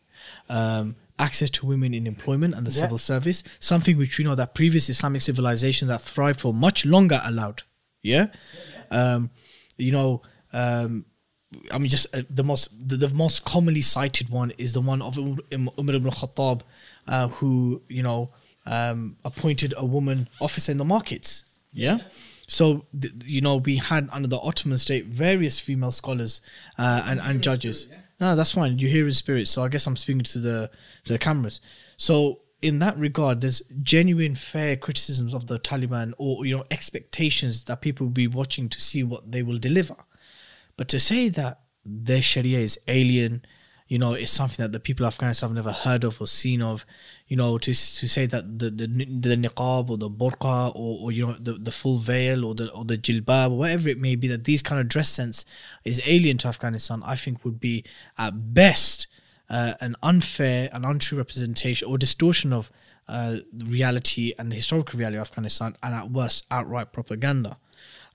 um, 0.50 0.96
access 1.18 1.50
to 1.50 1.66
women 1.66 1.94
in 1.94 2.08
employment 2.08 2.54
and 2.56 2.66
the 2.66 2.72
Yeah. 2.72 2.84
civil 2.84 2.98
service, 2.98 3.44
something 3.60 3.98
which 3.98 4.18
we 4.18 4.24
know 4.24 4.36
that 4.36 4.54
previous 4.56 4.90
Islamic 4.90 5.22
civilizations 5.22 5.90
that 5.90 6.02
thrived 6.02 6.40
for 6.40 6.54
much 6.54 6.86
longer 6.86 7.22
allowed. 7.26 7.64
Yeah, 8.04 8.28
um, 8.92 9.30
you 9.78 9.92
know. 9.92 10.22
Um, 10.54 11.06
I 11.72 11.80
mean, 11.80 11.90
just 11.90 12.06
uh, 12.16 12.22
the 12.30 12.44
most 12.44 12.70
the, 12.88 12.96
the 12.96 13.10
most 13.10 13.44
commonly 13.44 13.82
cited 13.82 14.30
one 14.30 14.52
is 14.58 14.74
the 14.74 14.82
one 14.82 15.02
of 15.02 15.18
Um- 15.18 15.40
Um- 15.52 15.72
Umar 15.80 15.96
ibn 15.96 16.12
Khattab, 16.12 16.62
uh, 17.08 17.28
who 17.28 17.82
you 17.90 18.04
know 18.04 18.30
um, 18.66 19.18
appointed 19.26 19.74
a 19.76 19.84
woman 19.86 20.28
officer 20.40 20.72
in 20.72 20.78
the 20.78 20.86
markets. 20.86 21.44
Yeah. 21.74 21.98
So 22.50 22.86
th- 23.00 23.14
you 23.26 23.42
know 23.42 23.58
we 23.58 23.78
had 23.78 24.10
under 24.12 24.28
the 24.28 24.40
Ottoman 24.40 24.78
state 24.78 25.06
various 25.06 25.60
female 25.60 25.92
scholars 25.92 26.42
uh, 26.78 27.04
and 27.06 27.20
and 27.22 27.42
judges. 27.42 27.88
No, 28.20 28.36
that's 28.36 28.52
fine. 28.52 28.80
You 28.80 28.90
hear 28.90 29.06
in 29.06 29.14
spirit. 29.14 29.48
So 29.48 29.64
I 29.64 29.70
guess 29.70 29.88
I'm 29.88 29.96
speaking 29.96 30.24
to 30.24 30.40
the 30.40 30.72
to 31.06 31.14
the 31.14 31.20
cameras. 31.20 31.62
So 31.96 32.40
in 32.62 32.80
that 32.80 32.98
regard, 32.98 33.42
there's 33.42 33.62
genuine 33.84 34.36
fair 34.36 34.76
criticisms 34.76 35.34
of 35.34 35.48
the 35.48 35.60
Taliban 35.60 36.14
or 36.18 36.46
you 36.46 36.58
know 36.58 36.64
expectations 36.72 37.64
that 37.66 37.82
people 37.82 38.08
will 38.08 38.14
be 38.14 38.28
watching 38.28 38.68
to 38.70 38.82
see 38.82 39.04
what 39.04 39.32
they 39.32 39.44
will 39.44 39.60
deliver. 39.60 39.96
But 40.76 40.90
to 40.90 41.00
say 41.00 41.30
that 41.30 41.60
their 41.86 42.22
Sharia 42.22 42.60
is 42.60 42.80
alien, 42.88 43.46
you 43.90 43.98
know, 43.98 44.14
it's 44.14 44.32
something 44.32 44.64
that 44.64 44.72
the 44.72 44.80
people 44.80 45.04
of 45.04 45.14
Afghanistan 45.14 45.50
have 45.50 45.56
never 45.56 45.72
heard 45.72 46.04
of 46.04 46.22
or 46.22 46.28
seen 46.28 46.62
of, 46.62 46.86
you 47.28 47.36
know, 47.36 47.58
to 47.58 47.72
to 47.72 48.08
say 48.08 48.28
that 48.28 48.60
the 48.60 48.70
the, 48.70 48.86
the 48.86 49.36
niqab 49.36 49.90
or 49.90 49.98
the 49.98 50.10
burqa 50.10 50.70
or, 50.76 51.00
or 51.02 51.12
you 51.12 51.26
know 51.26 51.36
the, 51.40 51.54
the 51.54 51.72
full 51.72 51.98
veil 51.98 52.46
or 52.46 52.54
the 52.54 52.72
or 52.72 52.86
the 52.86 53.00
jilbab 53.00 53.50
or 53.50 53.58
whatever 53.58 53.90
it 53.90 54.00
may 54.00 54.16
be, 54.16 54.28
that 54.28 54.44
these 54.44 54.62
kind 54.62 54.80
of 54.80 54.88
dress 54.88 55.10
sense 55.10 55.44
is 55.84 56.00
alien 56.06 56.38
to 56.38 56.48
Afghanistan, 56.48 57.02
I 57.04 57.16
think 57.16 57.44
would 57.44 57.60
be 57.60 57.84
at 58.16 58.54
best 58.54 59.08
uh, 59.50 59.74
an 59.82 59.96
unfair 60.04 60.70
and 60.72 60.86
untrue 60.86 61.18
representation 61.18 61.88
or 61.88 61.98
distortion 61.98 62.54
of 62.54 62.72
uh, 63.08 63.38
reality 63.66 64.34
and 64.38 64.52
the 64.52 64.56
historical 64.56 65.00
reality 65.00 65.18
of 65.18 65.22
Afghanistan, 65.22 65.76
and 65.82 65.96
at 65.96 66.12
worst, 66.12 66.46
outright 66.52 66.94
propaganda. 66.94 67.58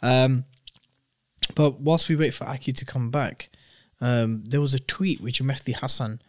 Um, 0.02 0.44
but 1.56 1.80
whilst 1.80 2.08
we 2.08 2.14
wait 2.14 2.32
for 2.32 2.44
Aki 2.44 2.74
to 2.74 2.84
come 2.84 3.10
back, 3.10 3.50
um, 4.00 4.44
there 4.44 4.61
was 4.61 4.74
a 4.74 4.80
tweet 4.80 5.20
which 5.20 5.42
Mehdi 5.42 5.74
Hasan, 5.74 6.20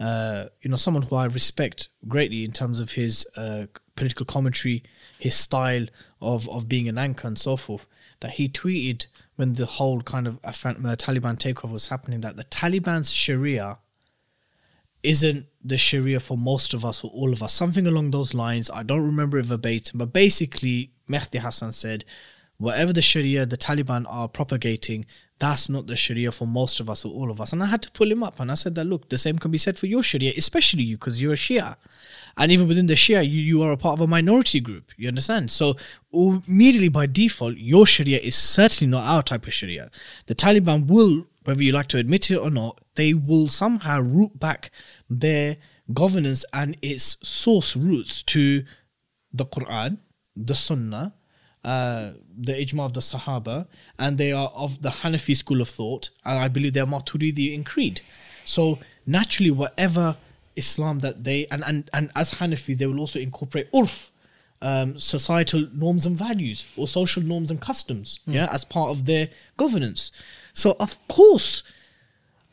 uh, 0.00 0.46
you 0.62 0.70
know, 0.70 0.76
someone 0.76 1.04
who 1.04 1.16
I 1.16 1.26
respect 1.26 1.88
greatly 2.08 2.44
in 2.44 2.52
terms 2.52 2.80
of 2.80 2.92
his 2.92 3.26
uh, 3.36 3.66
political 3.96 4.26
commentary, 4.26 4.82
his 5.18 5.34
style 5.34 5.86
of, 6.20 6.48
of 6.48 6.68
being 6.68 6.88
an 6.88 6.98
anchor 6.98 7.28
and 7.28 7.38
so 7.38 7.56
forth, 7.56 7.86
that 8.20 8.32
he 8.32 8.48
tweeted 8.48 9.06
when 9.36 9.54
the 9.54 9.66
whole 9.66 10.00
kind 10.02 10.26
of 10.26 10.38
Afghan, 10.44 10.84
uh, 10.84 10.96
Taliban 10.96 11.38
takeover 11.38 11.72
was 11.72 11.86
happening 11.86 12.20
that 12.22 12.36
the 12.36 12.44
Taliban's 12.44 13.12
Sharia 13.12 13.78
isn't 15.02 15.46
the 15.64 15.76
Sharia 15.76 16.20
for 16.20 16.38
most 16.38 16.74
of 16.74 16.84
us 16.84 17.02
or 17.02 17.10
all 17.10 17.32
of 17.32 17.42
us. 17.42 17.52
Something 17.52 17.86
along 17.86 18.10
those 18.10 18.34
lines. 18.34 18.70
I 18.70 18.82
don't 18.82 19.04
remember 19.04 19.38
it 19.38 19.46
verbatim, 19.46 19.98
but 19.98 20.12
basically, 20.12 20.92
Mehdi 21.08 21.40
Hasan 21.40 21.72
said, 21.72 22.04
whatever 22.56 22.92
the 22.92 23.02
Sharia 23.02 23.44
the 23.44 23.56
Taliban 23.56 24.06
are 24.08 24.28
propagating, 24.28 25.04
that's 25.42 25.68
not 25.68 25.88
the 25.88 25.96
Sharia 25.96 26.30
for 26.30 26.46
most 26.46 26.78
of 26.78 26.88
us 26.88 27.04
or 27.04 27.12
all 27.12 27.28
of 27.28 27.40
us. 27.40 27.52
And 27.52 27.64
I 27.64 27.66
had 27.66 27.82
to 27.82 27.90
pull 27.90 28.12
him 28.12 28.22
up 28.22 28.38
and 28.38 28.48
I 28.48 28.54
said 28.54 28.76
that, 28.76 28.84
look, 28.84 29.08
the 29.08 29.18
same 29.18 29.40
can 29.40 29.50
be 29.50 29.58
said 29.58 29.76
for 29.76 29.86
your 29.86 30.00
Sharia, 30.00 30.32
especially 30.36 30.84
you, 30.84 30.96
because 30.96 31.20
you're 31.20 31.32
a 31.32 31.36
Shia. 31.36 31.74
And 32.38 32.52
even 32.52 32.68
within 32.68 32.86
the 32.86 32.94
Shia, 32.94 33.28
you, 33.28 33.40
you 33.40 33.60
are 33.64 33.72
a 33.72 33.76
part 33.76 33.94
of 33.94 34.02
a 34.02 34.06
minority 34.06 34.60
group. 34.60 34.92
You 34.96 35.08
understand? 35.08 35.50
So 35.50 35.74
immediately 36.12 36.90
by 36.90 37.06
default, 37.06 37.56
your 37.56 37.86
Sharia 37.86 38.20
is 38.20 38.36
certainly 38.36 38.88
not 38.88 39.02
our 39.02 39.20
type 39.20 39.44
of 39.48 39.52
Sharia. 39.52 39.90
The 40.26 40.36
Taliban 40.36 40.86
will, 40.86 41.26
whether 41.42 41.60
you 41.60 41.72
like 41.72 41.88
to 41.88 41.98
admit 41.98 42.30
it 42.30 42.36
or 42.36 42.50
not, 42.50 42.80
they 42.94 43.12
will 43.12 43.48
somehow 43.48 44.00
root 44.00 44.38
back 44.38 44.70
their 45.10 45.56
governance 45.92 46.44
and 46.52 46.76
its 46.82 47.16
source 47.20 47.74
roots 47.74 48.22
to 48.34 48.64
the 49.32 49.44
Quran, 49.44 49.98
the 50.36 50.54
Sunnah, 50.54 51.14
uh, 51.64 52.12
the 52.36 52.52
Ijma 52.52 52.80
of 52.86 52.92
the 52.94 53.00
Sahaba, 53.00 53.66
and 53.98 54.18
they 54.18 54.32
are 54.32 54.48
of 54.54 54.82
the 54.82 54.90
Hanafi 54.90 55.36
school 55.36 55.60
of 55.60 55.68
thought, 55.68 56.10
and 56.24 56.38
I 56.38 56.48
believe 56.48 56.72
they're 56.72 56.86
Maturidi 56.86 57.54
in 57.54 57.64
creed. 57.64 58.00
So 58.44 58.78
naturally, 59.06 59.50
whatever 59.50 60.16
Islam 60.56 61.00
that 61.00 61.24
they 61.24 61.46
and 61.50 61.64
and, 61.64 61.88
and 61.92 62.10
as 62.16 62.32
Hanafis, 62.34 62.78
they 62.78 62.86
will 62.86 63.00
also 63.00 63.18
incorporate 63.18 63.70
urf, 63.72 64.10
um, 64.60 64.98
societal 64.98 65.68
norms 65.72 66.06
and 66.06 66.16
values, 66.16 66.66
or 66.76 66.88
social 66.88 67.22
norms 67.22 67.50
and 67.50 67.60
customs, 67.60 68.20
yeah, 68.26 68.48
as 68.52 68.64
part 68.64 68.90
of 68.90 69.06
their 69.06 69.28
governance. 69.56 70.10
So 70.54 70.76
of 70.80 70.96
course, 71.08 71.62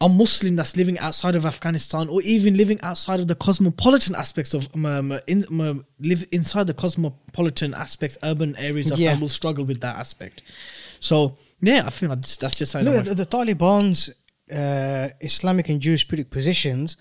a 0.02 0.08
Muslim 0.08 0.56
that's 0.56 0.78
living 0.78 0.98
outside 1.00 1.36
of 1.36 1.46
Afghanistan 1.46 2.08
or 2.08 2.22
even 2.22 2.56
living 2.56 2.80
outside 2.82 3.20
of 3.20 3.28
the 3.28 3.36
cosmopolitan 3.36 4.16
aspects 4.16 4.54
of 4.54 4.68
um, 4.74 4.86
um, 4.86 5.20
in, 5.28 5.44
um, 5.60 5.86
live 6.00 6.26
inside 6.32 6.68
the 6.68 6.74
cosmopolitan 6.74 7.74
aspects, 7.74 8.18
urban 8.24 8.56
areas 8.56 8.92
of 8.92 9.00
Yeah. 9.00 9.20
will 9.20 9.30
struggle 9.30 9.66
with 9.66 9.82
that 9.82 9.98
aspect. 9.98 10.42
So 11.00 11.38
yeah, 11.62 11.84
I 11.86 11.90
think 11.90 12.12
that's, 12.12 12.38
that's 12.38 12.56
just 12.56 12.74
how 12.74 12.80
Look, 12.82 13.06
the, 13.06 13.16
the 13.16 13.26
Taliban's 13.26 14.10
uh, 14.52 15.10
Islamic 15.20 15.68
and 15.70 15.82
Jewish 15.82 16.08
political 16.08 16.32
positions 16.32 16.96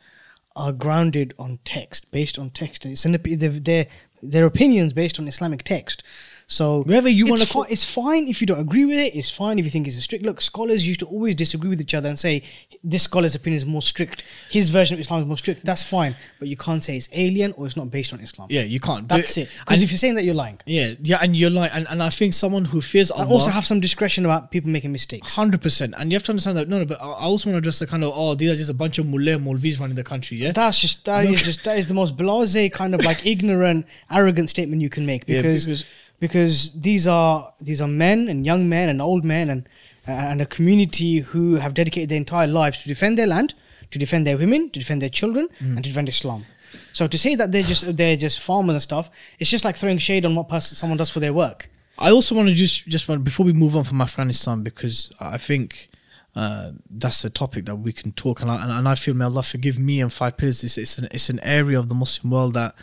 are 0.56 0.72
grounded 0.72 1.34
on 1.38 1.60
text, 1.64 2.10
based 2.10 2.36
on 2.36 2.50
text. 2.50 2.84
It's 2.84 3.04
an, 3.04 3.12
their, 3.22 3.50
their 3.50 3.86
their 4.22 4.46
opinions 4.46 4.92
based 4.92 5.20
on 5.20 5.28
Islamic 5.28 5.62
text. 5.62 6.02
So 6.50 6.82
Wherever 6.84 7.10
you 7.10 7.26
wanna 7.26 7.44
fi- 7.44 7.52
call- 7.52 7.66
it's 7.68 7.84
fine 7.84 8.26
if 8.26 8.40
you 8.40 8.46
don't 8.46 8.58
agree 8.58 8.86
with 8.86 8.96
it. 8.96 9.14
It's 9.14 9.30
fine 9.30 9.58
if 9.58 9.66
you 9.66 9.70
think 9.70 9.86
it's 9.86 9.98
a 9.98 10.00
strict. 10.00 10.24
Look, 10.24 10.40
scholars 10.40 10.88
used 10.88 11.00
to 11.00 11.06
always 11.06 11.34
disagree 11.34 11.68
with 11.68 11.78
each 11.78 11.92
other 11.92 12.08
and 12.08 12.18
say 12.18 12.42
this 12.82 13.02
scholar's 13.02 13.34
opinion 13.34 13.58
is 13.58 13.66
more 13.66 13.82
strict. 13.82 14.24
His 14.50 14.70
version 14.70 14.94
of 14.94 15.00
Islam 15.00 15.20
is 15.20 15.26
more 15.28 15.36
strict. 15.36 15.62
That's 15.66 15.82
fine, 15.84 16.16
but 16.38 16.48
you 16.48 16.56
can't 16.56 16.82
say 16.82 16.96
it's 16.96 17.10
alien 17.12 17.52
or 17.58 17.66
it's 17.66 17.76
not 17.76 17.90
based 17.90 18.14
on 18.14 18.20
Islam. 18.20 18.48
yeah, 18.50 18.62
you 18.62 18.80
can't. 18.80 19.06
that's 19.06 19.36
it. 19.36 19.50
Because 19.60 19.82
if 19.82 19.90
you're 19.90 19.98
saying 19.98 20.14
that, 20.14 20.24
you're 20.24 20.34
lying. 20.34 20.58
yeah, 20.64 20.94
yeah, 21.02 21.18
and 21.20 21.36
you're 21.36 21.50
like, 21.50 21.70
and, 21.74 21.86
and 21.90 22.02
I 22.02 22.08
think 22.08 22.32
someone 22.32 22.64
who 22.64 22.80
fears 22.80 23.10
Allah 23.10 23.24
And 23.24 23.32
also 23.32 23.50
have 23.50 23.66
some 23.66 23.80
discretion 23.80 24.24
about 24.24 24.50
people 24.50 24.70
making 24.70 24.90
mistakes. 24.90 25.34
Hundred 25.34 25.60
percent, 25.60 25.94
and 25.98 26.10
you 26.10 26.16
have 26.16 26.22
to 26.24 26.32
understand 26.32 26.56
that. 26.56 26.66
No, 26.68 26.78
no, 26.78 26.86
but 26.86 26.98
I 27.02 27.08
I 27.08 27.24
also 27.24 27.50
want 27.50 27.56
to 27.56 27.58
address 27.58 27.78
the 27.78 27.86
kind 27.86 28.02
of 28.04 28.12
oh, 28.14 28.34
these 28.34 28.50
are 28.50 28.56
just 28.56 28.70
a 28.70 28.74
bunch 28.74 28.98
of 28.98 29.04
mullah 29.04 29.38
mulvis 29.38 29.78
running 29.80 29.96
the 29.96 30.02
country. 30.04 30.38
Yeah, 30.38 30.52
That's 30.52 30.80
just 30.80 31.04
that 31.04 31.26
is 31.26 31.42
just 31.42 31.64
that 31.64 31.76
is 31.78 31.88
the 31.88 31.94
most 31.94 32.16
blasé 32.16 32.72
kind 32.72 32.94
of 32.94 33.04
like 33.04 33.26
ignorant, 33.34 33.84
arrogant 34.10 34.48
statement 34.48 34.80
you 34.80 34.88
can 34.88 35.04
make 35.04 35.24
Yeah, 35.28 35.42
because 35.42 35.84
because- 36.20 36.72
these 36.74 37.06
are 37.06 37.52
these 37.60 37.80
are 37.80 37.88
men 37.88 38.28
and 38.28 38.44
young 38.44 38.68
men 38.68 38.88
and 38.88 39.00
old 39.00 39.24
men 39.24 39.48
and 39.50 39.68
and 40.06 40.40
a 40.40 40.46
community 40.46 41.18
who 41.18 41.56
have 41.56 41.74
dedicated 41.74 42.08
their 42.08 42.16
entire 42.16 42.46
lives 42.46 42.82
to 42.82 42.88
defend 42.88 43.18
their 43.18 43.26
land, 43.26 43.52
to 43.90 43.98
defend 43.98 44.26
their 44.26 44.38
women, 44.38 44.70
to 44.70 44.78
defend 44.78 45.02
their 45.02 45.10
children, 45.20 45.48
Mm. 45.60 45.74
and 45.76 45.84
to 45.84 45.90
defend 45.90 46.08
Islam. 46.08 46.44
So 46.92 47.06
to 47.06 47.18
say 47.18 47.34
that 47.36 47.52
they're 47.52 47.62
just 47.74 47.96
they're 47.96 48.16
just 48.16 48.40
farmers 48.40 48.74
and 48.74 48.82
stuff, 48.82 49.10
it's 49.38 49.50
just 49.50 49.64
like 49.64 49.76
throwing 49.76 49.98
shade 49.98 50.24
on 50.24 50.34
what 50.34 50.48
person 50.48 50.76
someone 50.76 50.98
does 50.98 51.10
for 51.10 51.20
their 51.20 51.32
work. 51.34 51.68
I 51.98 52.10
also 52.10 52.34
want 52.34 52.48
to 52.48 52.54
just 52.54 52.86
just 52.88 53.08
want 53.08 53.22
before 53.24 53.44
we 53.46 53.52
move 53.52 53.76
on 53.76 53.84
from 53.84 54.00
Afghanistan 54.00 54.62
because 54.62 55.10
I 55.20 55.38
think 55.48 55.88
uh, 56.36 56.72
that's 56.90 57.24
a 57.24 57.30
topic 57.30 57.64
that 57.66 57.76
we 57.76 57.92
can 57.92 58.12
talk 58.12 58.40
and 58.42 58.50
I, 58.50 58.62
and, 58.62 58.70
and 58.78 58.88
I 58.88 58.94
feel 58.94 59.14
may 59.14 59.24
Allah 59.24 59.42
forgive 59.42 59.78
me 59.78 60.00
and 60.00 60.12
five 60.12 60.36
pillars. 60.36 60.62
It's, 60.64 60.78
it's 60.78 60.96
an 60.98 61.08
it's 61.10 61.28
an 61.30 61.40
area 61.40 61.78
of 61.78 61.88
the 61.88 61.94
Muslim 62.04 62.30
world 62.30 62.54
that 62.54 62.74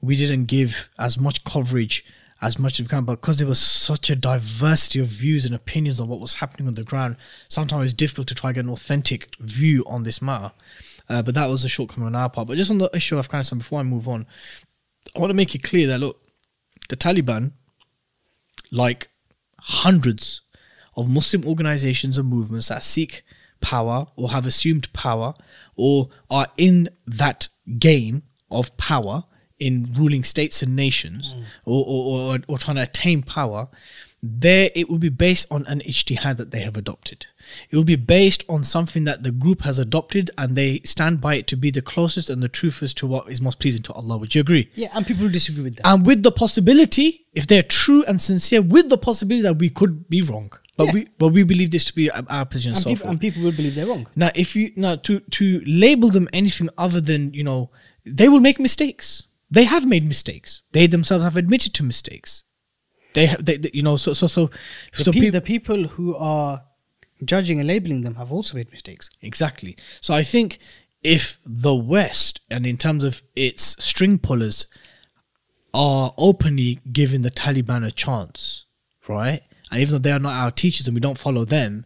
we 0.00 0.16
didn't 0.16 0.46
give 0.46 0.88
as 0.98 1.16
much 1.18 1.44
coverage 1.44 2.04
as 2.44 2.58
much 2.58 2.74
as 2.74 2.84
we 2.84 2.88
can, 2.88 3.04
but 3.04 3.22
because 3.22 3.38
there 3.38 3.48
was 3.48 3.58
such 3.58 4.10
a 4.10 4.14
diversity 4.14 5.00
of 5.00 5.06
views 5.06 5.46
and 5.46 5.54
opinions 5.54 5.98
on 5.98 6.08
what 6.08 6.20
was 6.20 6.34
happening 6.34 6.68
on 6.68 6.74
the 6.74 6.84
ground, 6.84 7.16
sometimes 7.48 7.84
it's 7.84 7.94
difficult 7.94 8.28
to 8.28 8.34
try 8.34 8.50
and 8.50 8.54
get 8.56 8.64
an 8.64 8.70
authentic 8.70 9.34
view 9.40 9.82
on 9.86 10.02
this 10.02 10.20
matter. 10.20 10.52
Uh, 11.08 11.22
but 11.22 11.34
that 11.34 11.48
was 11.48 11.64
a 11.64 11.70
shortcoming 11.70 12.06
on 12.06 12.14
our 12.14 12.28
part. 12.28 12.46
But 12.46 12.58
just 12.58 12.70
on 12.70 12.76
the 12.76 12.90
issue 12.94 13.14
of 13.14 13.20
Afghanistan, 13.20 13.58
before 13.58 13.80
I 13.80 13.82
move 13.82 14.06
on, 14.06 14.26
I 15.16 15.20
want 15.20 15.30
to 15.30 15.34
make 15.34 15.54
it 15.54 15.62
clear 15.62 15.86
that 15.86 16.00
look, 16.00 16.20
the 16.90 16.96
Taliban 16.96 17.52
like 18.70 19.08
hundreds 19.58 20.42
of 20.96 21.08
Muslim 21.08 21.46
organizations 21.46 22.18
and 22.18 22.28
movements 22.28 22.68
that 22.68 22.82
seek 22.82 23.22
power 23.62 24.06
or 24.16 24.30
have 24.30 24.44
assumed 24.44 24.92
power 24.92 25.32
or 25.76 26.10
are 26.28 26.48
in 26.58 26.90
that 27.06 27.48
game 27.78 28.22
of 28.50 28.76
power 28.76 29.24
in 29.66 29.74
ruling 30.00 30.24
states 30.24 30.56
and 30.64 30.72
nations 30.76 31.34
or, 31.64 31.80
or, 31.92 32.00
or, 32.34 32.38
or 32.48 32.56
trying 32.58 32.76
to 32.80 32.82
attain 32.82 33.22
power, 33.22 33.62
there 34.22 34.70
it 34.74 34.88
will 34.88 34.98
be 34.98 35.10
based 35.10 35.46
on 35.50 35.66
an 35.66 35.80
ijtihad 35.80 36.36
that 36.38 36.50
they 36.50 36.60
have 36.60 36.76
adopted. 36.78 37.26
It 37.70 37.76
will 37.76 37.84
be 37.96 37.96
based 37.96 38.42
on 38.48 38.64
something 38.64 39.04
that 39.04 39.22
the 39.22 39.30
group 39.44 39.60
has 39.68 39.78
adopted 39.78 40.30
and 40.38 40.56
they 40.56 40.80
stand 40.84 41.20
by 41.20 41.34
it 41.40 41.46
to 41.48 41.56
be 41.56 41.70
the 41.70 41.82
closest 41.82 42.30
and 42.30 42.42
the 42.42 42.48
truest 42.48 42.96
to 42.98 43.06
what 43.06 43.30
is 43.30 43.40
most 43.40 43.58
pleasing 43.60 43.82
to 43.82 43.92
Allah. 43.92 44.16
Would 44.18 44.34
you 44.34 44.40
agree? 44.40 44.70
Yeah, 44.74 44.88
and 44.94 45.06
people 45.06 45.24
will 45.24 45.30
disagree 45.40 45.64
with 45.64 45.76
that. 45.76 45.86
And 45.86 46.06
with 46.06 46.22
the 46.22 46.32
possibility, 46.32 47.26
if 47.34 47.46
they're 47.46 47.62
true 47.82 48.02
and 48.08 48.18
sincere, 48.20 48.62
with 48.62 48.88
the 48.88 48.98
possibility 48.98 49.42
that 49.42 49.58
we 49.58 49.68
could 49.68 50.08
be 50.08 50.22
wrong. 50.22 50.50
But 50.76 50.86
Yeah. 50.86 50.92
we 50.94 51.00
but 51.18 51.28
we 51.28 51.42
believe 51.52 51.70
this 51.70 51.84
to 51.90 51.94
be 51.94 52.10
our 52.10 52.46
position 52.46 52.72
and 52.72 52.82
so 52.82 52.90
people, 52.90 53.02
forth. 53.02 53.10
and 53.12 53.20
people 53.20 53.42
would 53.44 53.56
believe 53.56 53.74
they're 53.76 53.86
wrong. 53.92 54.06
Now, 54.16 54.30
if 54.34 54.56
you 54.56 54.72
now 54.74 54.94
to 55.06 55.20
to 55.38 55.44
label 55.66 56.08
them 56.16 56.26
anything 56.32 56.68
other 56.84 57.00
than 57.10 57.32
you 57.38 57.44
know, 57.44 57.60
they 58.20 58.28
will 58.32 58.40
make 58.48 58.58
mistakes. 58.68 59.06
They 59.50 59.64
have 59.64 59.86
made 59.86 60.04
mistakes. 60.04 60.62
They 60.72 60.86
themselves 60.86 61.24
have 61.24 61.36
admitted 61.36 61.74
to 61.74 61.82
mistakes. 61.82 62.42
They 63.14 63.26
have, 63.26 63.44
they, 63.44 63.56
they- 63.58 63.70
you 63.72 63.82
know, 63.82 63.96
so 63.96 64.12
so 64.12 64.26
so 64.26 64.50
The, 64.96 65.04
so 65.04 65.12
pe- 65.12 65.20
peop- 65.20 65.32
the 65.32 65.40
people 65.40 65.84
who 65.88 66.16
are 66.16 66.64
judging 67.24 67.58
and 67.60 67.68
labeling 67.68 68.02
them 68.02 68.16
have 68.16 68.32
also 68.32 68.56
made 68.56 68.70
mistakes. 68.72 69.08
exactly. 69.22 69.76
So 70.00 70.12
I 70.14 70.22
think 70.24 70.58
if 71.02 71.38
the 71.46 71.74
West 71.74 72.40
and 72.50 72.66
in 72.66 72.76
terms 72.76 73.04
of 73.04 73.22
its 73.36 73.76
string 73.84 74.18
pullers 74.18 74.66
are 75.72 76.14
openly 76.16 76.80
giving 76.92 77.22
the 77.22 77.30
Taliban 77.30 77.86
a 77.86 77.90
chance, 77.90 78.66
right? 79.08 79.42
And 79.70 79.80
even 79.80 79.92
though 79.92 79.98
they 79.98 80.12
are 80.12 80.18
not 80.18 80.32
our 80.32 80.50
teachers 80.50 80.86
and 80.86 80.94
we 80.94 81.00
don't 81.00 81.18
follow 81.18 81.44
them, 81.44 81.84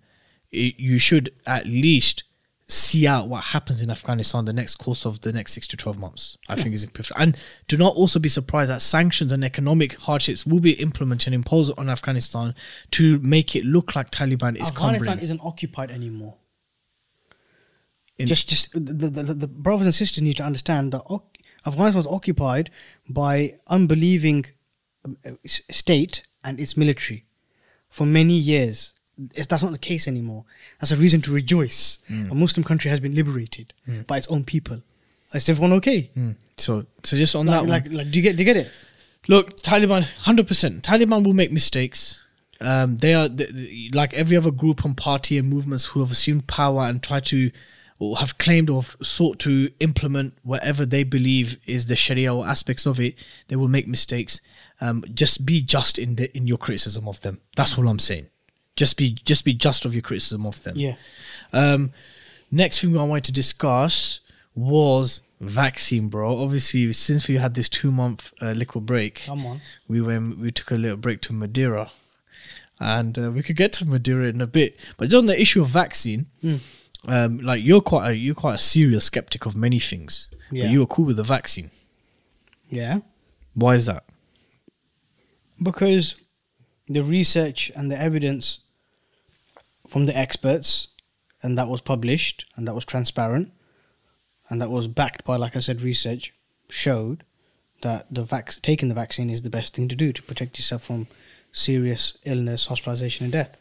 i 0.54 0.74
you 0.78 0.98
should 0.98 1.30
at 1.46 1.66
least 1.66 2.22
see 2.70 3.06
out 3.06 3.28
what 3.28 3.44
happens 3.44 3.80
in 3.80 3.90
Afghanistan 3.90 4.44
the 4.44 4.52
next 4.52 4.76
course 4.76 5.06
of 5.06 5.22
the 5.22 5.32
next 5.32 5.52
six 5.52 5.66
to 5.68 5.76
twelve 5.76 5.98
months. 5.98 6.36
I 6.48 6.56
think 6.56 6.74
is 6.74 6.84
important. 6.84 7.18
And 7.18 7.36
do 7.66 7.76
not 7.78 7.96
also 7.96 8.18
be 8.18 8.28
surprised 8.28 8.70
that 8.70 8.82
sanctions 8.82 9.32
and 9.32 9.42
economic 9.42 9.94
hardships 9.94 10.44
will 10.44 10.60
be 10.60 10.72
implemented 10.72 11.28
and 11.28 11.34
imposed 11.34 11.72
on 11.78 11.88
Afghanistan 11.88 12.54
to 12.92 13.18
make 13.20 13.56
it 13.56 13.64
look 13.64 13.96
like 13.96 14.10
Taliban 14.10 14.56
is 14.56 14.68
Afghanistan 14.68 15.18
isn't 15.18 15.40
occupied 15.42 15.90
anymore. 15.90 16.36
In- 18.18 18.28
just, 18.28 18.48
just 18.48 18.72
the, 18.72 18.80
the, 18.80 19.22
the, 19.22 19.34
the 19.34 19.46
brothers 19.48 19.86
and 19.86 19.94
sisters 19.94 20.22
need 20.22 20.36
to 20.36 20.42
understand 20.42 20.92
that 20.92 21.02
Afghanistan 21.66 21.98
was 21.98 22.06
occupied 22.06 22.70
by 23.08 23.58
unbelieving 23.68 24.44
um, 25.04 25.16
state 25.46 26.26
and 26.44 26.60
its 26.60 26.76
military 26.76 27.24
for 27.88 28.04
many 28.04 28.34
years. 28.34 28.92
It's, 29.34 29.46
that's 29.46 29.62
not 29.62 29.72
the 29.72 29.78
case 29.78 30.06
anymore. 30.08 30.44
That's 30.80 30.92
a 30.92 30.96
reason 30.96 31.20
to 31.22 31.32
rejoice. 31.32 31.98
Hmm. 32.08 32.30
A 32.30 32.34
Muslim 32.34 32.64
country 32.64 32.90
has 32.90 33.00
been 33.00 33.14
liberated 33.14 33.74
by 34.06 34.18
its 34.18 34.26
own 34.28 34.44
people. 34.44 34.82
Is 35.34 35.48
everyone 35.48 35.74
okay? 35.74 36.10
Mm. 36.16 36.36
So, 36.56 36.86
so 37.02 37.16
just 37.16 37.34
on 37.34 37.46
Like, 37.46 37.54
that 37.54 37.60
one, 37.60 37.68
like, 37.68 37.92
like, 37.92 38.10
do 38.10 38.18
you 38.18 38.22
get, 38.22 38.36
do 38.36 38.42
you 38.42 38.44
get 38.46 38.56
it? 38.56 38.70
Look, 39.26 39.58
Taliban, 39.60 40.08
hundred 40.22 40.46
percent. 40.46 40.82
Taliban 40.82 41.22
will 41.24 41.34
make 41.34 41.52
mistakes. 41.52 42.24
Um, 42.60 42.96
they 42.96 43.14
are 43.14 43.28
th 43.28 43.50
th- 43.50 43.94
like 43.94 44.14
every 44.14 44.36
other 44.36 44.50
group 44.50 44.84
and 44.84 44.96
party 44.96 45.36
and 45.38 45.48
movements 45.48 45.84
who 45.86 46.00
have 46.00 46.10
assumed 46.10 46.46
power 46.46 46.82
and 46.82 47.02
try 47.02 47.20
to, 47.20 47.50
or 47.98 48.16
have 48.16 48.38
claimed 48.38 48.70
or 48.70 48.80
have 48.82 48.96
sought 49.02 49.38
to 49.40 49.70
implement 49.80 50.32
whatever 50.42 50.86
they 50.86 51.04
believe 51.04 51.58
is 51.66 51.86
the 51.86 51.96
Sharia 51.96 52.34
or 52.34 52.46
aspects 52.46 52.86
of 52.86 52.98
it. 52.98 53.14
They 53.48 53.56
will 53.56 53.68
make 53.68 53.86
mistakes. 53.86 54.40
Um, 54.80 55.04
just 55.12 55.44
be 55.44 55.60
just 55.60 55.98
in 55.98 56.16
the 56.16 56.34
in 56.36 56.46
your 56.46 56.58
criticism 56.58 57.06
of 57.06 57.20
them. 57.20 57.40
That's 57.54 57.76
all 57.76 57.86
I'm 57.86 57.98
saying. 57.98 58.28
Just 58.78 58.96
be 58.96 59.10
just 59.30 59.44
be 59.44 59.52
just 59.66 59.84
of 59.84 59.92
your 59.94 60.02
criticism 60.02 60.46
of 60.46 60.62
them. 60.62 60.76
Yeah. 60.76 60.94
Um, 61.52 61.90
next 62.50 62.80
thing 62.80 62.96
I 62.96 63.02
wanted 63.02 63.24
to 63.24 63.32
discuss 63.32 64.20
was 64.54 65.20
vaccine, 65.40 66.08
bro. 66.08 66.38
Obviously, 66.44 66.92
since 66.92 67.26
we 67.28 67.36
had 67.38 67.54
this 67.54 67.68
two 67.68 67.90
month 67.90 68.32
uh, 68.40 68.52
liquid 68.52 68.86
break, 68.86 69.22
Come 69.26 69.44
on. 69.46 69.60
we 69.88 70.00
went 70.00 70.38
we 70.38 70.50
took 70.52 70.70
a 70.70 70.76
little 70.76 70.96
break 70.96 71.20
to 71.22 71.32
Madeira, 71.32 71.90
and 72.78 73.18
uh, 73.18 73.30
we 73.32 73.42
could 73.42 73.56
get 73.56 73.72
to 73.74 73.84
Madeira 73.84 74.26
in 74.28 74.40
a 74.40 74.46
bit. 74.46 74.78
But 74.96 75.12
on 75.12 75.26
the 75.26 75.40
issue 75.40 75.60
of 75.62 75.68
vaccine, 75.68 76.26
Hmm. 76.40 76.56
um, 77.06 77.38
like 77.38 77.62
you're 77.64 77.80
quite 77.82 78.10
a 78.10 78.14
you're 78.16 78.34
quite 78.44 78.54
a 78.54 78.58
serious 78.74 79.04
skeptic 79.06 79.44
of 79.46 79.56
many 79.56 79.80
things, 79.80 80.28
Yeah. 80.52 80.64
but 80.64 80.72
you 80.72 80.78
were 80.80 80.86
cool 80.94 81.06
with 81.06 81.16
the 81.16 81.24
vaccine. 81.36 81.70
Yeah. 82.70 83.00
Why 83.54 83.74
is 83.74 83.86
that? 83.86 84.04
because 85.62 86.14
the 86.86 87.02
research 87.02 87.70
and 87.74 87.90
the 87.90 88.00
evidence 88.00 88.60
from 89.88 90.06
the 90.06 90.16
experts 90.16 90.88
and 91.42 91.56
that 91.56 91.68
was 91.68 91.80
published 91.80 92.44
and 92.56 92.66
that 92.66 92.74
was 92.74 92.84
transparent 92.84 93.52
and 94.48 94.60
that 94.60 94.70
was 94.70 94.86
backed 94.86 95.24
by 95.24 95.36
like 95.36 95.56
i 95.56 95.60
said 95.60 95.80
research 95.82 96.32
showed 96.68 97.24
that 97.82 98.06
the 98.12 98.24
vac- 98.24 98.60
taking 98.62 98.88
the 98.88 98.94
vaccine 98.94 99.30
is 99.30 99.42
the 99.42 99.50
best 99.50 99.74
thing 99.74 99.88
to 99.88 99.96
do 99.96 100.12
to 100.12 100.22
protect 100.22 100.58
yourself 100.58 100.84
from 100.84 101.06
serious 101.52 102.18
illness 102.24 102.66
hospitalization 102.66 103.24
and 103.24 103.32
death 103.32 103.60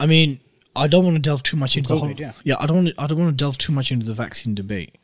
I 0.00 0.06
mean, 0.06 0.40
I 0.76 0.86
don't 0.86 1.04
want 1.04 1.16
to 1.16 1.22
delve 1.22 1.42
too 1.42 1.56
much 1.56 1.76
into 1.76 1.88
the 1.88 1.96
COVID, 1.96 2.20
whole. 2.20 2.32
yeah. 2.44 2.56
I 2.58 2.66
don't. 2.66 2.76
Want 2.76 2.88
to, 2.88 2.94
I 2.98 3.06
don't 3.06 3.18
want 3.18 3.30
to 3.30 3.36
delve 3.44 3.58
too 3.58 3.72
much 3.72 3.90
into 3.90 4.06
the 4.06 4.14
vaccine 4.14 4.54
debate. 4.54 4.96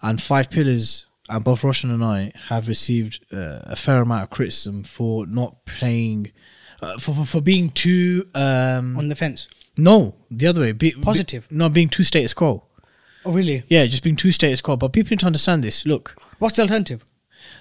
And 0.00 0.22
five 0.22 0.50
pillars, 0.50 1.06
and 1.28 1.42
both 1.42 1.64
Roshan 1.64 1.90
and 1.90 2.04
I 2.04 2.32
have 2.48 2.68
received 2.68 3.24
uh, 3.32 3.60
a 3.64 3.74
fair 3.74 4.00
amount 4.02 4.22
of 4.24 4.30
criticism 4.30 4.84
for 4.84 5.26
not 5.26 5.64
playing, 5.64 6.32
uh, 6.80 6.98
for, 6.98 7.14
for 7.14 7.24
for 7.24 7.40
being 7.40 7.70
too. 7.70 8.28
Um, 8.34 8.96
on 8.96 9.08
the 9.08 9.16
fence 9.16 9.48
no, 9.78 10.16
the 10.30 10.48
other 10.48 10.60
way. 10.60 10.72
Be, 10.72 10.90
Positive. 10.92 11.48
Be, 11.48 11.54
not 11.54 11.72
being 11.72 11.88
too 11.88 12.02
status 12.02 12.34
quo. 12.34 12.64
oh 13.24 13.32
really 13.32 13.62
Yeah, 13.68 13.86
just 13.86 14.02
being 14.02 14.16
too 14.16 14.32
status 14.32 14.60
quo. 14.60 14.76
But 14.76 14.92
people 14.92 15.10
need 15.10 15.20
to 15.20 15.26
understand 15.26 15.62
this. 15.62 15.86
Look, 15.86 16.16
what's 16.38 16.56
the 16.56 16.62
alternative 16.62 17.04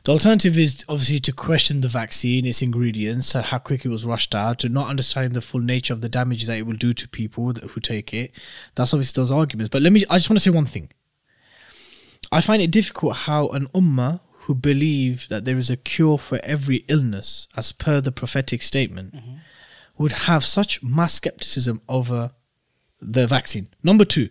the 0.03 0.11
alternative 0.11 0.57
is 0.57 0.83
obviously 0.89 1.19
to 1.19 1.31
question 1.31 1.81
the 1.81 1.87
vaccine, 1.87 2.45
its 2.45 2.61
ingredients, 2.63 3.35
and 3.35 3.45
how 3.45 3.59
quick 3.59 3.85
it 3.85 3.89
was 3.89 4.05
rushed 4.05 4.33
out, 4.33 4.59
to 4.59 4.69
not 4.69 4.89
understanding 4.89 5.33
the 5.33 5.41
full 5.41 5.61
nature 5.61 5.93
of 5.93 6.01
the 6.01 6.09
damage 6.09 6.45
that 6.47 6.57
it 6.57 6.65
will 6.65 6.73
do 6.73 6.93
to 6.93 7.07
people 7.07 7.53
that, 7.53 7.63
who 7.63 7.79
take 7.79 8.13
it. 8.13 8.31
That's 8.75 8.93
obviously 8.93 9.21
those 9.21 9.31
arguments. 9.31 9.69
But 9.69 9.83
let 9.83 9.93
me, 9.93 10.03
I 10.09 10.17
just 10.17 10.29
want 10.29 10.37
to 10.37 10.43
say 10.43 10.49
one 10.49 10.65
thing. 10.65 10.89
I 12.31 12.41
find 12.41 12.61
it 12.61 12.71
difficult 12.71 13.15
how 13.15 13.49
an 13.49 13.67
ummah 13.67 14.19
who 14.47 14.55
believe 14.55 15.27
that 15.27 15.43
there 15.45 15.57
is 15.57 15.69
a 15.69 15.75
cure 15.75 16.17
for 16.17 16.39
every 16.43 16.77
illness, 16.87 17.47
as 17.57 17.71
per 17.73 17.99
the 18.01 18.11
prophetic 18.13 18.61
statement, 18.61 19.13
would 19.97 20.13
have 20.29 20.43
such 20.45 20.81
mass 20.81 21.15
skepticism 21.15 21.81
over 21.89 22.31
the 23.01 23.27
vaccine. 23.27 23.67
Number 23.83 24.05
two, 24.05 24.29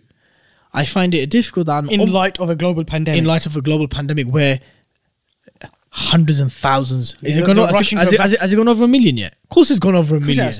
I 0.73 0.85
find 0.85 1.13
it 1.13 1.29
difficult 1.29 1.67
that 1.67 1.85
in 1.91 2.01
umm- 2.01 2.11
light 2.11 2.39
of 2.39 2.49
a 2.49 2.55
global 2.55 2.83
pandemic 2.83 3.19
in 3.19 3.25
light 3.25 3.45
of 3.45 3.55
a 3.55 3.61
global 3.61 3.87
pandemic 3.87 4.27
where 4.27 4.59
hundreds 5.89 6.39
and 6.39 6.51
thousands 6.51 7.15
is 7.23 7.37
it 7.37 7.45
gone 7.45 7.57
over, 7.59 7.71
has, 7.73 7.91
it, 7.91 7.97
has, 7.97 8.13
it, 8.13 8.19
has, 8.19 8.33
it, 8.33 8.39
has 8.41 8.53
it 8.53 8.55
gone 8.55 8.67
over 8.67 8.83
a 8.83 8.87
million 8.87 9.17
yet 9.17 9.33
of 9.43 9.49
course 9.49 9.71
it's 9.71 9.79
gone 9.79 9.95
over 9.95 10.15
a 10.17 10.19
million. 10.19 10.51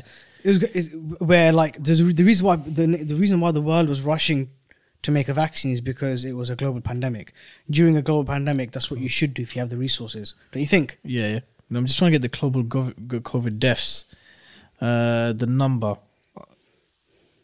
It 0.43 0.75
was, 0.75 1.19
where 1.19 1.51
like 1.51 1.77
a- 1.77 1.81
the 1.81 2.23
reason 2.23 2.45
why 2.45 2.55
the 2.55 2.85
the 2.87 3.15
reason 3.15 3.39
why 3.39 3.51
the 3.51 3.61
world 3.61 3.89
was 3.89 4.01
rushing 4.01 4.49
to 5.07 5.11
make 5.11 5.27
a 5.27 5.33
vaccine 5.33 5.71
is 5.71 5.81
because 5.81 6.23
it 6.23 6.33
was 6.33 6.49
a 6.49 6.55
global 6.55 6.81
pandemic. 6.81 7.33
During 7.69 7.95
a 7.97 8.01
global 8.01 8.25
pandemic, 8.25 8.71
that's 8.71 8.89
what 8.91 8.99
you 8.99 9.09
should 9.09 9.33
do 9.33 9.41
if 9.41 9.55
you 9.55 9.59
have 9.61 9.71
the 9.71 9.77
resources. 9.77 10.35
Don't 10.51 10.61
you 10.61 10.67
think? 10.67 10.99
yeah, 11.03 11.27
yeah. 11.27 11.39
No, 11.69 11.79
I'm 11.79 11.85
just 11.85 11.97
trying 11.99 12.11
to 12.13 12.17
get 12.17 12.21
the 12.21 12.37
global 12.39 12.63
gov- 12.63 12.93
COVID 13.31 13.59
deaths 13.59 14.05
uh, 14.79 15.33
the 15.33 15.47
number 15.47 15.95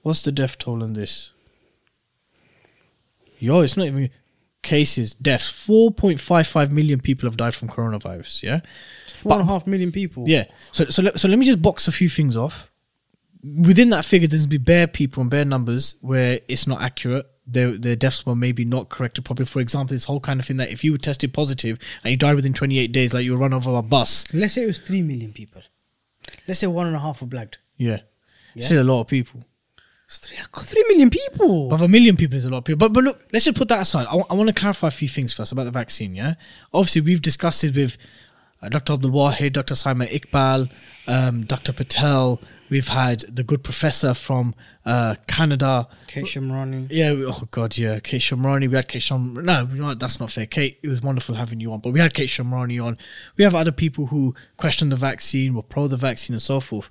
what's 0.03 0.21
the 0.21 0.31
death 0.31 0.57
toll 0.57 0.83
in 0.83 0.93
this 0.93 1.31
yo 3.39 3.61
it's 3.61 3.75
not 3.75 3.87
even 3.87 4.09
cases 4.61 5.13
deaths 5.15 5.51
4.55 5.51 6.69
million 6.71 6.99
people 6.99 7.27
have 7.27 7.37
died 7.37 7.55
from 7.55 7.69
coronavirus 7.69 8.43
yeah 8.43 8.59
Four 9.23 9.39
and 9.39 9.41
a 9.41 9.45
half 9.45 9.65
million 9.65 9.91
people. 9.91 10.25
Yeah. 10.27 10.45
So 10.73 10.85
so 10.85 11.01
let, 11.01 11.17
so 11.17 11.29
let 11.29 11.39
me 11.39 11.45
just 11.45 11.61
box 11.61 11.87
a 11.87 11.93
few 11.93 12.09
things 12.09 12.35
off. 12.35 12.69
Within 13.41 13.89
that 13.89 14.03
figure, 14.03 14.27
there's 14.27 14.47
be 14.47 14.57
bare 14.57 14.85
people 14.85 15.21
and 15.21 15.29
bare 15.29 15.45
numbers 15.45 15.95
where 16.01 16.39
it's 16.49 16.67
not 16.67 16.81
accurate. 16.81 17.25
Their 17.45 17.77
their 17.77 17.95
deaths 17.95 18.25
were 18.25 18.35
maybe 18.35 18.63
not 18.63 18.89
corrected 18.89 19.25
properly. 19.25 19.45
For 19.45 19.59
example, 19.59 19.93
this 19.93 20.05
whole 20.05 20.19
kind 20.19 20.39
of 20.39 20.45
thing 20.45 20.57
that 20.57 20.71
if 20.71 20.83
you 20.83 20.91
were 20.93 20.97
tested 20.97 21.33
positive 21.33 21.77
and 22.03 22.11
you 22.11 22.17
died 22.17 22.35
within 22.35 22.53
28 22.53 22.91
days, 22.91 23.13
like 23.13 23.25
you 23.25 23.33
were 23.33 23.37
run 23.37 23.53
over 23.53 23.75
a 23.75 23.81
bus. 23.81 24.25
Let's 24.33 24.53
say 24.53 24.63
it 24.63 24.67
was 24.67 24.79
three 24.79 25.01
million 25.01 25.33
people. 25.33 25.61
Let's 26.47 26.59
say 26.61 26.67
one 26.67 26.87
and 26.87 26.95
a 26.95 26.99
half 26.99 27.21
were 27.21 27.27
blagged. 27.27 27.55
Yeah. 27.77 27.99
Yeah. 28.55 28.65
Still 28.65 28.81
a 28.81 28.83
lot 28.83 29.01
of 29.01 29.07
people. 29.07 29.43
It's 30.07 30.19
three, 30.19 30.37
three 30.37 30.85
million 30.89 31.09
people. 31.09 31.69
But 31.69 31.81
a 31.81 31.87
million 31.87 32.15
people 32.15 32.37
is 32.37 32.45
a 32.45 32.49
lot 32.49 32.59
of 32.59 32.65
people. 32.65 32.77
But 32.79 32.93
but 32.93 33.03
look, 33.03 33.25
let's 33.33 33.45
just 33.45 33.57
put 33.57 33.67
that 33.69 33.81
aside. 33.81 34.07
I 34.07 34.33
want 34.33 34.47
to 34.47 34.53
clarify 34.53 34.87
a 34.87 34.91
few 34.91 35.07
things 35.07 35.33
first 35.33 35.51
about 35.51 35.65
the 35.65 35.71
vaccine. 35.71 36.13
Yeah, 36.13 36.35
obviously 36.73 37.01
we've 37.01 37.21
discussed 37.21 37.63
it 37.63 37.75
with 37.75 37.97
uh, 38.61 38.69
Dr. 38.69 38.93
Abdul 38.93 39.11
Wahid, 39.11 39.53
Dr. 39.53 39.75
Simon 39.75 40.07
Iqbal, 40.07 40.71
um, 41.07 41.43
Dr. 41.43 41.73
Patel. 41.73 42.39
We've 42.73 42.87
had 42.87 43.19
the 43.29 43.43
good 43.43 43.63
professor 43.63 44.15
from 44.15 44.55
uh, 44.83 45.13
Canada. 45.27 45.87
Kate 46.07 46.25
Shemirani. 46.25 46.87
Yeah, 46.89 47.13
we- 47.13 47.25
oh 47.27 47.47
god, 47.51 47.77
yeah, 47.77 47.99
Kate 47.99 48.19
Shemirani. 48.19 48.67
We 48.67 48.75
had 48.75 48.87
Kate. 48.87 49.07
No, 49.11 49.93
that's 49.93 50.19
not 50.19 50.31
fair. 50.31 50.47
Kate, 50.47 50.79
it 50.81 50.87
was 50.87 51.03
wonderful 51.03 51.35
having 51.35 51.59
you 51.59 51.71
on, 51.71 51.81
but 51.81 51.91
we 51.91 51.99
had 51.99 52.15
Kate 52.15 52.29
Shemirani 52.29 52.83
on. 52.83 52.97
We 53.37 53.43
have 53.43 53.53
other 53.53 53.71
people 53.71 54.07
who 54.07 54.33
question 54.57 54.89
the 54.89 54.95
vaccine, 54.95 55.53
were 55.53 55.61
pro 55.61 55.85
the 55.85 55.97
vaccine, 55.97 56.33
and 56.33 56.41
so 56.41 56.59
forth. 56.59 56.89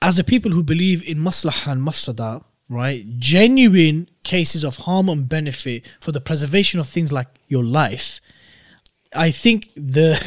As 0.00 0.16
the 0.16 0.24
people 0.24 0.50
who 0.52 0.62
believe 0.62 1.04
in 1.06 1.18
maslahah 1.18 1.72
and 1.72 1.82
mafsada, 1.86 2.42
right, 2.70 3.04
genuine 3.18 4.08
cases 4.22 4.64
of 4.64 4.76
harm 4.76 5.10
and 5.10 5.28
benefit 5.28 5.86
for 6.00 6.10
the 6.10 6.22
preservation 6.22 6.80
of 6.80 6.88
things 6.88 7.12
like 7.12 7.28
your 7.48 7.64
life, 7.64 8.18
I 9.14 9.30
think 9.30 9.68
the 9.76 10.18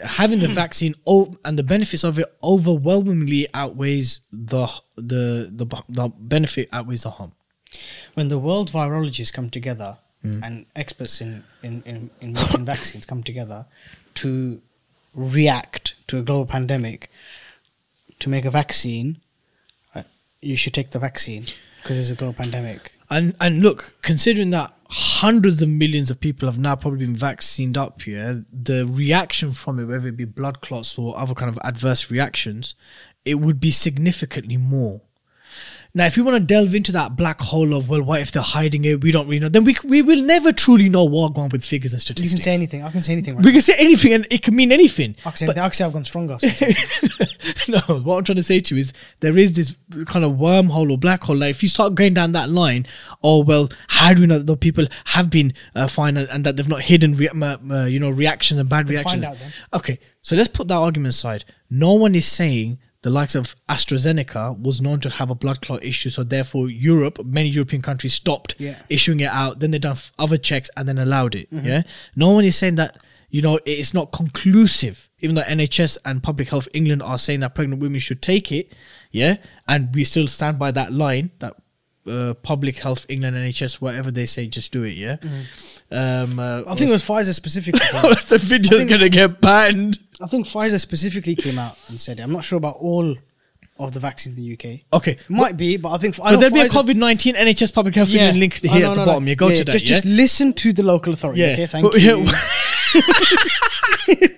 having 0.00 0.40
the 0.40 0.48
vaccine 0.48 0.94
o- 1.06 1.34
and 1.44 1.58
the 1.58 1.62
benefits 1.62 2.02
of 2.04 2.18
it 2.18 2.26
overwhelmingly 2.42 3.46
outweighs 3.54 4.20
the 4.32 4.66
the 4.96 5.48
the, 5.52 5.66
the 5.88 6.08
benefit 6.18 6.68
outweighs 6.72 7.02
the 7.02 7.10
harm. 7.10 7.32
when 8.14 8.28
the 8.28 8.38
world 8.38 8.70
virologists 8.72 9.32
come 9.32 9.50
together 9.50 9.98
Hmm. 10.22 10.40
and 10.44 10.66
experts 10.76 11.20
in, 11.20 11.42
in, 11.64 11.82
in, 11.84 12.08
in 12.20 12.32
making 12.34 12.64
vaccines 12.64 13.04
come 13.04 13.24
together 13.24 13.66
to 14.14 14.62
react 15.14 15.94
to 16.06 16.16
a 16.18 16.22
global 16.22 16.46
pandemic 16.46 17.10
to 18.20 18.28
make 18.28 18.44
a 18.44 18.50
vaccine, 18.50 19.16
uh, 19.96 20.02
you 20.40 20.54
should 20.56 20.74
take 20.74 20.90
the 20.92 20.98
vaccine 21.00 21.46
because 21.82 21.98
it's 21.98 22.10
a 22.10 22.14
global 22.14 22.34
pandemic. 22.34 22.92
And 23.10 23.34
and 23.40 23.62
look, 23.62 23.94
considering 24.02 24.50
that 24.50 24.72
hundreds 24.92 25.62
of 25.62 25.70
millions 25.70 26.10
of 26.10 26.20
people 26.20 26.46
have 26.46 26.58
now 26.58 26.76
probably 26.76 26.98
been 26.98 27.16
vaccinated 27.16 27.78
up 27.78 28.02
here, 28.02 28.44
the 28.52 28.86
reaction 28.86 29.50
from 29.50 29.78
it, 29.78 29.86
whether 29.86 30.08
it 30.08 30.18
be 30.18 30.26
blood 30.26 30.60
clots 30.60 30.98
or 30.98 31.18
other 31.18 31.32
kind 31.32 31.48
of 31.48 31.58
adverse 31.64 32.10
reactions, 32.10 32.74
it 33.24 33.36
would 33.36 33.58
be 33.58 33.70
significantly 33.70 34.58
more. 34.58 35.00
Now, 35.94 36.06
if 36.06 36.16
you 36.16 36.24
want 36.24 36.36
to 36.36 36.40
delve 36.40 36.74
into 36.74 36.90
that 36.92 37.16
black 37.16 37.38
hole 37.38 37.74
of 37.74 37.86
well, 37.86 38.02
what 38.02 38.22
if 38.22 38.32
they're 38.32 38.42
hiding 38.42 38.86
it? 38.86 39.02
We 39.02 39.12
don't 39.12 39.26
really 39.26 39.40
know. 39.40 39.50
Then 39.50 39.64
we 39.64 39.76
we 39.84 40.00
will 40.00 40.22
never 40.22 40.50
truly 40.50 40.88
know 40.88 41.04
what 41.04 41.34
going 41.34 41.50
with 41.50 41.66
figures 41.66 41.92
and 41.92 42.00
statistics. 42.00 42.32
You 42.32 42.38
can 42.38 42.42
say 42.44 42.54
anything. 42.54 42.82
I 42.82 42.90
can 42.90 43.02
say 43.02 43.12
anything. 43.12 43.36
Right 43.36 43.44
We 43.44 43.52
can 43.52 43.60
say 43.60 43.74
anything, 43.78 44.14
and 44.14 44.26
it 44.30 44.42
can 44.42 44.56
mean 44.56 44.72
anything. 44.72 45.16
I 45.26 45.30
can 45.30 45.36
say 45.36 45.46
But- 45.46 45.58
anything. 45.58 45.64
I 45.64 45.68
can 45.68 45.74
say 45.74 45.84
I've 45.84 45.92
gone 45.92 46.04
stronger. 46.06 46.38
no, 47.68 48.00
what 48.00 48.16
I'm 48.16 48.24
trying 48.24 48.36
to 48.36 48.42
say 48.42 48.60
to 48.60 48.74
you 48.74 48.80
is 48.80 48.94
there 49.20 49.36
is 49.36 49.52
this 49.52 49.76
kind 50.06 50.24
of 50.24 50.32
wormhole 50.32 50.90
or 50.90 50.96
black 50.96 51.24
hole. 51.24 51.36
Like 51.36 51.50
if 51.50 51.62
you 51.62 51.68
start 51.68 51.94
going 51.94 52.14
down 52.14 52.32
that 52.32 52.48
line, 52.48 52.86
oh 53.22 53.42
well, 53.44 53.68
how 53.88 54.14
do 54.14 54.22
we 54.22 54.26
know 54.26 54.38
that 54.38 54.46
the 54.46 54.56
people 54.56 54.86
have 55.06 55.28
been 55.28 55.52
uh, 55.74 55.88
fine 55.88 56.16
and, 56.16 56.28
and 56.30 56.44
that 56.44 56.56
they've 56.56 56.68
not 56.68 56.80
hidden, 56.80 57.16
re- 57.16 57.28
uh, 57.28 57.58
uh, 57.70 57.84
you 57.84 57.98
know, 58.00 58.08
reactions 58.08 58.58
and 58.58 58.66
bad 58.68 58.88
reactions? 58.88 59.22
find 59.22 59.24
out 59.26 59.38
then. 59.38 59.52
Okay, 59.74 59.98
so 60.22 60.36
let's 60.36 60.48
put 60.48 60.68
that 60.68 60.76
argument 60.76 61.10
aside. 61.14 61.44
No 61.68 61.92
one 61.92 62.14
is 62.14 62.24
saying 62.26 62.78
the 63.02 63.10
likes 63.10 63.34
of 63.34 63.54
AstraZeneca 63.68 64.58
was 64.60 64.80
known 64.80 65.00
to 65.00 65.10
have 65.10 65.28
a 65.30 65.34
blood 65.34 65.60
clot 65.60 65.82
issue, 65.84 66.08
so 66.10 66.22
therefore 66.22 66.70
Europe, 66.70 67.18
many 67.24 67.48
European 67.48 67.82
countries 67.82 68.14
stopped 68.14 68.54
Yeah. 68.58 68.76
issuing 68.88 69.20
it 69.20 69.28
out. 69.30 69.58
Then 69.60 69.70
they 69.72 69.78
done 69.78 69.92
f- 69.92 70.12
other 70.18 70.36
checks 70.38 70.70
and 70.76 70.88
then 70.88 70.98
allowed 70.98 71.34
it. 71.34 71.48
Yeah, 71.50 71.82
no 72.16 72.30
one 72.30 72.44
is 72.44 72.56
saying 72.56 72.76
that 72.76 72.98
you 73.30 73.42
know 73.42 73.58
it's 73.64 73.92
not 73.94 74.12
conclusive. 74.12 75.08
Even 75.20 75.36
though 75.36 75.42
NHS 75.42 75.98
and 76.04 76.22
Public 76.22 76.48
Health 76.48 76.68
England 76.74 77.02
are 77.02 77.18
saying 77.18 77.40
that 77.40 77.54
pregnant 77.54 77.80
women 77.82 78.00
should 78.00 78.22
take 78.22 78.50
it, 78.52 78.72
yeah, 79.10 79.36
and 79.68 79.94
we 79.94 80.04
still 80.04 80.26
stand 80.28 80.58
by 80.58 80.70
that 80.72 80.92
line 80.92 81.30
that 81.40 81.54
uh, 82.08 82.34
Public 82.42 82.78
Health 82.78 83.06
England, 83.08 83.36
NHS, 83.36 83.74
whatever 83.80 84.10
they 84.10 84.26
say, 84.26 84.46
just 84.48 84.72
do 84.72 84.82
it. 84.82 84.94
Yeah. 84.96 85.16
Um, 85.92 86.38
uh, 86.38 86.62
I 86.66 86.74
think 86.74 86.90
it 86.90 86.92
was 86.92 87.04
Pfizer 87.04 87.34
specifically. 87.34 87.80
the 87.92 88.38
video's 88.42 88.84
gonna 88.86 89.08
get 89.08 89.40
banned. 89.40 89.98
I 90.22 90.26
think 90.26 90.46
Pfizer 90.46 90.78
specifically 90.80 91.34
came 91.34 91.58
out 91.58 91.76
and 91.88 92.00
said 92.00 92.18
it. 92.18 92.22
I'm 92.22 92.32
not 92.32 92.44
sure 92.44 92.56
about 92.56 92.76
all 92.76 93.16
of 93.78 93.92
the 93.92 94.00
vaccines 94.00 94.38
in 94.38 94.44
the 94.44 94.52
UK. 94.52 94.80
Okay, 94.92 95.16
might 95.28 95.56
be, 95.56 95.76
but 95.76 95.90
I 95.92 95.98
think. 95.98 96.18
I 96.20 96.24
but 96.24 96.30
know 96.32 96.36
there'll 96.38 96.54
be 96.54 96.60
a 96.60 96.68
COVID 96.68 96.96
nineteen 96.96 97.34
NHS 97.34 97.74
Public 97.74 97.94
Health 97.94 98.10
England 98.14 98.38
link 98.38 98.60
Oh, 98.64 98.68
here 98.68 98.82
no, 98.82 98.90
at 98.90 98.94
the 98.94 99.00
no, 99.00 99.04
no. 99.04 99.06
bottom. 99.12 99.28
You 99.28 99.36
go 99.36 99.48
Yeah, 99.48 99.56
to 99.56 99.64
that. 99.64 99.72
Just, 99.72 99.84
yeah? 99.86 99.88
just 99.96 100.04
listen 100.04 100.52
to 100.54 100.72
the 100.72 100.82
local 100.82 101.12
authority. 101.12 101.40
Yeah. 101.40 101.52
Okay, 101.52 101.66
thank 101.66 101.84
Well, 101.84 101.98
you. 101.98 102.24
yeah, 104.08 104.28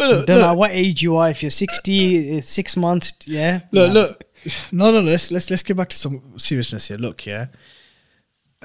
Don't 0.26 0.28
know 0.28 0.54
what 0.54 0.70
age 0.72 1.02
you 1.02 1.16
are. 1.16 1.30
If 1.30 1.42
you're 1.42 1.50
60, 1.50 2.38
uh, 2.38 2.40
six 2.40 2.76
months, 2.76 3.12
yeah. 3.26 3.60
Look, 3.72 3.88
No. 3.92 4.00
look. 4.00 4.24
No, 4.72 4.90
no, 4.90 5.00
no. 5.02 5.10
Let's 5.10 5.30
let's 5.30 5.50
let's 5.50 5.62
get 5.62 5.76
back 5.76 5.88
to 5.90 5.96
some 5.98 6.38
seriousness 6.38 6.88
here. 6.88 6.96
Look, 6.96 7.26
yeah. 7.26 7.46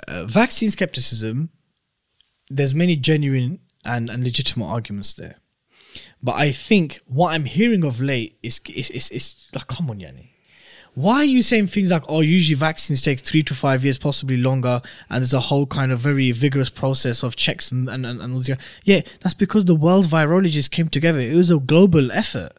Uh, 0.08 0.26
vaccine 0.26 0.70
skepticism. 0.72 1.50
There's 2.50 2.74
many 2.76 2.96
genuine 2.96 3.60
and, 3.84 4.10
and 4.10 4.24
legitimate 4.24 4.68
arguments 4.68 5.14
there, 5.16 5.36
but 6.26 6.36
I 6.38 6.52
think 6.52 7.02
what 7.06 7.34
I'm 7.34 7.46
hearing 7.46 7.86
of 7.86 8.02
late 8.02 8.36
is 8.42 8.60
is 8.68 8.90
is, 8.90 9.12
is 9.12 9.50
like, 9.54 9.68
come 9.68 9.92
on, 9.92 10.00
Yanni. 10.00 10.32
Why 10.96 11.18
are 11.18 11.24
you 11.26 11.44
saying 11.44 11.68
things 11.68 11.92
like, 11.92 12.04
oh, 12.08 12.22
usually 12.22 12.56
vaccines 12.56 13.02
take 13.02 13.20
three 13.20 13.44
to 13.44 13.54
five 13.54 13.84
years, 13.84 14.00
possibly 14.00 14.38
longer, 14.38 14.82
and 15.10 15.22
there's 15.22 15.34
a 15.34 15.42
whole 15.42 15.68
kind 15.68 15.92
of 15.92 16.00
very 16.00 16.32
vigorous 16.32 16.72
process 16.72 17.22
of 17.22 17.36
checks 17.36 17.72
and 17.72 17.88
and, 17.88 18.08
and, 18.08 18.22
and 18.22 18.34
all 18.34 18.40
this. 18.40 18.58
Yeah, 18.86 19.02
that's 19.22 19.36
because 19.36 19.66
the 19.66 19.76
world's 19.76 20.08
virologists 20.08 20.72
came 20.72 20.90
together. 20.90 21.20
It 21.20 21.36
was 21.36 21.52
a 21.52 21.60
global 21.60 22.12
effort. 22.12 22.54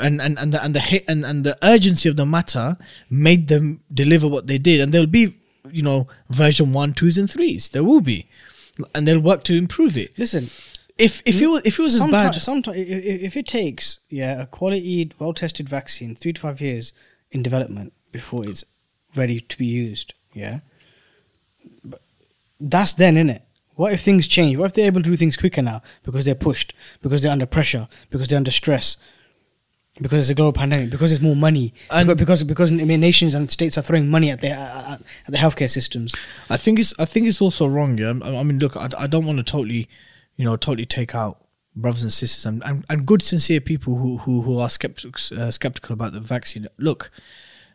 And 0.00 0.20
and 0.20 0.36
and 0.36 0.52
the 0.52 0.60
and 0.64 0.74
the 0.74 0.80
hit 0.80 1.04
and, 1.06 1.24
and 1.24 1.44
the 1.44 1.56
urgency 1.62 2.08
of 2.08 2.16
the 2.16 2.26
matter 2.26 2.76
made 3.08 3.46
them 3.46 3.82
deliver 3.94 4.26
what 4.26 4.48
they 4.48 4.58
did, 4.58 4.80
and 4.80 4.92
there'll 4.92 5.06
be, 5.06 5.36
you 5.70 5.82
know, 5.82 6.08
version 6.28 6.72
one, 6.72 6.92
twos, 6.92 7.18
and 7.18 7.30
threes. 7.30 7.70
There 7.70 7.84
will 7.84 8.00
be, 8.00 8.26
and 8.96 9.06
they'll 9.06 9.20
work 9.20 9.44
to 9.44 9.56
improve 9.56 9.96
it. 9.96 10.18
Listen, 10.18 10.48
If 10.98 11.22
if 11.26 11.36
mm. 11.36 11.42
it 11.42 11.46
was 11.46 11.66
if 11.66 11.78
it 11.78 11.82
was 11.82 11.94
as 11.94 12.10
bad, 12.10 12.34
sometimes, 12.34 12.78
if, 12.78 13.22
if 13.22 13.36
it 13.36 13.46
takes 13.46 14.00
yeah 14.08 14.42
a 14.42 14.46
quality, 14.46 15.12
well 15.18 15.34
tested 15.34 15.68
vaccine 15.68 16.14
three 16.14 16.32
to 16.32 16.40
five 16.40 16.60
years 16.60 16.92
in 17.30 17.42
development 17.42 17.92
before 18.12 18.48
it's 18.48 18.64
ready 19.14 19.40
to 19.40 19.58
be 19.58 19.66
used, 19.66 20.14
yeah. 20.32 20.60
But 21.84 22.00
that's 22.60 22.94
then 22.94 23.16
in 23.16 23.28
it. 23.30 23.42
What 23.74 23.92
if 23.92 24.00
things 24.00 24.26
change? 24.26 24.56
What 24.56 24.66
if 24.66 24.72
they're 24.72 24.86
able 24.86 25.02
to 25.02 25.10
do 25.10 25.16
things 25.16 25.36
quicker 25.36 25.60
now 25.60 25.82
because 26.02 26.24
they're 26.24 26.34
pushed, 26.34 26.72
because 27.02 27.22
they're 27.22 27.32
under 27.32 27.44
pressure, 27.44 27.88
because 28.08 28.28
they're 28.28 28.38
under 28.38 28.50
stress, 28.50 28.96
because 30.00 30.20
it's 30.20 30.30
a 30.30 30.34
global 30.34 30.54
pandemic, 30.54 30.90
because 30.90 31.10
there's 31.10 31.20
more 31.20 31.36
money, 31.36 31.74
And- 31.90 32.08
because 32.08 32.42
because, 32.42 32.70
because 32.70 32.72
I 32.72 32.84
mean, 32.84 33.00
nations 33.00 33.34
and 33.34 33.50
states 33.50 33.76
are 33.76 33.82
throwing 33.82 34.08
money 34.08 34.30
at 34.30 34.40
their 34.40 34.54
at, 34.54 35.00
at 35.26 35.26
the 35.26 35.36
healthcare 35.36 35.70
systems. 35.70 36.14
I 36.48 36.56
think 36.56 36.78
it's 36.78 36.94
I 36.98 37.04
think 37.04 37.26
it's 37.26 37.42
also 37.42 37.66
wrong. 37.66 37.98
Yeah, 37.98 38.14
I, 38.22 38.36
I 38.36 38.42
mean, 38.42 38.58
look, 38.58 38.76
I, 38.76 38.88
I 38.98 39.06
don't 39.06 39.26
want 39.26 39.38
to 39.38 39.44
totally, 39.44 39.88
you 40.36 40.44
know, 40.44 40.56
totally 40.56 40.86
take 40.86 41.14
out 41.14 41.42
brothers 41.74 42.02
and 42.02 42.12
sisters 42.12 42.46
and, 42.46 42.62
and, 42.64 42.86
and 42.88 43.04
good 43.04 43.22
sincere 43.22 43.60
people 43.60 43.96
who 43.96 44.18
who, 44.18 44.42
who 44.42 44.58
are 44.58 44.68
skeptics 44.68 45.30
uh, 45.32 45.50
skeptical 45.50 45.92
about 45.92 46.12
the 46.12 46.20
vaccine. 46.20 46.66
Look, 46.78 47.10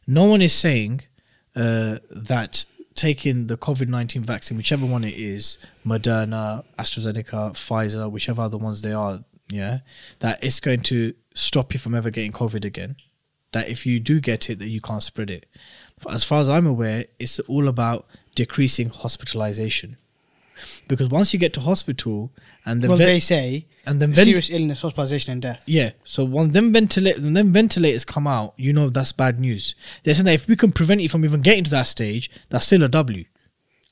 no 0.07 0.24
one 0.24 0.41
is 0.41 0.53
saying 0.53 1.01
uh, 1.55 1.97
that 2.09 2.66
taking 2.95 3.47
the 3.47 3.57
COVID 3.57 3.88
nineteen 3.88 4.24
vaccine, 4.24 4.57
whichever 4.57 4.86
one 4.86 5.03
it 5.03 5.16
is, 5.16 5.57
Moderna, 5.86 6.64
AstraZeneca, 6.78 7.53
Pfizer, 7.53 8.12
whichever 8.12 8.41
other 8.41 8.57
ones 8.57 8.82
they 8.82 8.93
are, 8.93 9.24
yeah, 9.49 9.80
that 10.20 10.43
it's 10.43 10.59
going 10.59 10.82
to 10.82 11.14
stop 11.34 11.74
you 11.74 11.80
from 11.80 11.95
ever 11.95 12.09
getting 12.09 12.32
COVID 12.32 12.66
again. 12.66 12.95
That 13.53 13.70
if 13.70 13.86
you 13.86 13.99
do 13.99 14.20
get 14.20 14.49
it, 14.49 14.59
that 14.59 14.70
you 14.70 14.82
can't 14.82 15.03
spread 15.03 15.30
it. 15.30 15.45
As 16.09 16.24
far 16.24 16.39
as 16.39 16.49
I'm 16.49 16.66
aware, 16.66 17.05
it's 17.20 17.39
all 17.41 17.68
about 17.68 18.07
decreasing 18.34 18.89
hospitalization. 18.89 19.97
Because 20.88 21.10
once 21.10 21.34
you 21.34 21.39
get 21.39 21.54
to 21.54 21.60
hospital 21.62 22.32
and 22.66 22.82
the 22.82 22.88
well, 22.89 22.97
they 22.97 23.20
say 23.20 23.66
and 23.86 23.99
then 24.02 24.14
vent- 24.14 24.26
serious 24.26 24.49
illness, 24.52 24.82
hospitalization, 24.84 25.32
and 25.34 25.41
death. 25.41 25.64
yeah, 25.68 25.91
so 26.04 26.24
when 26.24 26.52
them 26.52 26.72
ventilate 26.72 27.18
when 27.20 27.34
them 27.34 27.52
ventilators 27.52 28.06
come 28.06 28.28
out, 28.28 28.54
you 28.58 28.72
know 28.74 28.89
that's 28.89 29.12
bad 29.12 29.39
news. 29.39 29.74
They're 30.04 30.14
saying 30.14 30.26
that 30.26 30.34
if 30.36 30.47
we 30.47 30.56
can 30.56 30.72
prevent 30.72 31.02
you 31.02 31.10
from 31.10 31.26
even 31.26 31.41
getting 31.41 31.64
to 31.64 31.72
that 31.72 31.88
stage, 31.88 32.30
that's 32.49 32.66
still 32.66 32.84
a 32.84 32.88
W. 32.89 33.26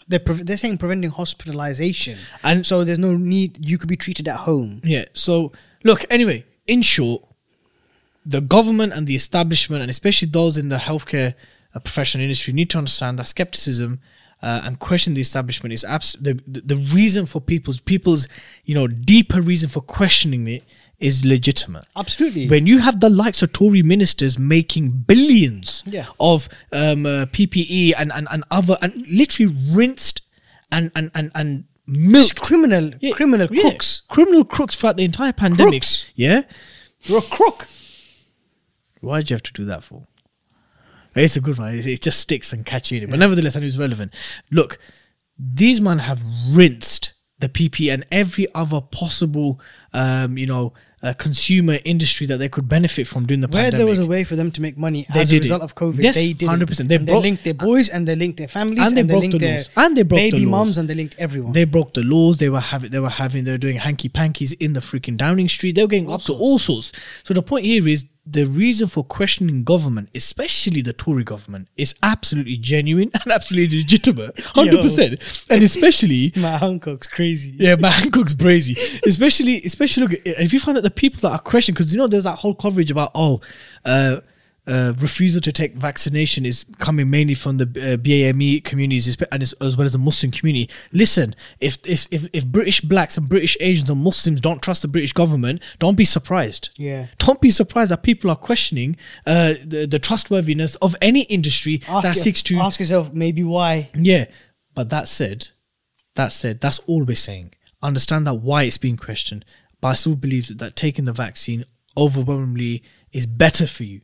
They're 0.08 0.20
pre- 0.20 0.44
they're 0.44 0.58
saying 0.58 0.78
preventing 0.80 1.10
hospitalization, 1.12 2.18
And- 2.44 2.66
so 2.66 2.84
there's 2.84 3.00
no 3.00 3.16
need. 3.18 3.66
You 3.66 3.78
could 3.78 3.90
be 3.90 3.98
treated 3.98 4.28
at 4.28 4.38
home. 4.42 4.82
Yeah. 4.84 5.06
So 5.14 5.52
look, 5.84 6.06
anyway, 6.12 6.46
in 6.68 6.82
short, 6.82 7.24
the 8.26 8.42
government 8.42 8.94
and 8.94 9.08
the 9.08 9.16
establishment, 9.16 9.82
and 9.82 9.90
especially 9.90 10.28
those 10.30 10.58
in 10.58 10.68
the 10.68 10.78
healthcare 10.78 11.34
uh, 11.74 11.80
professional 11.80 12.24
industry, 12.24 12.54
need 12.54 12.70
to 12.72 12.78
understand 12.78 13.18
that 13.20 13.28
skepticism 13.28 14.00
uh, 14.42 14.62
and 14.66 14.80
question 14.80 15.14
the 15.14 15.22
establishment 15.22 15.74
is 15.74 15.84
abs- 15.84 16.16
the, 16.22 16.40
the 16.48 16.62
the 16.62 16.78
reason 16.78 17.26
for 17.26 17.42
people's 17.42 17.80
people's 17.80 18.28
you 18.66 18.74
know 18.76 18.88
deeper 18.88 19.42
reason 19.42 19.68
for 19.70 19.82
questioning 19.82 20.48
it 20.48 20.64
is 21.00 21.24
legitimate. 21.24 21.86
Absolutely. 21.96 22.50
When 22.50 22.68
you 22.68 22.80
have 22.80 23.00
the 23.00 23.10
likes 23.10 23.42
of 23.42 23.54
Tory 23.54 23.82
ministers 23.84 24.38
making 24.38 24.92
billions 25.08 25.82
Yeah. 25.86 26.08
of 26.20 26.50
um, 26.74 27.06
uh, 27.06 27.26
PPE 27.28 27.94
and, 27.98 28.12
and, 28.12 28.28
and 28.30 28.44
other 28.52 28.78
and 28.82 29.08
literally 29.08 29.56
rinsed 29.74 30.22
and 30.72 30.92
and 30.96 31.10
and, 31.16 31.32
and 31.36 31.64
milked 31.88 32.42
criminal, 32.42 32.92
yeah, 33.00 33.14
criminal 33.14 33.48
yeah, 33.50 33.62
crooks. 33.62 34.02
criminal 34.10 34.44
crooks 34.44 34.76
throughout 34.76 34.98
the 34.98 35.06
entire 35.06 35.32
pandemic. 35.34 35.72
Crooks. 35.84 36.06
Yeah, 36.16 36.42
You're 37.04 37.20
a 37.20 37.22
crook. 37.22 37.66
why 39.02 39.20
did 39.20 39.30
you 39.30 39.36
have 39.36 39.44
to 39.44 39.54
do 39.54 39.66
that 39.66 39.84
for? 39.84 40.06
It's 41.16 41.36
a 41.36 41.42
good 41.42 41.58
one. 41.58 41.74
It, 41.74 41.86
it 41.88 42.02
just 42.02 42.20
sticks 42.20 42.54
and 42.54 42.66
catchy 42.66 42.98
in 42.98 43.04
it. 43.04 43.10
But 43.10 43.20
nevertheless, 43.20 43.56
and 43.56 43.66
it's 43.66 43.78
relevant. 43.78 44.14
Look, 44.52 44.78
these 45.38 45.80
men 45.82 46.00
have 46.00 46.22
rinsed 46.52 47.14
the 47.40 47.48
PP 47.48 47.92
and 47.94 48.06
every 48.12 48.48
other 48.54 48.82
possible, 48.82 49.62
um, 49.94 50.38
you 50.38 50.46
know, 50.46 50.74
uh, 51.02 51.14
consumer 51.18 51.78
industry 51.86 52.28
that 52.28 52.36
they 52.38 52.50
could 52.50 52.68
benefit 52.68 53.08
from 53.08 53.26
during 53.26 53.40
the 53.40 53.48
Where 53.48 53.64
pandemic. 53.64 53.78
there 53.78 53.88
was 53.88 54.00
a 54.00 54.06
way 54.06 54.26
for 54.26 54.36
them 54.36 54.52
to 54.52 54.62
make 54.62 54.78
money 54.78 55.08
They 55.14 55.22
as 55.22 55.30
did 55.30 55.38
a 55.38 55.42
result 55.44 55.62
it. 55.62 55.64
of 55.64 55.76
COVID, 55.76 56.04
Yes, 56.04 56.16
they 56.16 56.34
did 56.34 56.50
100%. 56.50 56.82
It. 56.82 56.88
They 56.90 56.96
and 56.98 57.06
broke- 57.06 57.24
they 57.24 57.30
linked 57.30 57.44
their 57.46 57.54
boys 57.54 57.88
and 57.88 58.06
they 58.06 58.16
linked 58.18 58.38
their 58.38 58.50
families 58.50 58.82
And 58.86 58.98
they 58.98 59.04
broke 59.04 59.22
linked 59.22 59.32
the 59.40 59.46
their 59.46 59.56
laws. 59.60 59.70
And 59.78 59.96
they 59.96 60.04
broke 60.04 60.20
the 60.20 60.32
baby 60.32 60.46
laws. 60.46 60.52
mums 60.66 60.78
and 60.78 60.90
they 60.90 60.96
linked 60.96 61.16
everyone. 61.18 61.54
They 61.54 61.64
broke 61.64 61.94
the 61.94 62.04
laws. 62.04 62.40
They 62.40 62.50
were 62.50 62.60
having. 62.60 62.92
They 62.92 63.00
were 63.00 63.08
having. 63.08 63.46
They 63.46 63.52
were 63.52 63.58
doing 63.58 63.78
hanky 63.78 64.10
pankies 64.10 64.54
in 64.60 64.74
the 64.74 64.82
freaking 64.82 65.16
Downing 65.16 65.48
Street. 65.48 65.76
They 65.76 65.84
were 65.84 65.88
getting 65.88 66.12
up 66.12 66.20
to 66.24 66.34
all 66.34 66.60
sorts. 66.60 66.92
So 67.24 67.34
the 67.34 67.42
point 67.42 67.64
here 67.66 67.88
is 67.88 68.06
the 68.26 68.46
reason 68.46 68.88
for 68.88 69.04
questioning 69.04 69.64
government, 69.64 70.10
especially 70.14 70.82
the 70.82 70.94
Tory 70.94 71.24
government, 71.24 71.68
is 71.78 71.96
absolutely 72.04 72.58
genuine 72.58 73.10
and 73.14 73.32
absolutely 73.32 73.78
legitimate, 73.78 74.40
hundred 74.40 74.82
percent, 74.82 75.46
and 75.50 75.64
especially 75.64 76.32
Matt 76.36 76.62
Hancock's 76.62 77.08
crazy. 77.08 77.56
yeah, 77.58 77.76
Matt 77.76 77.94
Hancock's 77.94 78.34
crazy. 78.34 78.76
Especially, 79.06 79.62
especially 79.64 80.04
look, 80.04 80.22
if 80.26 80.54
you 80.54 80.60
find 80.60 80.78
that 80.78 80.84
the 80.84 80.92
people 80.92 81.20
that 81.22 81.32
are 81.32 81.40
questioning, 81.40 81.76
because 81.76 81.92
you 81.94 81.98
know 81.98 82.08
there's 82.08 82.26
that 82.26 82.38
whole 82.38 82.56
coverage 82.56 82.92
about 82.92 83.12
oh, 83.16 83.42
uh, 83.86 84.20
uh, 84.70 84.94
refusal 85.00 85.42
to 85.42 85.52
take 85.52 85.74
vaccination 85.74 86.46
is 86.46 86.64
coming 86.78 87.10
mainly 87.10 87.34
from 87.34 87.58
the 87.58 87.64
uh, 87.64 87.98
BAME 87.98 88.64
communities 88.64 89.18
and 89.32 89.42
as, 89.42 89.54
as 89.54 89.76
well 89.76 89.86
as 89.86 89.94
the 89.94 89.98
Muslim 89.98 90.32
community. 90.32 90.70
Listen, 90.92 91.34
if, 91.60 91.78
if 91.88 92.06
if 92.12 92.28
if 92.34 92.46
British 92.46 92.82
blacks 92.82 93.18
and 93.18 93.28
British 93.28 93.58
Asians 93.62 93.90
and 93.90 94.00
Muslims 94.04 94.40
don't 94.40 94.62
trust 94.62 94.84
the 94.84 94.88
British 94.88 95.12
government, 95.12 95.64
don't 95.80 95.96
be 95.96 96.06
surprised. 96.06 96.70
Yeah. 96.78 97.08
Don't 97.18 97.42
be 97.42 97.50
surprised 97.50 97.90
that 97.90 98.04
people 98.04 98.30
are 98.30 98.36
questioning 98.36 98.96
uh, 99.26 99.56
the, 99.66 99.88
the 99.90 99.98
trustworthiness 99.98 100.76
of 100.76 100.96
any 101.02 101.22
industry 101.24 101.82
Ask, 101.88 102.04
that 102.04 102.16
seeks 102.16 102.44
to 102.44 102.58
ask 102.58 102.80
yourself 102.80 103.12
maybe 103.12 103.44
why. 103.44 103.90
yeah, 103.96 104.26
but 104.76 104.90
that 104.90 105.08
said, 105.08 105.48
that 106.14 106.32
said, 106.32 106.62
that's 106.62 106.78
all 106.86 107.04
we're 107.04 107.16
saying. 107.16 107.54
Understand 107.82 108.28
that 108.28 108.36
why 108.36 108.64
it's 108.64 108.78
being 108.78 108.98
questioned, 108.98 109.46
but 109.82 109.88
I 109.88 109.94
still 109.96 110.16
believe 110.16 110.48
that, 110.50 110.60
that 110.60 110.76
taking 110.76 111.06
the 111.06 111.14
vaccine 111.14 111.64
overwhelmingly 111.98 112.84
is 113.12 113.26
better 113.26 113.66
for 113.66 113.84
you 113.84 114.02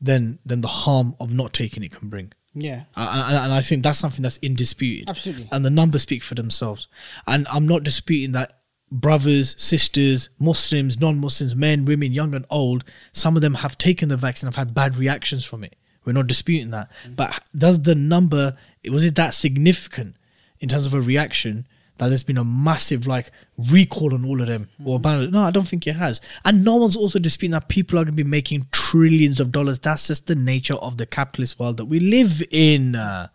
than 0.00 0.38
than 0.44 0.60
the 0.60 0.68
harm 0.68 1.14
of 1.20 1.32
not 1.32 1.52
taking 1.52 1.82
it 1.82 1.92
can 1.92 2.08
bring. 2.08 2.32
Yeah. 2.52 2.84
And, 2.96 3.36
and 3.36 3.52
I 3.52 3.60
think 3.60 3.82
that's 3.82 3.98
something 3.98 4.22
that's 4.22 4.38
indisputed. 4.38 5.08
Absolutely. 5.08 5.48
And 5.52 5.64
the 5.64 5.70
numbers 5.70 6.02
speak 6.02 6.22
for 6.22 6.34
themselves. 6.34 6.88
And 7.26 7.46
I'm 7.48 7.66
not 7.66 7.84
disputing 7.84 8.32
that 8.32 8.60
brothers, 8.90 9.54
sisters, 9.62 10.30
Muslims, 10.40 10.98
non-Muslims, 11.00 11.54
men, 11.54 11.84
women, 11.84 12.12
young 12.12 12.34
and 12.34 12.44
old, 12.50 12.84
some 13.12 13.36
of 13.36 13.42
them 13.42 13.54
have 13.54 13.78
taken 13.78 14.08
the 14.08 14.16
vaccine, 14.16 14.48
have 14.48 14.56
had 14.56 14.74
bad 14.74 14.96
reactions 14.96 15.44
from 15.44 15.62
it. 15.62 15.76
We're 16.04 16.12
not 16.12 16.26
disputing 16.26 16.70
that. 16.70 16.90
Mm. 17.06 17.16
But 17.16 17.40
does 17.56 17.82
the 17.82 17.94
number 17.94 18.56
was 18.88 19.04
it 19.04 19.14
that 19.16 19.34
significant 19.34 20.16
in 20.58 20.68
terms 20.68 20.86
of 20.86 20.94
a 20.94 21.00
reaction 21.00 21.66
that 22.00 22.08
there's 22.08 22.24
been 22.24 22.36
a 22.38 22.44
massive 22.44 23.06
like 23.06 23.30
recall 23.56 24.12
on 24.14 24.24
all 24.24 24.40
of 24.40 24.48
them 24.48 24.68
or 24.84 24.98
ban? 24.98 25.30
No, 25.30 25.42
I 25.42 25.52
don't 25.52 25.68
think 25.68 25.86
it 25.86 25.94
has. 25.94 26.20
And 26.44 26.64
no 26.64 26.74
one's 26.76 26.96
also 26.96 27.18
disputing 27.20 27.52
that 27.52 27.68
people 27.68 27.98
are 27.98 28.04
going 28.04 28.16
to 28.16 28.24
be 28.24 28.28
making 28.28 28.66
trillions 28.72 29.38
of 29.38 29.52
dollars. 29.52 29.78
That's 29.78 30.08
just 30.08 30.26
the 30.26 30.34
nature 30.34 30.74
of 30.74 30.96
the 30.98 31.06
capitalist 31.06 31.58
world 31.60 31.76
that 31.76 31.84
we 31.84 32.00
live 32.00 32.42
in. 32.50 32.96
Uh, 32.96 33.28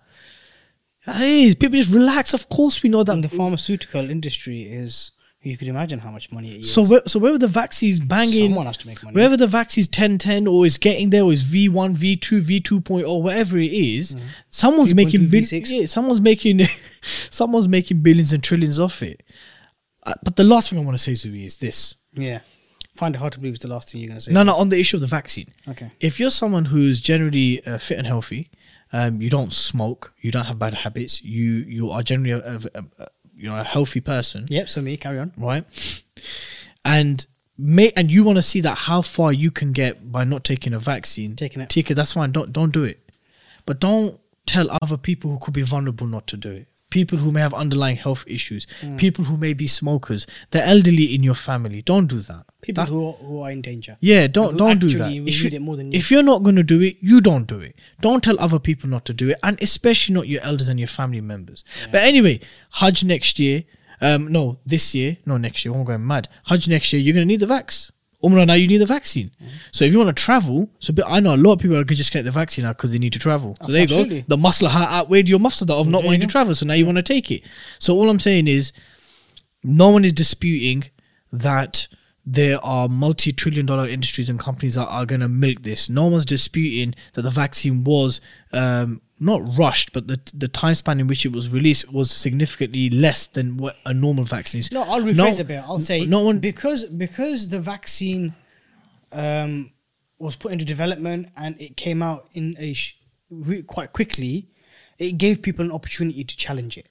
Hey, 1.08 1.54
people 1.54 1.78
just 1.78 1.94
relax. 1.94 2.34
Of 2.34 2.50
course, 2.50 2.82
we 2.82 2.90
know 2.90 3.04
that. 3.04 3.12
And 3.14 3.24
the 3.24 3.30
pharmaceutical 3.30 4.10
industry 4.10 4.64
is, 4.64 5.12
you 5.44 5.56
could 5.56 5.68
imagine 5.68 6.00
how 6.00 6.10
much 6.10 6.32
money 6.32 6.50
it 6.56 6.62
is. 6.62 6.74
so, 6.74 6.84
where, 6.84 7.02
so 7.06 7.20
whether 7.20 7.38
the 7.38 7.48
vaccine's 7.48 8.00
banging, 8.00 8.50
Someone 8.50 8.66
has 8.66 8.78
to 8.78 8.88
make 8.88 9.04
money. 9.04 9.16
whether 9.16 9.38
the 9.38 9.46
vaccine's 9.46 9.86
1010 9.86 10.48
or 10.48 10.66
is 10.66 10.80
getting 10.80 11.12
there 11.12 11.22
or 11.24 11.32
is 11.32 11.44
V1, 11.44 11.96
V2, 11.96 12.42
V2.0, 12.62 13.08
or 13.08 13.22
whatever 13.22 13.60
it 13.60 13.72
is, 13.72 14.16
someone's 14.50 14.96
making 14.96 15.28
bil- 15.30 15.44
yeah, 15.44 15.86
someone's 15.86 16.22
making 16.22 16.62
someone's 16.62 16.62
making 16.62 16.62
billions 18.02 18.34
and 18.34 18.44
trillions 18.44 18.80
off 18.80 19.02
it. 19.04 19.24
Uh, 20.04 20.14
but 20.24 20.36
the 20.36 20.44
last 20.44 20.70
thing 20.70 20.80
I 20.80 20.84
want 20.84 20.98
to 20.98 21.04
say, 21.04 21.14
Zui, 21.14 21.46
is 21.46 21.58
this. 21.58 21.96
yeah. 22.14 22.40
Find 22.96 23.14
it 23.14 23.18
hard 23.18 23.34
to 23.34 23.40
believe 23.40 23.56
it's 23.56 23.62
the 23.64 23.68
last 23.70 23.92
thing 23.92 24.00
you're 24.00 24.08
going 24.08 24.20
to 24.20 24.24
say. 24.26 24.32
No, 24.32 24.42
no, 24.44 24.56
on 24.56 24.70
the 24.70 24.80
issue 24.80 24.96
of 24.96 25.02
the 25.02 25.08
vaccine. 25.08 25.50
Okay. 25.68 25.92
If 26.00 26.18
you're 26.18 26.30
someone 26.30 26.64
who's 26.64 27.02
generally 27.02 27.62
uh, 27.66 27.78
fit 27.78 27.98
and 27.98 28.08
healthy, 28.08 28.50
um, 28.94 29.22
you 29.22 29.30
don't 29.30 29.52
smoke, 29.52 30.14
you 30.22 30.32
don't 30.32 30.46
have 30.46 30.58
bad 30.58 30.74
habits, 30.76 31.22
you 31.22 31.56
you 31.68 31.90
are 31.90 32.02
generally 32.04 32.32
a, 32.32 32.38
a, 32.38 32.56
a- 32.74 33.04
a- 33.04 33.08
you 33.36 33.50
know 33.50 33.58
a 33.60 33.64
healthy 33.66 34.00
person, 34.00 34.46
Yep, 34.50 34.70
so 34.70 34.82
me, 34.82 34.96
carry 34.96 35.20
on. 35.20 35.34
right? 35.36 35.66
And 36.86 37.26
may 37.58 37.92
and 37.98 38.10
you 38.12 38.24
want 38.24 38.38
to 38.38 38.42
see 38.42 38.62
that 38.62 38.78
how 38.78 39.02
far 39.02 39.34
you 39.34 39.52
can 39.52 39.74
get 39.74 40.10
by 40.10 40.24
not 40.24 40.46
taking 40.46 40.72
a 40.74 40.80
vaccine. 40.80 41.36
Taking 41.36 41.62
it. 41.64 41.70
Take 41.70 41.92
it. 41.92 41.96
That's 41.96 42.14
fine. 42.14 42.32
Don't 42.32 42.54
don't 42.54 42.72
do 42.72 42.84
it. 42.86 43.00
But 43.66 43.82
don't 43.82 44.20
tell 44.46 44.68
other 44.82 44.96
people 44.98 45.32
who 45.32 45.40
could 45.40 45.54
be 45.54 45.64
vulnerable 45.64 46.08
not 46.08 46.28
to 46.28 46.38
do 46.38 46.52
it. 46.52 46.68
People 47.00 47.18
who 47.24 47.30
may 47.36 47.42
have 47.48 47.54
underlying 47.64 47.98
health 48.06 48.24
issues, 48.38 48.64
Mm. 48.82 48.98
people 49.06 49.24
who 49.30 49.36
may 49.46 49.54
be 49.54 49.68
smokers, 49.68 50.22
the 50.56 50.62
elderly 50.74 51.08
in 51.16 51.22
your 51.30 51.36
family. 51.50 51.80
Don't 51.94 52.08
do 52.16 52.20
that. 52.32 52.44
People 52.62 52.82
That- 52.84 52.90
who, 52.92 53.00
are, 53.08 53.14
who 53.28 53.36
are 53.44 53.52
in 53.52 53.62
danger. 53.62 53.94
yeah, 54.12 54.24
don't 54.38 54.54
don't 54.58 54.80
do 54.80 54.90
that. 55.02 55.12
If, 55.12 55.42
you, 55.44 55.50
it 55.58 55.62
more 55.62 55.76
than 55.80 55.92
you. 55.92 55.98
if 56.00 56.06
you're 56.12 56.24
not 56.34 56.40
going 56.46 56.56
to 56.64 56.68
do 56.76 56.80
it, 56.90 56.96
you 57.10 57.18
don't 57.30 57.48
do 57.56 57.60
it. 57.60 57.74
Don't 58.08 58.24
tell 58.28 58.38
other 58.46 58.60
people 58.60 58.88
not 58.96 59.04
to 59.10 59.14
do 59.14 59.26
it, 59.32 59.38
and 59.48 59.56
especially 59.62 60.14
not 60.20 60.28
your 60.34 60.42
elders 60.50 60.70
and 60.70 60.80
your 60.80 60.88
family 61.00 61.22
members. 61.34 61.64
But 61.92 62.02
anyway, 62.12 62.40
Hajj 62.80 63.04
next 63.04 63.40
year. 63.40 63.64
Um, 64.02 64.22
no, 64.38 64.44
this 64.66 64.94
year, 64.94 65.18
no, 65.26 65.38
next 65.38 65.64
year. 65.64 65.74
I'm 65.74 65.84
going 65.86 66.06
mad. 66.06 66.28
Hajj 66.50 66.68
next 66.68 66.92
year, 66.92 67.02
you're 67.02 67.14
going 67.18 67.28
to 67.28 67.32
need 67.34 67.40
the 67.46 67.52
vax. 67.56 67.92
Umrah 68.24 68.48
now, 68.48 68.54
you 68.54 68.68
need 68.68 68.78
the 68.78 68.86
vaccine. 68.86 69.32
Mm. 69.42 69.48
So 69.72 69.86
if 69.86 69.92
you 69.92 70.00
want 70.00 70.16
to 70.16 70.24
travel, 70.24 70.70
so 70.80 70.94
but 70.94 71.06
I 71.08 71.20
know 71.20 71.36
a 71.36 71.38
lot 71.38 71.54
of 71.54 71.60
people 71.60 71.76
are 71.76 71.80
going 71.80 71.88
to 71.88 71.96
just 71.96 72.12
get 72.12 72.24
the 72.24 72.32
vaccine 72.32 72.64
now 72.66 72.74
because 72.74 72.92
they 72.92 73.00
need 73.00 73.14
to 73.14 73.20
travel. 73.20 73.58
So 73.62 73.72
there 73.72 73.82
you 73.82 73.84
Absolutely. 73.84 74.22
go. 74.22 74.26
The 74.30 74.38
maslaha 74.38 74.88
outweighed 74.88 75.30
your 75.30 75.40
mafsada 75.40 75.72
of 75.72 75.88
not 75.88 76.04
wanting 76.04 76.22
to 76.22 76.28
travel. 76.28 76.56
So 76.56 76.66
now 76.66 76.74
you 76.74 76.86
want 76.86 76.98
to 76.98 77.04
take 77.04 77.32
it. 77.32 77.44
So 77.80 77.96
all 77.96 78.10
I'm 78.10 78.20
saying 78.20 78.48
is, 78.48 78.74
no 79.64 79.90
one 79.90 80.06
is 80.06 80.14
disputing 80.14 80.86
that 81.32 81.88
there 82.26 82.64
are 82.64 82.88
multi-trillion 82.88 83.66
dollar 83.66 83.88
industries 83.88 84.30
and 84.30 84.40
companies 84.40 84.76
that 84.76 84.88
are 84.88 85.06
going 85.06 85.22
to 85.22 85.28
milk 85.28 85.62
this 85.62 85.90
no 85.90 86.08
one's 86.08 86.26
disputing 86.26 86.96
that 87.14 87.22
the 87.22 87.30
vaccine 87.30 87.84
was 87.84 88.20
um, 88.52 89.00
not 89.20 89.42
rushed 89.58 89.94
but 89.94 90.08
the 90.08 90.20
the 90.34 90.48
time 90.48 90.76
span 90.76 91.00
in 91.00 91.08
which 91.08 91.26
it 91.26 91.32
was 91.32 91.50
released 91.50 91.92
was 91.92 92.12
significantly 92.12 92.90
less 92.90 93.26
than 93.28 93.56
what 93.58 93.78
a 93.86 93.94
normal 93.94 94.26
vaccine 94.26 94.60
is 94.60 94.72
No, 94.72 94.82
I'll 94.84 95.02
rephrase 95.02 95.40
a 95.40 95.44
bit. 95.46 95.62
I'll 95.64 95.80
say 95.80 96.06
no 96.06 96.22
one 96.22 96.40
because 96.40 96.84
because 96.86 97.50
the 97.50 97.60
vaccine 97.62 98.36
um, 99.12 99.72
was 100.20 100.36
put 100.36 100.52
into 100.52 100.66
development 100.66 101.30
and 101.38 101.60
it 101.62 101.78
came 101.78 102.02
out 102.04 102.28
in 102.34 102.56
a 102.60 102.74
sh- 102.74 102.98
quite 103.68 103.94
quickly. 103.94 104.50
It 104.98 105.18
gave 105.18 105.42
people 105.42 105.64
an 105.66 105.72
opportunity 105.72 106.24
to 106.24 106.38
challenge 106.38 106.78
it. 106.78 106.88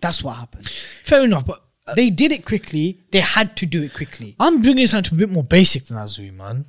That's 0.00 0.22
what 0.22 0.36
happened. 0.36 0.68
fair 1.04 1.24
enough 1.24 1.44
but 1.46 1.64
They 1.96 2.10
did 2.10 2.32
it 2.32 2.44
quickly. 2.44 3.00
They 3.12 3.20
had 3.20 3.56
to 3.56 3.66
do 3.66 3.82
it 3.82 3.94
quickly. 3.94 4.36
I'm 4.38 4.60
bringing 4.60 4.82
this 4.82 4.92
down 4.92 5.02
to 5.04 5.14
a 5.14 5.18
bit 5.18 5.30
more 5.30 5.44
basic 5.44 5.86
than 5.86 5.96
that, 5.96 6.08
Zui, 6.08 6.32
man. 6.32 6.66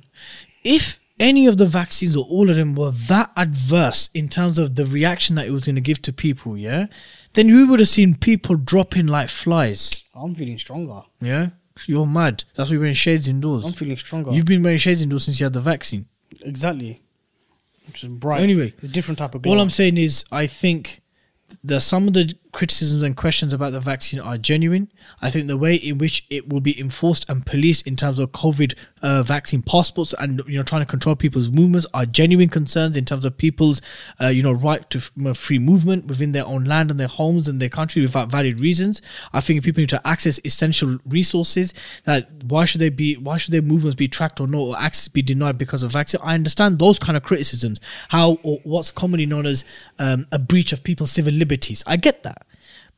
If 0.64 0.98
any 1.20 1.46
of 1.46 1.58
the 1.58 1.66
vaccines 1.66 2.16
or 2.16 2.24
all 2.24 2.50
of 2.50 2.56
them 2.56 2.74
were 2.74 2.90
that 2.90 3.30
adverse 3.36 4.08
in 4.14 4.28
terms 4.28 4.58
of 4.58 4.74
the 4.74 4.86
reaction 4.86 5.36
that 5.36 5.46
it 5.46 5.50
was 5.52 5.66
going 5.66 5.74
to 5.76 5.80
give 5.80 6.02
to 6.02 6.12
people, 6.12 6.56
yeah, 6.56 6.86
then 7.34 7.46
we 7.54 7.62
would 7.62 7.78
have 7.78 7.88
seen 7.88 8.14
people 8.16 8.56
dropping 8.56 9.06
like 9.06 9.28
flies. 9.28 10.04
I'm 10.14 10.34
feeling 10.34 10.58
stronger. 10.58 11.02
Yeah, 11.20 11.50
you're 11.86 12.06
mad. 12.06 12.44
That's 12.54 12.70
why 12.70 12.74
you're 12.74 12.80
wearing 12.80 12.94
shades 12.94 13.28
indoors. 13.28 13.64
I'm 13.64 13.72
feeling 13.72 13.96
stronger. 13.96 14.32
You've 14.32 14.46
been 14.46 14.62
wearing 14.62 14.78
shades 14.78 15.02
indoors 15.02 15.24
since 15.24 15.38
you 15.38 15.44
had 15.44 15.52
the 15.52 15.60
vaccine. 15.60 16.06
exactly. 16.40 17.02
Which 17.86 18.02
is 18.04 18.08
bright. 18.08 18.40
Anyway, 18.40 18.72
a 18.82 18.88
different 18.88 19.18
type 19.18 19.34
of 19.34 19.42
glow. 19.42 19.52
All 19.52 19.60
I'm 19.60 19.70
saying 19.70 19.98
is, 19.98 20.24
I 20.32 20.46
think 20.46 21.02
that 21.64 21.80
some 21.80 22.06
of 22.06 22.14
the 22.14 22.34
criticisms 22.52 23.02
and 23.02 23.16
questions 23.16 23.52
about 23.52 23.72
the 23.72 23.80
vaccine 23.80 24.20
are 24.20 24.38
genuine. 24.38 24.90
I 25.22 25.30
think 25.30 25.46
the 25.46 25.56
way 25.56 25.74
in 25.74 25.98
which 25.98 26.26
it 26.30 26.48
will 26.48 26.60
be 26.60 26.78
enforced 26.78 27.28
and 27.28 27.44
policed 27.44 27.86
in 27.86 27.96
terms 27.96 28.18
of 28.18 28.32
COVID 28.32 28.74
uh, 29.02 29.22
vaccine 29.22 29.62
passports 29.62 30.14
and 30.18 30.42
you 30.46 30.58
know 30.58 30.62
trying 30.62 30.82
to 30.82 30.86
control 30.86 31.16
people's 31.16 31.50
movements 31.50 31.86
are 31.94 32.06
genuine 32.06 32.48
concerns 32.48 32.96
in 32.96 33.04
terms 33.04 33.24
of 33.24 33.36
people's 33.36 33.80
uh, 34.20 34.28
you 34.28 34.42
know 34.42 34.52
right 34.52 34.88
to 34.90 35.00
free 35.34 35.58
movement 35.58 36.06
within 36.06 36.32
their 36.32 36.46
own 36.46 36.64
land 36.64 36.90
and 36.90 36.98
their 36.98 37.08
homes 37.08 37.48
and 37.48 37.60
their 37.60 37.68
country 37.68 38.02
without 38.02 38.30
valid 38.30 38.60
reasons. 38.60 39.00
I 39.32 39.40
think 39.40 39.62
people 39.64 39.80
need 39.80 39.88
to 39.90 40.06
access 40.06 40.40
essential 40.44 40.98
resources. 41.06 41.72
That 42.04 42.30
why 42.44 42.64
should 42.64 42.80
they 42.80 42.90
be 42.90 43.16
why 43.16 43.36
should 43.36 43.52
their 43.52 43.62
movements 43.62 43.94
be 43.94 44.08
tracked 44.08 44.40
or 44.40 44.46
not 44.46 44.58
or 44.58 44.78
access 44.78 45.08
be 45.08 45.22
denied 45.22 45.58
because 45.58 45.82
of 45.82 45.92
vaccine? 45.92 46.20
I 46.22 46.34
understand 46.34 46.78
those 46.78 46.98
kind 46.98 47.16
of 47.16 47.22
criticisms. 47.22 47.80
How 48.08 48.38
or 48.42 48.58
what's 48.64 48.90
commonly 48.90 49.26
known 49.26 49.46
as 49.46 49.64
um, 49.98 50.26
a 50.32 50.38
breach 50.38 50.72
of 50.72 50.82
people's 50.82 51.12
civil 51.12 51.32
liberties. 51.32 51.82
I 51.86 51.96
get 51.96 52.22
that. 52.24 52.46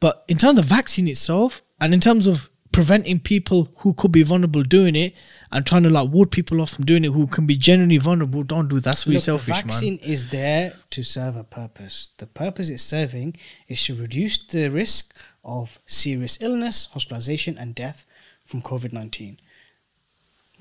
But 0.03 0.25
in 0.27 0.37
terms 0.37 0.59
of 0.59 0.65
vaccine 0.65 1.07
itself, 1.07 1.63
and 1.81 1.95
in 1.95 2.01
terms 2.01 2.27
of 2.27 2.51
preventing 2.73 3.21
people 3.21 3.69
who 3.77 3.95
could 3.95 4.11
be 4.11 4.25
vulnerable 4.25 4.65
doing 4.65 4.97
it, 4.97 5.15
and 5.53 5.65
trying 5.65 5.85
to 5.85 5.91
like 5.91 6.11
ward 6.11 6.33
people 6.33 6.61
off 6.61 6.71
from 6.71 6.85
doing 6.85 7.05
it 7.05 7.13
who 7.13 7.29
can 7.29 7.47
be 7.47 7.57
genuinely 7.57 7.99
vulnerable, 7.99 8.43
don't 8.43 8.67
do 8.67 8.81
that. 8.81 8.85
That's 8.85 9.07
really 9.07 9.19
Look, 9.19 9.25
selfish, 9.25 9.47
the 9.47 9.53
man. 9.53 9.63
vaccine 9.63 9.99
is 9.99 10.31
there 10.31 10.73
to 10.91 11.05
serve 11.05 11.37
a 11.37 11.45
purpose. 11.45 12.11
The 12.19 12.27
purpose 12.27 12.69
it's 12.69 12.83
serving 12.83 13.37
is 13.69 13.85
to 13.85 13.95
reduce 13.95 14.39
the 14.45 14.71
risk 14.71 15.15
of 15.45 15.79
serious 15.87 16.37
illness, 16.41 16.89
hospitalization, 16.95 17.57
and 17.57 17.73
death 17.73 18.05
from 18.45 18.61
COVID 18.61 18.93
19. 18.93 19.39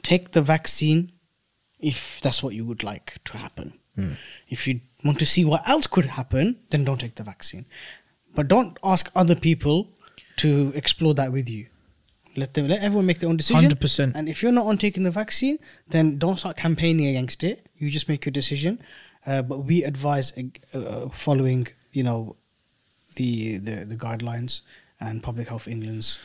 Take 0.03 0.33
the 0.33 0.43
vaccine 0.43 1.13
if 1.79 2.21
that's 2.21 2.43
what 2.43 2.53
you 2.53 2.63
would 2.63 2.83
like 2.83 3.17
to 3.25 3.37
happen. 3.37 3.73
Hmm. 3.95 4.13
If 4.47 4.67
you 4.67 4.81
want 5.03 5.17
to 5.17 5.25
see 5.25 5.43
what 5.43 5.67
else 5.67 5.87
could 5.87 6.05
happen, 6.05 6.59
then 6.69 6.85
don't 6.85 7.01
take 7.01 7.15
the 7.15 7.23
vaccine. 7.23 7.65
But 8.35 8.47
don't 8.47 8.77
ask 8.83 9.11
other 9.15 9.35
people 9.35 9.89
to 10.37 10.71
explore 10.75 11.13
that 11.15 11.31
with 11.31 11.49
you. 11.49 11.67
Let 12.37 12.53
them 12.53 12.67
let 12.69 12.81
everyone 12.81 13.05
make 13.05 13.19
their 13.19 13.29
own 13.29 13.35
decision. 13.37 13.69
100%. 13.71 14.15
And 14.15 14.29
if 14.29 14.41
you're 14.41 14.53
not 14.53 14.65
on 14.65 14.77
taking 14.77 15.03
the 15.03 15.11
vaccine, 15.11 15.59
then 15.89 16.17
don't 16.17 16.37
start 16.39 16.55
campaigning 16.55 17.07
against 17.07 17.43
it. 17.43 17.67
You 17.77 17.89
just 17.89 18.07
make 18.07 18.25
your 18.25 18.31
decision. 18.31 18.79
Uh, 19.27 19.41
but 19.41 19.59
we 19.65 19.83
advise 19.83 20.31
uh, 20.37 20.77
uh, 20.77 21.09
following, 21.09 21.67
you 21.91 22.03
know, 22.03 22.37
the 23.15 23.57
the, 23.57 23.83
the 23.85 23.95
guidelines 23.95 24.61
and 25.01 25.21
Public 25.21 25.49
Health 25.49 25.67
England's 25.67 26.19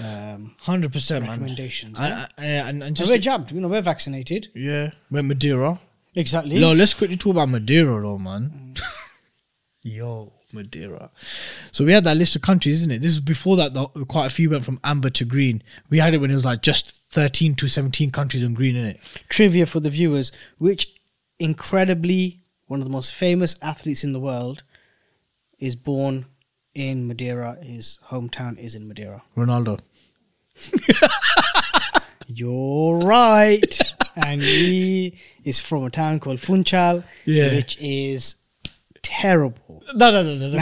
um, 0.00 0.54
Hundred 0.60 0.92
percent, 0.92 1.22
man. 1.24 1.30
recommendations. 1.32 1.98
And, 1.98 2.08
yeah? 2.08 2.26
and, 2.38 2.68
and, 2.68 2.82
and 2.84 2.96
So 2.96 3.02
just 3.02 3.10
we're 3.12 3.18
jabbed. 3.18 3.50
You 3.50 3.60
know, 3.60 3.68
we're 3.68 3.82
vaccinated. 3.82 4.48
yeah, 4.54 4.90
we're 5.10 5.24
Madeira. 5.24 5.80
Exactly. 6.14 6.58
No, 6.60 6.72
let's 6.72 6.94
quickly 6.94 7.16
talk 7.16 7.32
about 7.32 7.48
Madeira, 7.48 8.00
though, 8.02 8.18
man. 8.18 8.74
Yo, 9.82 10.32
Madeira. 10.52 11.10
So 11.72 11.84
we 11.84 11.92
had 11.92 12.04
that 12.04 12.16
list 12.16 12.36
of 12.36 12.42
countries, 12.42 12.80
isn't 12.80 12.90
it? 12.92 13.02
This 13.02 13.12
is 13.12 13.20
before 13.20 13.56
that. 13.56 13.74
The, 13.74 13.86
quite 14.06 14.26
a 14.26 14.30
few 14.30 14.50
went 14.50 14.64
from 14.64 14.80
amber 14.84 15.10
to 15.10 15.24
green. 15.24 15.62
We 15.90 15.98
had 15.98 16.14
it 16.14 16.18
when 16.18 16.30
it 16.30 16.34
was 16.34 16.44
like 16.44 16.62
just 16.62 16.90
thirteen 17.10 17.54
to 17.56 17.68
seventeen 17.68 18.10
countries 18.10 18.42
on 18.44 18.54
green, 18.54 18.76
in 18.76 18.84
it. 18.86 19.00
Trivia 19.28 19.66
for 19.66 19.80
the 19.80 19.90
viewers: 19.90 20.32
Which 20.58 20.94
incredibly 21.38 22.40
one 22.66 22.80
of 22.80 22.86
the 22.86 22.92
most 22.92 23.14
famous 23.14 23.56
athletes 23.62 24.04
in 24.04 24.12
the 24.12 24.20
world 24.20 24.62
is 25.58 25.76
born 25.76 26.26
in 26.74 27.06
Madeira. 27.06 27.56
His 27.62 27.98
hometown 28.08 28.58
is 28.58 28.74
in 28.74 28.86
Madeira. 28.88 29.22
Ronaldo. 29.36 29.80
You're 32.26 32.98
right. 32.98 33.78
and 34.26 34.42
he 34.42 35.16
is 35.44 35.60
from 35.60 35.84
a 35.84 35.90
town 35.90 36.20
called 36.20 36.40
Funchal, 36.40 37.04
Yeah. 37.24 37.54
which 37.54 37.78
is 37.80 38.36
terrible. 39.08 39.82
No, 39.94 40.10
no, 40.10 40.22
no, 40.22 40.34
no, 40.36 40.48
no, 40.48 40.58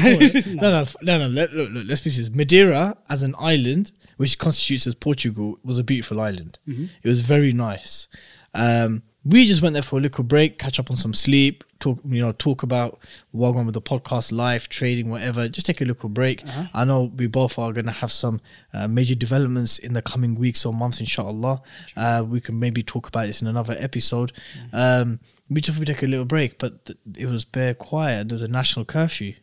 No. 0.55 0.70
no, 0.70 0.70
no, 0.70 0.86
no, 1.03 1.18
no. 1.18 1.26
Let, 1.28 1.53
look, 1.53 1.70
look, 1.72 1.84
let's 1.86 2.01
be 2.01 2.11
serious. 2.11 2.30
Madeira, 2.32 2.97
as 3.09 3.22
an 3.24 3.34
island, 3.38 3.90
which 4.18 4.38
constitutes 4.38 4.86
as 4.86 4.94
Portugal, 4.94 5.59
was 5.64 5.78
a 5.78 5.84
beautiful 5.84 6.20
island. 6.20 6.59
It 6.66 7.09
was 7.09 7.20
very 7.20 7.53
nice. 7.53 8.07
Um, 8.55 9.03
we 9.24 9.44
just 9.47 9.61
went 9.61 9.72
there 9.72 9.82
for 9.82 9.99
a 9.99 10.01
little 10.01 10.22
break, 10.22 10.59
catch 10.61 10.78
up 10.78 10.88
on 10.92 10.97
some 10.97 11.12
sleep, 11.12 11.64
talk, 11.80 11.99
you 12.09 12.20
know, 12.22 12.30
talk 12.30 12.62
about 12.62 13.01
what 13.32 13.57
on 13.57 13.66
with 13.66 13.74
the 13.74 13.82
podcast, 13.82 14.30
life, 14.30 14.68
trading, 14.68 15.11
whatever. 15.11 15.49
Just 15.49 15.66
take 15.66 15.80
a 15.80 15.84
little 15.84 16.09
break. 16.09 16.44
I 16.72 16.84
know 16.84 17.11
we 17.16 17.26
both 17.26 17.59
are 17.59 17.72
going 17.72 17.86
to 17.86 17.92
have 17.92 18.12
some 18.12 18.40
uh, 18.72 18.86
major 18.86 19.16
developments 19.16 19.78
in 19.80 19.94
the 19.94 20.03
coming 20.03 20.36
weeks 20.36 20.64
or 20.64 20.72
months, 20.72 21.01
inshallah. 21.01 21.61
Uh, 21.97 22.24
we 22.26 22.40
can 22.40 22.61
maybe 22.61 22.84
talk 22.84 23.09
about 23.09 23.26
this 23.26 23.42
in 23.42 23.49
another 23.49 23.74
episode. 23.80 24.32
Um, 24.72 25.18
we 25.49 25.61
just 25.61 25.78
we 25.78 25.84
take 25.84 26.03
a 26.03 26.07
little 26.07 26.24
break, 26.24 26.59
but 26.59 26.84
th- 26.86 26.99
it 27.16 27.26
was 27.26 27.44
bare 27.44 27.74
quiet. 27.74 28.28
There 28.28 28.34
was 28.34 28.42
a 28.42 28.49
national 28.49 28.84
curfew. 28.84 29.34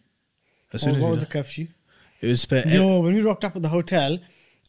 As 0.74 0.82
soon 0.82 0.91
What, 0.91 0.97
as 0.97 1.01
what 1.04 1.08
we 1.10 1.12
was 1.16 1.20
the 1.20 1.26
left. 1.26 1.34
curfew? 1.34 1.68
it 2.22 2.28
was 2.28 2.45
bare. 2.45 2.68
Yo, 2.68 2.99
when 3.01 3.16
we 3.16 3.22
rocked 3.22 3.45
up 3.45 3.56
at 3.56 3.62
the 3.62 3.70
hotel, 3.70 4.20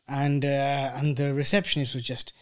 and 0.09 0.45
uh, 0.45 0.91
and 0.97 1.17
the 1.17 1.33
receptionist 1.35 1.95
was 1.95 2.03
just 2.05 2.33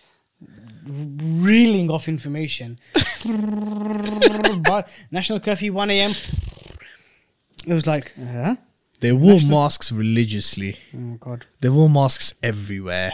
reeling 0.86 1.90
off 1.90 2.08
information. 2.08 2.78
But 3.24 4.88
National 5.10 5.40
curfew, 5.40 5.72
one 5.72 5.90
a.m. 5.90 6.10
It 7.66 7.74
was 7.74 7.86
like, 7.86 8.12
huh? 8.16 8.56
They 9.00 9.12
wore 9.12 9.34
National- 9.34 9.58
masks 9.60 9.92
religiously. 9.92 10.76
Oh 10.96 11.16
God, 11.20 11.46
They 11.60 11.68
wore 11.68 11.88
masks 11.88 12.34
everywhere. 12.42 13.12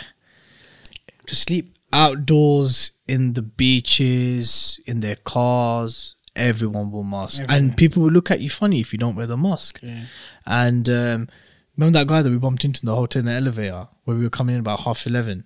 to 1.27 1.37
sleep. 1.37 1.75
Outdoors, 1.93 2.93
in 3.07 3.33
the 3.33 3.43
beaches, 3.43 4.81
in 4.87 5.01
their 5.01 5.17
cars, 5.17 6.17
everyone 6.37 6.91
will 6.91 7.05
mask. 7.05 7.43
And 7.49 7.77
people 7.77 8.03
will 8.03 8.11
look 8.11 8.31
at 8.31 8.41
you 8.41 8.51
funny 8.51 8.81
if 8.81 8.93
you 8.93 8.99
don't 8.99 9.17
wear 9.17 9.27
the 9.27 9.37
mask. 9.37 9.81
Yeah. 9.83 10.05
And 10.47 10.89
um, 10.89 11.29
remember 11.77 11.99
that 11.99 12.07
guy 12.07 12.23
that 12.23 12.31
we 12.31 12.39
bumped 12.39 12.65
into 12.65 12.81
in 12.83 12.87
the 12.87 12.95
hotel 12.95 13.21
in 13.21 13.27
the 13.27 13.33
elevator 13.33 13.89
where 14.05 14.17
we 14.17 14.25
were 14.25 14.31
coming 14.31 14.55
in 14.55 14.61
about 14.61 14.81
half 14.81 15.07
11? 15.07 15.45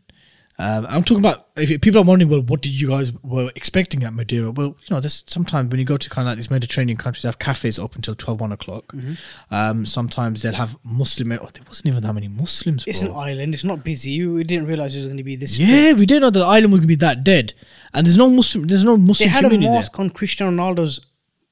Um, 0.63 0.87
I'm 0.89 1.03
talking 1.03 1.19
about 1.19 1.49
if 1.57 1.81
people 1.81 2.01
are 2.01 2.05
wondering, 2.05 2.31
well, 2.31 2.41
what 2.41 2.63
did 2.63 2.71
you 2.71 2.89
guys 2.89 3.13
were 3.25 3.51
expecting 3.57 4.05
at 4.05 4.15
Madeira? 4.15 4.53
Well, 4.53 4.69
you 4.69 4.95
know, 4.95 5.01
there's 5.01 5.25
sometimes 5.27 5.73
when 5.73 5.81
you 5.81 5.85
go 5.85 5.97
to 5.97 6.09
kind 6.09 6.29
of 6.29 6.31
like 6.31 6.37
these 6.37 6.53
Mediterranean 6.53 6.97
countries, 6.97 7.25
they 7.25 7.29
have 7.29 7.41
cafes 7.41 7.81
open 7.81 8.01
till 8.01 8.15
12, 8.15 8.41
1 8.41 8.53
o'clock. 8.53 8.87
Mm-hmm. 8.93 9.15
Um, 9.53 9.85
sometimes 9.85 10.43
they'll 10.43 10.53
have 10.53 10.77
Muslim. 10.85 11.33
Oh, 11.33 11.49
there 11.53 11.65
wasn't 11.67 11.89
even 11.89 12.05
that 12.05 12.13
many 12.13 12.29
Muslims. 12.29 12.85
It's 12.87 13.03
bro. 13.03 13.11
an 13.11 13.19
island. 13.19 13.55
It's 13.55 13.65
not 13.65 13.83
busy. 13.83 14.25
We 14.25 14.45
didn't 14.45 14.69
realize 14.69 14.95
it 14.95 15.01
was 15.01 15.07
going 15.07 15.17
to 15.17 15.25
be 15.25 15.35
this. 15.35 15.59
Yeah, 15.59 15.67
strict. 15.67 15.99
we 15.99 16.07
didn't 16.07 16.23
know 16.23 16.31
the 16.31 16.47
island 16.47 16.71
was 16.71 16.79
gonna 16.81 16.87
be 16.87 16.95
that 16.97 17.25
dead, 17.25 17.55
and 17.93 18.07
there's 18.07 18.19
no 18.19 18.31
Muslim. 18.31 18.65
There's 18.69 18.85
no 18.85 18.97
Muslim. 18.97 19.27
They 19.27 19.33
had 19.33 19.45
a 19.45 19.59
mosque 19.59 19.99
on 19.99 20.11
Cristiano 20.11 20.53
Ronaldo's 20.53 21.01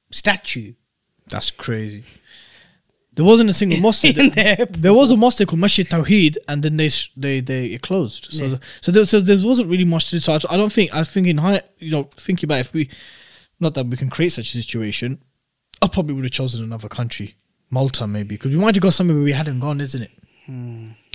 statue. 0.09 0.67
there. 0.67 0.75
That's 1.27 1.51
crazy. 1.51 2.05
There 3.21 3.27
wasn't 3.33 3.51
a 3.51 3.53
single 3.53 3.79
mosque. 3.79 4.03
There, 4.35 4.65
there. 4.85 4.93
was 4.95 5.11
a 5.11 5.15
mosque 5.23 5.45
called 5.45 5.59
Masjid 5.59 5.85
Tawheed, 5.87 6.37
and 6.47 6.63
then 6.63 6.75
they 6.81 6.89
they 7.15 7.39
they 7.39 7.65
it 7.75 7.81
closed. 7.83 8.23
So 8.37 8.45
Yeah. 8.45 8.57
so 8.81 8.91
there, 8.91 9.05
so 9.05 9.19
there 9.19 9.37
wasn't 9.51 9.69
really 9.69 9.85
much 9.85 10.05
to 10.05 10.11
do. 10.15 10.19
So 10.19 10.33
I, 10.33 10.39
I 10.53 10.57
don't 10.57 10.73
think 10.73 10.87
I 10.99 11.03
think 11.03 11.27
in 11.27 11.37
high 11.37 11.61
you 11.77 11.91
know 11.91 12.09
thinking 12.27 12.47
about 12.47 12.61
if 12.65 12.73
we, 12.73 12.89
not 13.59 13.75
that 13.75 13.85
we 13.85 13.95
can 13.95 14.09
create 14.09 14.31
such 14.39 14.49
a 14.55 14.57
situation, 14.63 15.09
I 15.83 15.87
probably 15.87 16.15
would 16.15 16.23
have 16.29 16.31
chosen 16.41 16.63
another 16.63 16.89
country, 16.89 17.35
Malta 17.69 18.07
maybe, 18.07 18.33
because 18.37 18.49
we 18.49 18.57
wanted 18.57 18.75
to 18.79 18.81
go 18.87 18.89
somewhere 18.89 19.15
where 19.17 19.23
we 19.31 19.33
hadn't 19.33 19.59
gone, 19.59 19.79
isn't 19.81 20.01
it? 20.07 20.11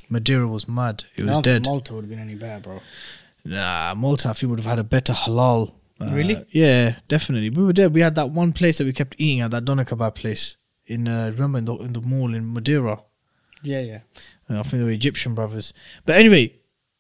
Madeira 0.09 0.47
was 0.47 0.69
mad. 0.69 1.03
It 1.17 1.23
was 1.25 1.31
I 1.31 1.33
don't 1.35 1.43
think 1.43 1.65
dead. 1.65 1.71
Malta 1.71 1.95
would 1.95 2.05
have 2.05 2.11
been 2.11 2.21
any 2.21 2.37
better, 2.37 2.61
bro. 2.61 2.81
Nah, 3.45 3.95
Malta, 3.97 4.29
I 4.31 4.33
think 4.35 4.51
would 4.51 4.61
have 4.61 4.67
had 4.75 4.79
a 4.79 4.85
better 4.85 5.13
halal. 5.13 5.75
uh, 6.01 6.09
Really? 6.13 6.37
Yeah, 6.51 6.97
definitely. 7.09 7.51
We 7.51 7.65
were 7.65 7.73
there. 7.73 7.89
We 7.89 8.01
had 8.01 8.15
that 8.15 8.31
one 8.31 8.53
place 8.53 8.79
that 8.79 8.85
we 8.87 8.93
kept 8.93 9.17
eating 9.19 9.41
at 9.41 9.51
that 9.51 9.65
doner 9.65 9.85
kebab 9.85 10.15
place 10.15 10.57
in 10.87 11.09
uh, 11.09 11.31
remember 11.35 11.59
in 11.59 11.65
the 11.65 11.75
in 11.77 11.93
the 11.93 12.01
mall 12.01 12.35
in 12.35 12.53
Madeira. 12.53 13.01
Yeah, 13.63 13.81
yeah. 13.81 14.01
Uh, 14.49 14.61
I 14.61 14.63
think 14.63 14.81
they 14.81 14.85
were 14.85 14.91
Egyptian 14.91 15.35
brothers. 15.35 15.73
But 16.05 16.17
anyway, 16.17 16.55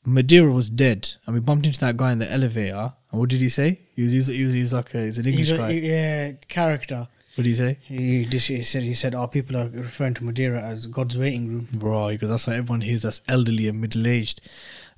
Madeira 0.05 0.51
was 0.53 0.70
dead, 0.70 1.09
and 1.26 1.34
we 1.34 1.41
bumped 1.41 1.66
into 1.66 1.78
that 1.80 1.97
guy 1.97 2.12
in 2.12 2.18
the 2.18 2.30
elevator. 2.32 2.93
And 3.11 3.20
what 3.20 3.28
did 3.28 3.41
he 3.41 3.49
say? 3.49 3.80
He 3.95 4.03
was 4.03 4.12
he 4.12 4.18
was, 4.18 4.26
he 4.28 4.45
was, 4.45 4.55
he 4.55 4.61
was 4.62 4.72
like 4.72 4.95
a, 4.95 5.05
he's 5.05 5.18
an 5.18 5.26
English 5.26 5.49
He's 5.49 5.53
a- 5.53 5.57
guy. 5.59 5.70
yeah, 5.72 6.32
character. 6.49 7.09
What 7.37 7.45
did 7.45 7.51
he 7.51 7.55
say? 7.55 7.78
He, 7.82 8.24
just, 8.24 8.49
he 8.49 8.62
said 8.62 8.82
he 8.82 8.95
said 8.95 9.14
our 9.14 9.28
people 9.28 9.59
are 9.59 9.68
referring 9.68 10.14
to 10.14 10.24
Madeira 10.24 10.59
as 10.59 10.87
God's 10.87 11.18
waiting 11.18 11.49
room. 11.49 11.68
Bro, 11.70 12.09
because 12.12 12.30
that's 12.30 12.47
what 12.47 12.57
everyone 12.57 12.80
hears 12.80 13.03
that's 13.03 13.20
elderly 13.28 13.68
and 13.68 13.78
middle 13.78 14.07
aged. 14.07 14.41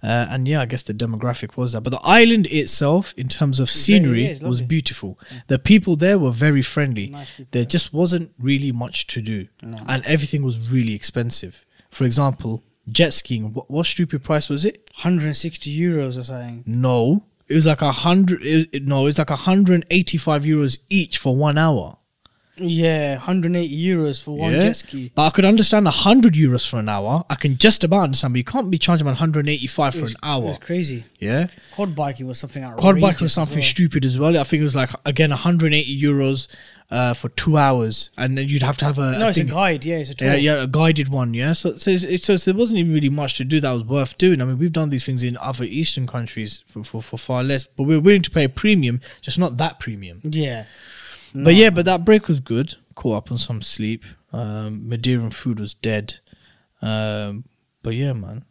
Uh, 0.01 0.29
and 0.31 0.47
yeah, 0.47 0.61
I 0.61 0.67
guess 0.67 0.85
the 0.85 0.95
demographic 0.95 1.57
was 1.57 1.73
that. 1.73 1.81
But 1.81 1.91
the 1.91 2.01
island 2.05 2.47
itself, 2.47 3.13
in 3.17 3.27
terms 3.29 3.59
of 3.59 3.69
scenery, 3.69 4.29
yeah, 4.29 4.47
was 4.47 4.63
beautiful. 4.63 5.19
The 5.49 5.59
people 5.59 5.97
there 5.97 6.17
were 6.17 6.31
very 6.31 6.63
friendly. 6.63 7.09
Nice 7.09 7.33
people 7.33 7.49
there 7.51 7.63
there. 7.63 7.69
just 7.69 7.93
wasn't 7.93 8.33
really 8.39 8.71
much 8.71 9.09
to 9.09 9.21
do. 9.21 9.49
No. 9.61 9.79
And 9.89 10.07
everything 10.07 10.45
was 10.45 10.71
really 10.71 10.95
expensive. 10.95 11.65
For 11.91 12.05
example, 12.05 12.63
jet 12.89 13.15
skiing. 13.15 13.53
What, 13.53 13.69
what 13.69 13.87
stupid 13.87 14.23
price 14.23 14.49
was 14.49 14.65
it? 14.65 14.89
160 14.95 15.77
euros 15.77 16.17
or 16.17 16.23
something. 16.23 16.63
No. 16.67 17.25
It 17.49 17.57
was 17.57 17.67
like 17.67 17.83
a 17.83 17.91
hundred. 17.91 18.43
No, 18.87 19.01
it 19.01 19.05
was 19.05 19.19
like 19.19 19.31
a 19.31 19.37
hundred 19.37 19.75
and 19.77 19.87
eighty-five 19.91 20.45
euros 20.45 20.79
each 20.91 21.17
for 21.17 21.35
one 21.35 21.57
hour. 21.57 21.97
Yeah, 22.61 23.17
180 23.17 23.85
euros 23.85 24.23
for 24.23 24.37
one 24.37 24.53
Yeah. 24.53 24.63
jet 24.63 24.77
ski. 24.77 25.13
But 25.15 25.27
I 25.27 25.31
could 25.31 25.45
understand 25.45 25.87
hundred 25.89 26.35
euros 26.35 26.69
for 26.69 26.79
an 26.79 26.89
hour. 26.89 27.25
I 27.31 27.35
can 27.35 27.57
just 27.59 27.85
about 27.85 28.03
understand, 28.03 28.35
but 28.35 28.39
you 28.39 28.45
can't 28.45 28.71
be 28.71 28.79
charging 28.79 29.07
185 29.07 29.95
It 29.95 29.99
for 29.99 30.03
was, 30.05 30.13
an 30.15 30.21
hour. 30.23 30.45
It 30.45 30.49
was 30.49 30.59
crazy. 30.59 31.05
Yeah. 31.19 31.49
Quad 31.75 31.95
biking 31.95 32.27
was 32.27 32.39
something 32.39 32.63
outrageous. 32.63 32.81
Quad 32.83 33.01
bike 33.01 33.21
was 33.21 33.33
something 33.33 33.59
well. 33.59 33.65
stupid 33.67 34.05
as 34.05 34.19
well. 34.19 34.37
I 34.39 34.45
think 34.45 34.61
it 34.61 34.65
was 34.65 34.77
like 34.77 34.91
again 35.05 35.31
180 35.31 36.01
euros 36.03 36.49
uh, 36.91 37.13
for 37.13 37.29
two 37.31 37.59
hours, 37.59 38.09
and 38.17 38.39
then 38.39 38.49
you'd 38.49 38.63
have 38.63 38.79
to 38.79 38.85
have 38.87 38.99
a 38.99 39.19
No, 39.19 39.27
I 39.27 39.29
it's 39.29 39.39
a 39.39 39.45
guide. 39.45 39.85
Yeah, 39.85 39.97
it's 39.99 40.09
a 40.11 40.15
tour. 40.15 40.29
yeah, 40.29 40.35
yeah, 40.37 40.63
a 40.63 40.67
guided 40.67 41.09
one. 41.09 41.35
Yeah, 41.35 41.53
so 41.53 41.77
so, 41.77 41.91
it's, 41.91 42.25
so 42.25 42.37
there 42.37 42.55
wasn't 42.55 42.79
even 42.79 42.95
really 42.95 43.11
much 43.11 43.35
to 43.37 43.45
do 43.45 43.61
that 43.61 43.73
was 43.73 43.85
worth 43.85 44.17
doing. 44.17 44.41
I 44.41 44.47
mean, 44.47 44.59
we've 44.59 44.73
done 44.73 44.89
these 44.89 45.05
things 45.05 45.23
in 45.23 45.37
other 45.37 45.65
Eastern 45.65 46.07
countries 46.07 46.65
for, 46.67 46.83
for, 46.83 47.03
for 47.03 47.19
far 47.19 47.43
less, 47.45 47.65
but 47.65 47.83
we're 47.83 48.01
willing 48.01 48.23
to 48.23 48.31
pay 48.31 48.45
a 48.45 48.49
premium, 48.49 49.01
just 49.21 49.39
not 49.39 49.59
that 49.59 49.79
premium. 49.79 50.21
Yeah. 50.25 50.65
But 51.35 51.55
yeah, 51.55 51.71
but 51.71 51.85
that 51.85 52.05
break 52.05 52.29
was 52.29 52.41
good. 52.41 52.75
Caught 52.95 53.17
up 53.17 53.33
on 53.33 53.39
some 53.39 53.63
sleep. 53.63 54.05
Um, 54.33 54.89
Madeiran 54.89 55.33
food 55.33 55.61
was 55.61 55.75
dead. 55.75 56.17
Um, 56.83 57.45
but 57.83 57.95
yeah, 57.95 58.13
man, 58.13 58.45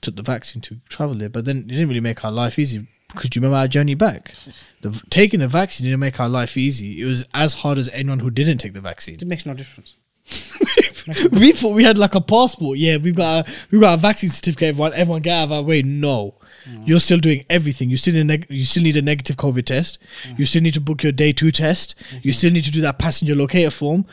took 0.00 0.16
the 0.16 0.22
vaccine 0.22 0.62
to 0.62 0.80
travel 0.88 1.14
there. 1.14 1.28
But 1.28 1.44
then 1.44 1.58
it 1.58 1.68
didn't 1.68 1.88
really 1.88 2.00
make 2.00 2.24
our 2.24 2.32
life 2.32 2.58
easy. 2.58 2.86
Because 3.08 3.30
do 3.30 3.38
you 3.38 3.42
remember 3.42 3.58
our 3.58 3.68
journey 3.68 3.94
back? 3.94 4.34
The, 4.80 5.00
taking 5.10 5.40
the 5.40 5.48
vaccine 5.48 5.84
didn't 5.84 6.00
make 6.00 6.18
our 6.18 6.28
life 6.28 6.56
easy. 6.56 7.00
It 7.00 7.04
was 7.04 7.24
as 7.32 7.54
hard 7.54 7.78
as 7.78 7.88
anyone 7.90 8.18
who 8.18 8.30
didn't 8.30 8.58
take 8.58 8.72
the 8.72 8.80
vaccine. 8.80 9.14
It 9.14 9.26
makes 9.26 9.46
no 9.46 9.54
difference. 9.54 9.94
we 11.32 11.52
thought 11.52 11.74
we 11.74 11.84
had 11.84 11.98
like 11.98 12.14
a 12.14 12.20
passport. 12.20 12.78
Yeah, 12.78 12.96
we've 12.96 13.14
got 13.14 13.46
a, 13.46 13.52
we've 13.70 13.80
got 13.80 13.94
a 13.94 14.00
vaccine 14.00 14.30
certificate. 14.30 14.70
Everyone, 14.70 14.94
everyone 14.94 15.22
get 15.22 15.38
out 15.38 15.44
of 15.44 15.52
our 15.52 15.62
way. 15.62 15.82
No, 15.82 16.34
Mm. 16.68 16.88
you're 16.88 17.00
still 17.00 17.18
doing 17.18 17.44
everything. 17.50 17.90
You 17.90 17.96
still 17.96 18.14
need 18.14 18.20
a 18.20 18.24
neg- 18.24 18.46
you 18.48 18.64
still 18.64 18.82
need 18.82 18.96
a 18.96 19.02
negative 19.02 19.36
COVID 19.36 19.64
test. 19.66 19.98
Mm. 20.28 20.38
You 20.38 20.46
still 20.46 20.62
need 20.62 20.74
to 20.74 20.80
book 20.80 21.02
your 21.02 21.12
day 21.12 21.32
two 21.32 21.50
test. 21.50 21.94
You 22.10 22.18
mm-hmm. 22.18 22.30
still 22.30 22.50
need 22.52 22.64
to 22.64 22.70
do 22.70 22.80
that 22.80 22.98
passenger 22.98 23.34
locator 23.34 23.70
form. 23.70 24.06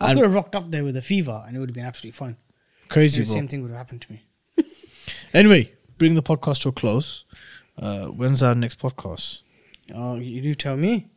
I 0.00 0.14
could 0.14 0.24
have 0.24 0.34
rocked 0.34 0.54
up 0.54 0.70
there 0.70 0.84
with 0.84 0.96
a 0.96 1.02
fever 1.02 1.42
and 1.46 1.56
it 1.56 1.60
would 1.60 1.70
have 1.70 1.74
been 1.74 1.86
absolutely 1.86 2.16
fine. 2.16 2.36
Crazy, 2.88 3.22
the 3.22 3.28
same 3.28 3.48
thing 3.48 3.62
would 3.62 3.70
have 3.70 3.78
happened 3.78 4.02
to 4.02 4.12
me. 4.12 4.22
Anyway, 5.32 5.70
bring 5.98 6.14
the 6.14 6.22
podcast 6.22 6.62
to 6.62 6.68
a 6.68 6.72
close. 6.72 7.24
Uh, 7.78 8.06
when's 8.06 8.42
our 8.42 8.54
next 8.54 8.80
podcast? 8.80 9.42
Oh, 9.94 10.16
you 10.16 10.40
do 10.40 10.54
tell 10.54 10.76
me. 10.76 11.08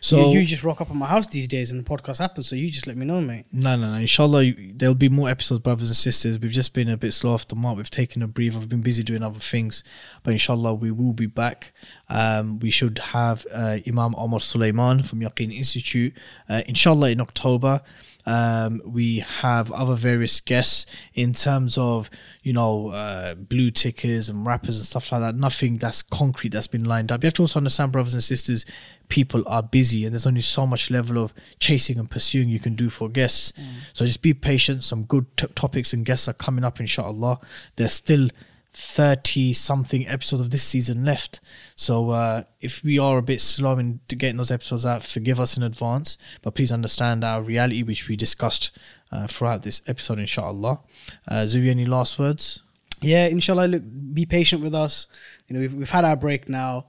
So 0.00 0.32
you, 0.32 0.40
you 0.40 0.46
just 0.46 0.64
rock 0.64 0.80
up 0.80 0.90
at 0.90 0.96
my 0.96 1.06
house 1.06 1.26
these 1.26 1.48
days 1.48 1.70
and 1.70 1.84
the 1.84 1.88
podcast 1.88 2.18
happens. 2.18 2.48
So 2.48 2.56
you 2.56 2.70
just 2.70 2.86
let 2.86 2.96
me 2.96 3.04
know, 3.04 3.20
mate. 3.20 3.46
No, 3.52 3.76
no, 3.76 3.90
no. 3.92 3.98
Inshallah, 3.98 4.42
you- 4.44 4.72
there'll 4.76 4.94
be 4.94 5.08
more 5.08 5.28
episodes, 5.28 5.60
brothers 5.60 5.88
and 5.88 5.96
sisters. 5.96 6.38
We've 6.38 6.50
just 6.52 6.74
been 6.74 6.88
a 6.88 6.96
bit 6.96 7.12
slow 7.12 7.34
off 7.34 7.48
the 7.48 7.56
mark. 7.56 7.76
We've 7.76 7.90
taken 7.90 8.22
a 8.22 8.28
breather. 8.28 8.58
We've 8.58 8.68
been 8.68 8.80
busy 8.82 9.02
doing 9.02 9.22
other 9.22 9.40
things, 9.40 9.82
but 10.22 10.30
inshallah, 10.32 10.74
we 10.74 10.90
will 10.90 11.12
be 11.12 11.26
back. 11.26 11.72
Um, 12.08 12.58
we 12.60 12.70
should 12.70 12.98
have 12.98 13.44
uh, 13.52 13.78
Imam 13.86 14.14
Omar 14.16 14.40
Sulaiman 14.40 15.02
from 15.02 15.20
Yaqeen 15.20 15.54
Institute, 15.54 16.14
uh, 16.48 16.62
inshallah, 16.66 17.10
in 17.10 17.20
October. 17.20 17.80
Um, 18.26 18.82
we 18.84 19.20
have 19.20 19.72
other 19.72 19.94
various 19.94 20.38
guests 20.40 20.84
in 21.14 21.32
terms 21.32 21.78
of 21.78 22.10
you 22.42 22.52
know 22.52 22.88
uh, 22.90 23.34
blue 23.34 23.70
tickers 23.70 24.28
and 24.28 24.46
rappers 24.46 24.76
and 24.76 24.84
stuff 24.84 25.10
like 25.12 25.22
that. 25.22 25.34
Nothing 25.34 25.78
that's 25.78 26.02
concrete 26.02 26.50
that's 26.50 26.66
been 26.66 26.84
lined 26.84 27.10
up. 27.10 27.22
You 27.22 27.28
have 27.28 27.34
to 27.34 27.42
also 27.42 27.58
understand, 27.58 27.92
brothers 27.92 28.12
and 28.12 28.22
sisters, 28.22 28.66
people 29.08 29.42
are 29.46 29.62
busy 29.62 30.04
and 30.04 30.14
there's 30.14 30.26
only 30.26 30.40
so 30.40 30.66
much 30.66 30.90
level 30.90 31.22
of 31.22 31.32
chasing 31.58 31.98
and 31.98 32.10
pursuing 32.10 32.48
you 32.48 32.60
can 32.60 32.74
do 32.74 32.88
for 32.88 33.08
guests. 33.08 33.52
So 33.92 34.04
just 34.06 34.22
be 34.22 34.34
patient. 34.34 34.84
Some 34.84 35.04
good 35.04 35.26
t- 35.36 35.46
topics 35.54 35.92
and 35.92 36.04
guests 36.04 36.28
are 36.28 36.34
coming 36.34 36.64
up, 36.64 36.80
inshallah. 36.80 37.38
There's 37.76 37.94
still 37.94 38.28
30 38.72 39.52
something 39.54 40.06
episodes 40.06 40.42
of 40.42 40.50
this 40.50 40.62
season 40.62 41.04
left. 41.04 41.40
So 41.74 42.10
uh, 42.10 42.44
if 42.60 42.84
we 42.84 42.98
are 42.98 43.18
a 43.18 43.22
bit 43.22 43.40
slow 43.40 43.78
in 43.78 44.00
getting 44.06 44.36
those 44.36 44.52
episodes 44.52 44.86
out, 44.86 45.02
forgive 45.02 45.40
us 45.40 45.56
in 45.56 45.62
advance. 45.62 46.16
But 46.42 46.54
please 46.54 46.70
understand 46.70 47.24
our 47.24 47.42
reality, 47.42 47.82
which 47.82 48.08
we 48.08 48.16
discussed 48.16 48.78
uh, 49.10 49.26
throughout 49.26 49.62
this 49.62 49.82
episode, 49.86 50.18
inshallah. 50.18 50.80
Uh, 51.26 51.34
Zubi, 51.44 51.70
any 51.70 51.86
last 51.86 52.18
words? 52.18 52.62
Yeah, 53.00 53.26
inshallah. 53.26 53.66
Look, 53.66 53.82
be 54.12 54.26
patient 54.26 54.62
with 54.62 54.74
us. 54.74 55.06
You 55.46 55.54
know, 55.54 55.60
we've, 55.60 55.74
we've 55.74 55.90
had 55.90 56.04
our 56.04 56.16
break 56.16 56.48
now. 56.48 56.86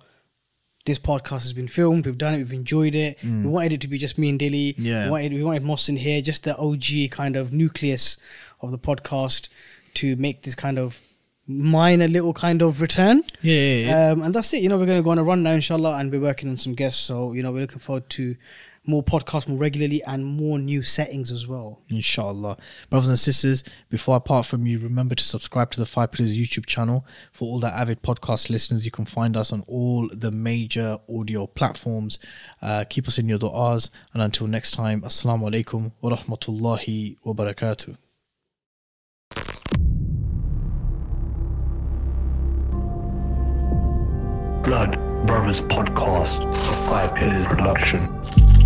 This 0.89 0.97
podcast 0.97 1.43
has 1.43 1.53
been 1.53 1.67
filmed. 1.67 2.07
We've 2.07 2.17
done 2.17 2.33
it. 2.33 2.37
We've 2.39 2.53
enjoyed 2.53 2.95
it. 2.95 3.19
We 3.23 3.45
wanted 3.45 3.73
it 3.73 3.81
to 3.81 3.87
be 3.87 3.99
just 3.99 4.17
me 4.17 4.29
and 4.29 4.39
Dilly. 4.39 4.73
Yeah. 4.75 5.05
We 5.05 5.11
wanted 5.11 5.33
we 5.33 5.43
wanted 5.43 5.61
Mohsin 5.61 5.99
here, 5.99 6.19
just 6.19 6.45
the 6.45 6.57
OG 6.57 7.11
kind 7.11 7.35
of 7.35 7.53
nucleus 7.53 8.17
of 8.61 8.71
the 8.71 8.79
podcast 8.79 9.49
to 9.99 10.15
make 10.15 10.41
this 10.41 10.55
kind 10.55 10.79
of 10.79 10.99
minor 11.45 12.07
little 12.07 12.33
kind 12.33 12.63
of 12.63 12.81
return. 12.81 13.23
Yeah, 13.41 13.55
yeah, 13.55 13.85
yeah. 13.85 14.11
Um, 14.11 14.21
and 14.23 14.33
that's 14.33 14.51
it. 14.55 14.63
You 14.63 14.69
know, 14.69 14.79
we're 14.79 14.87
going 14.87 14.97
to 14.97 15.03
go 15.03 15.11
on 15.11 15.19
a 15.19 15.23
run 15.23 15.43
now, 15.43 15.51
inshallah, 15.51 15.99
and 15.99 16.11
we're 16.11 16.21
working 16.21 16.49
on 16.49 16.57
some 16.57 16.73
guests. 16.73 17.03
So, 17.03 17.33
you 17.33 17.43
know, 17.43 17.51
we're 17.51 17.61
looking 17.61 17.79
forward 17.79 18.09
to 18.11 18.35
more 18.85 19.03
podcasts 19.03 19.47
more 19.47 19.57
regularly 19.57 20.01
and 20.03 20.25
more 20.25 20.57
new 20.57 20.81
settings 20.81 21.31
as 21.31 21.47
well. 21.47 21.81
Inshallah. 21.89 22.57
Brothers 22.89 23.09
and 23.09 23.19
sisters, 23.19 23.63
before 23.89 24.15
I 24.15 24.19
part 24.19 24.45
from 24.45 24.65
you, 24.65 24.79
remember 24.79 25.15
to 25.15 25.23
subscribe 25.23 25.71
to 25.71 25.79
the 25.79 25.85
Five 25.85 26.11
Pillars 26.11 26.37
YouTube 26.37 26.65
channel. 26.65 27.05
For 27.31 27.45
all 27.45 27.59
the 27.59 27.75
avid 27.75 28.01
podcast 28.01 28.49
listeners, 28.49 28.85
you 28.85 28.91
can 28.91 29.05
find 29.05 29.37
us 29.37 29.51
on 29.51 29.63
all 29.67 30.09
the 30.13 30.31
major 30.31 30.97
audio 31.09 31.47
platforms. 31.47 32.19
Uh, 32.61 32.85
keep 32.89 33.07
us 33.07 33.17
in 33.19 33.27
your 33.27 33.39
du'as. 33.39 33.89
And 34.13 34.21
until 34.21 34.47
next 34.47 34.71
time, 34.71 35.01
Assalamu 35.01 35.49
alaikum 35.49 35.91
wa 36.01 36.11
rahmatullahi 36.11 37.17
wa 37.23 37.33
barakatuh. 37.33 37.97
Blood 44.63 44.99
Brothers 45.25 45.61
Podcast, 45.61 46.47
a 46.47 46.53
Five 46.87 47.15
Pillars 47.15 47.47
production. 47.47 48.58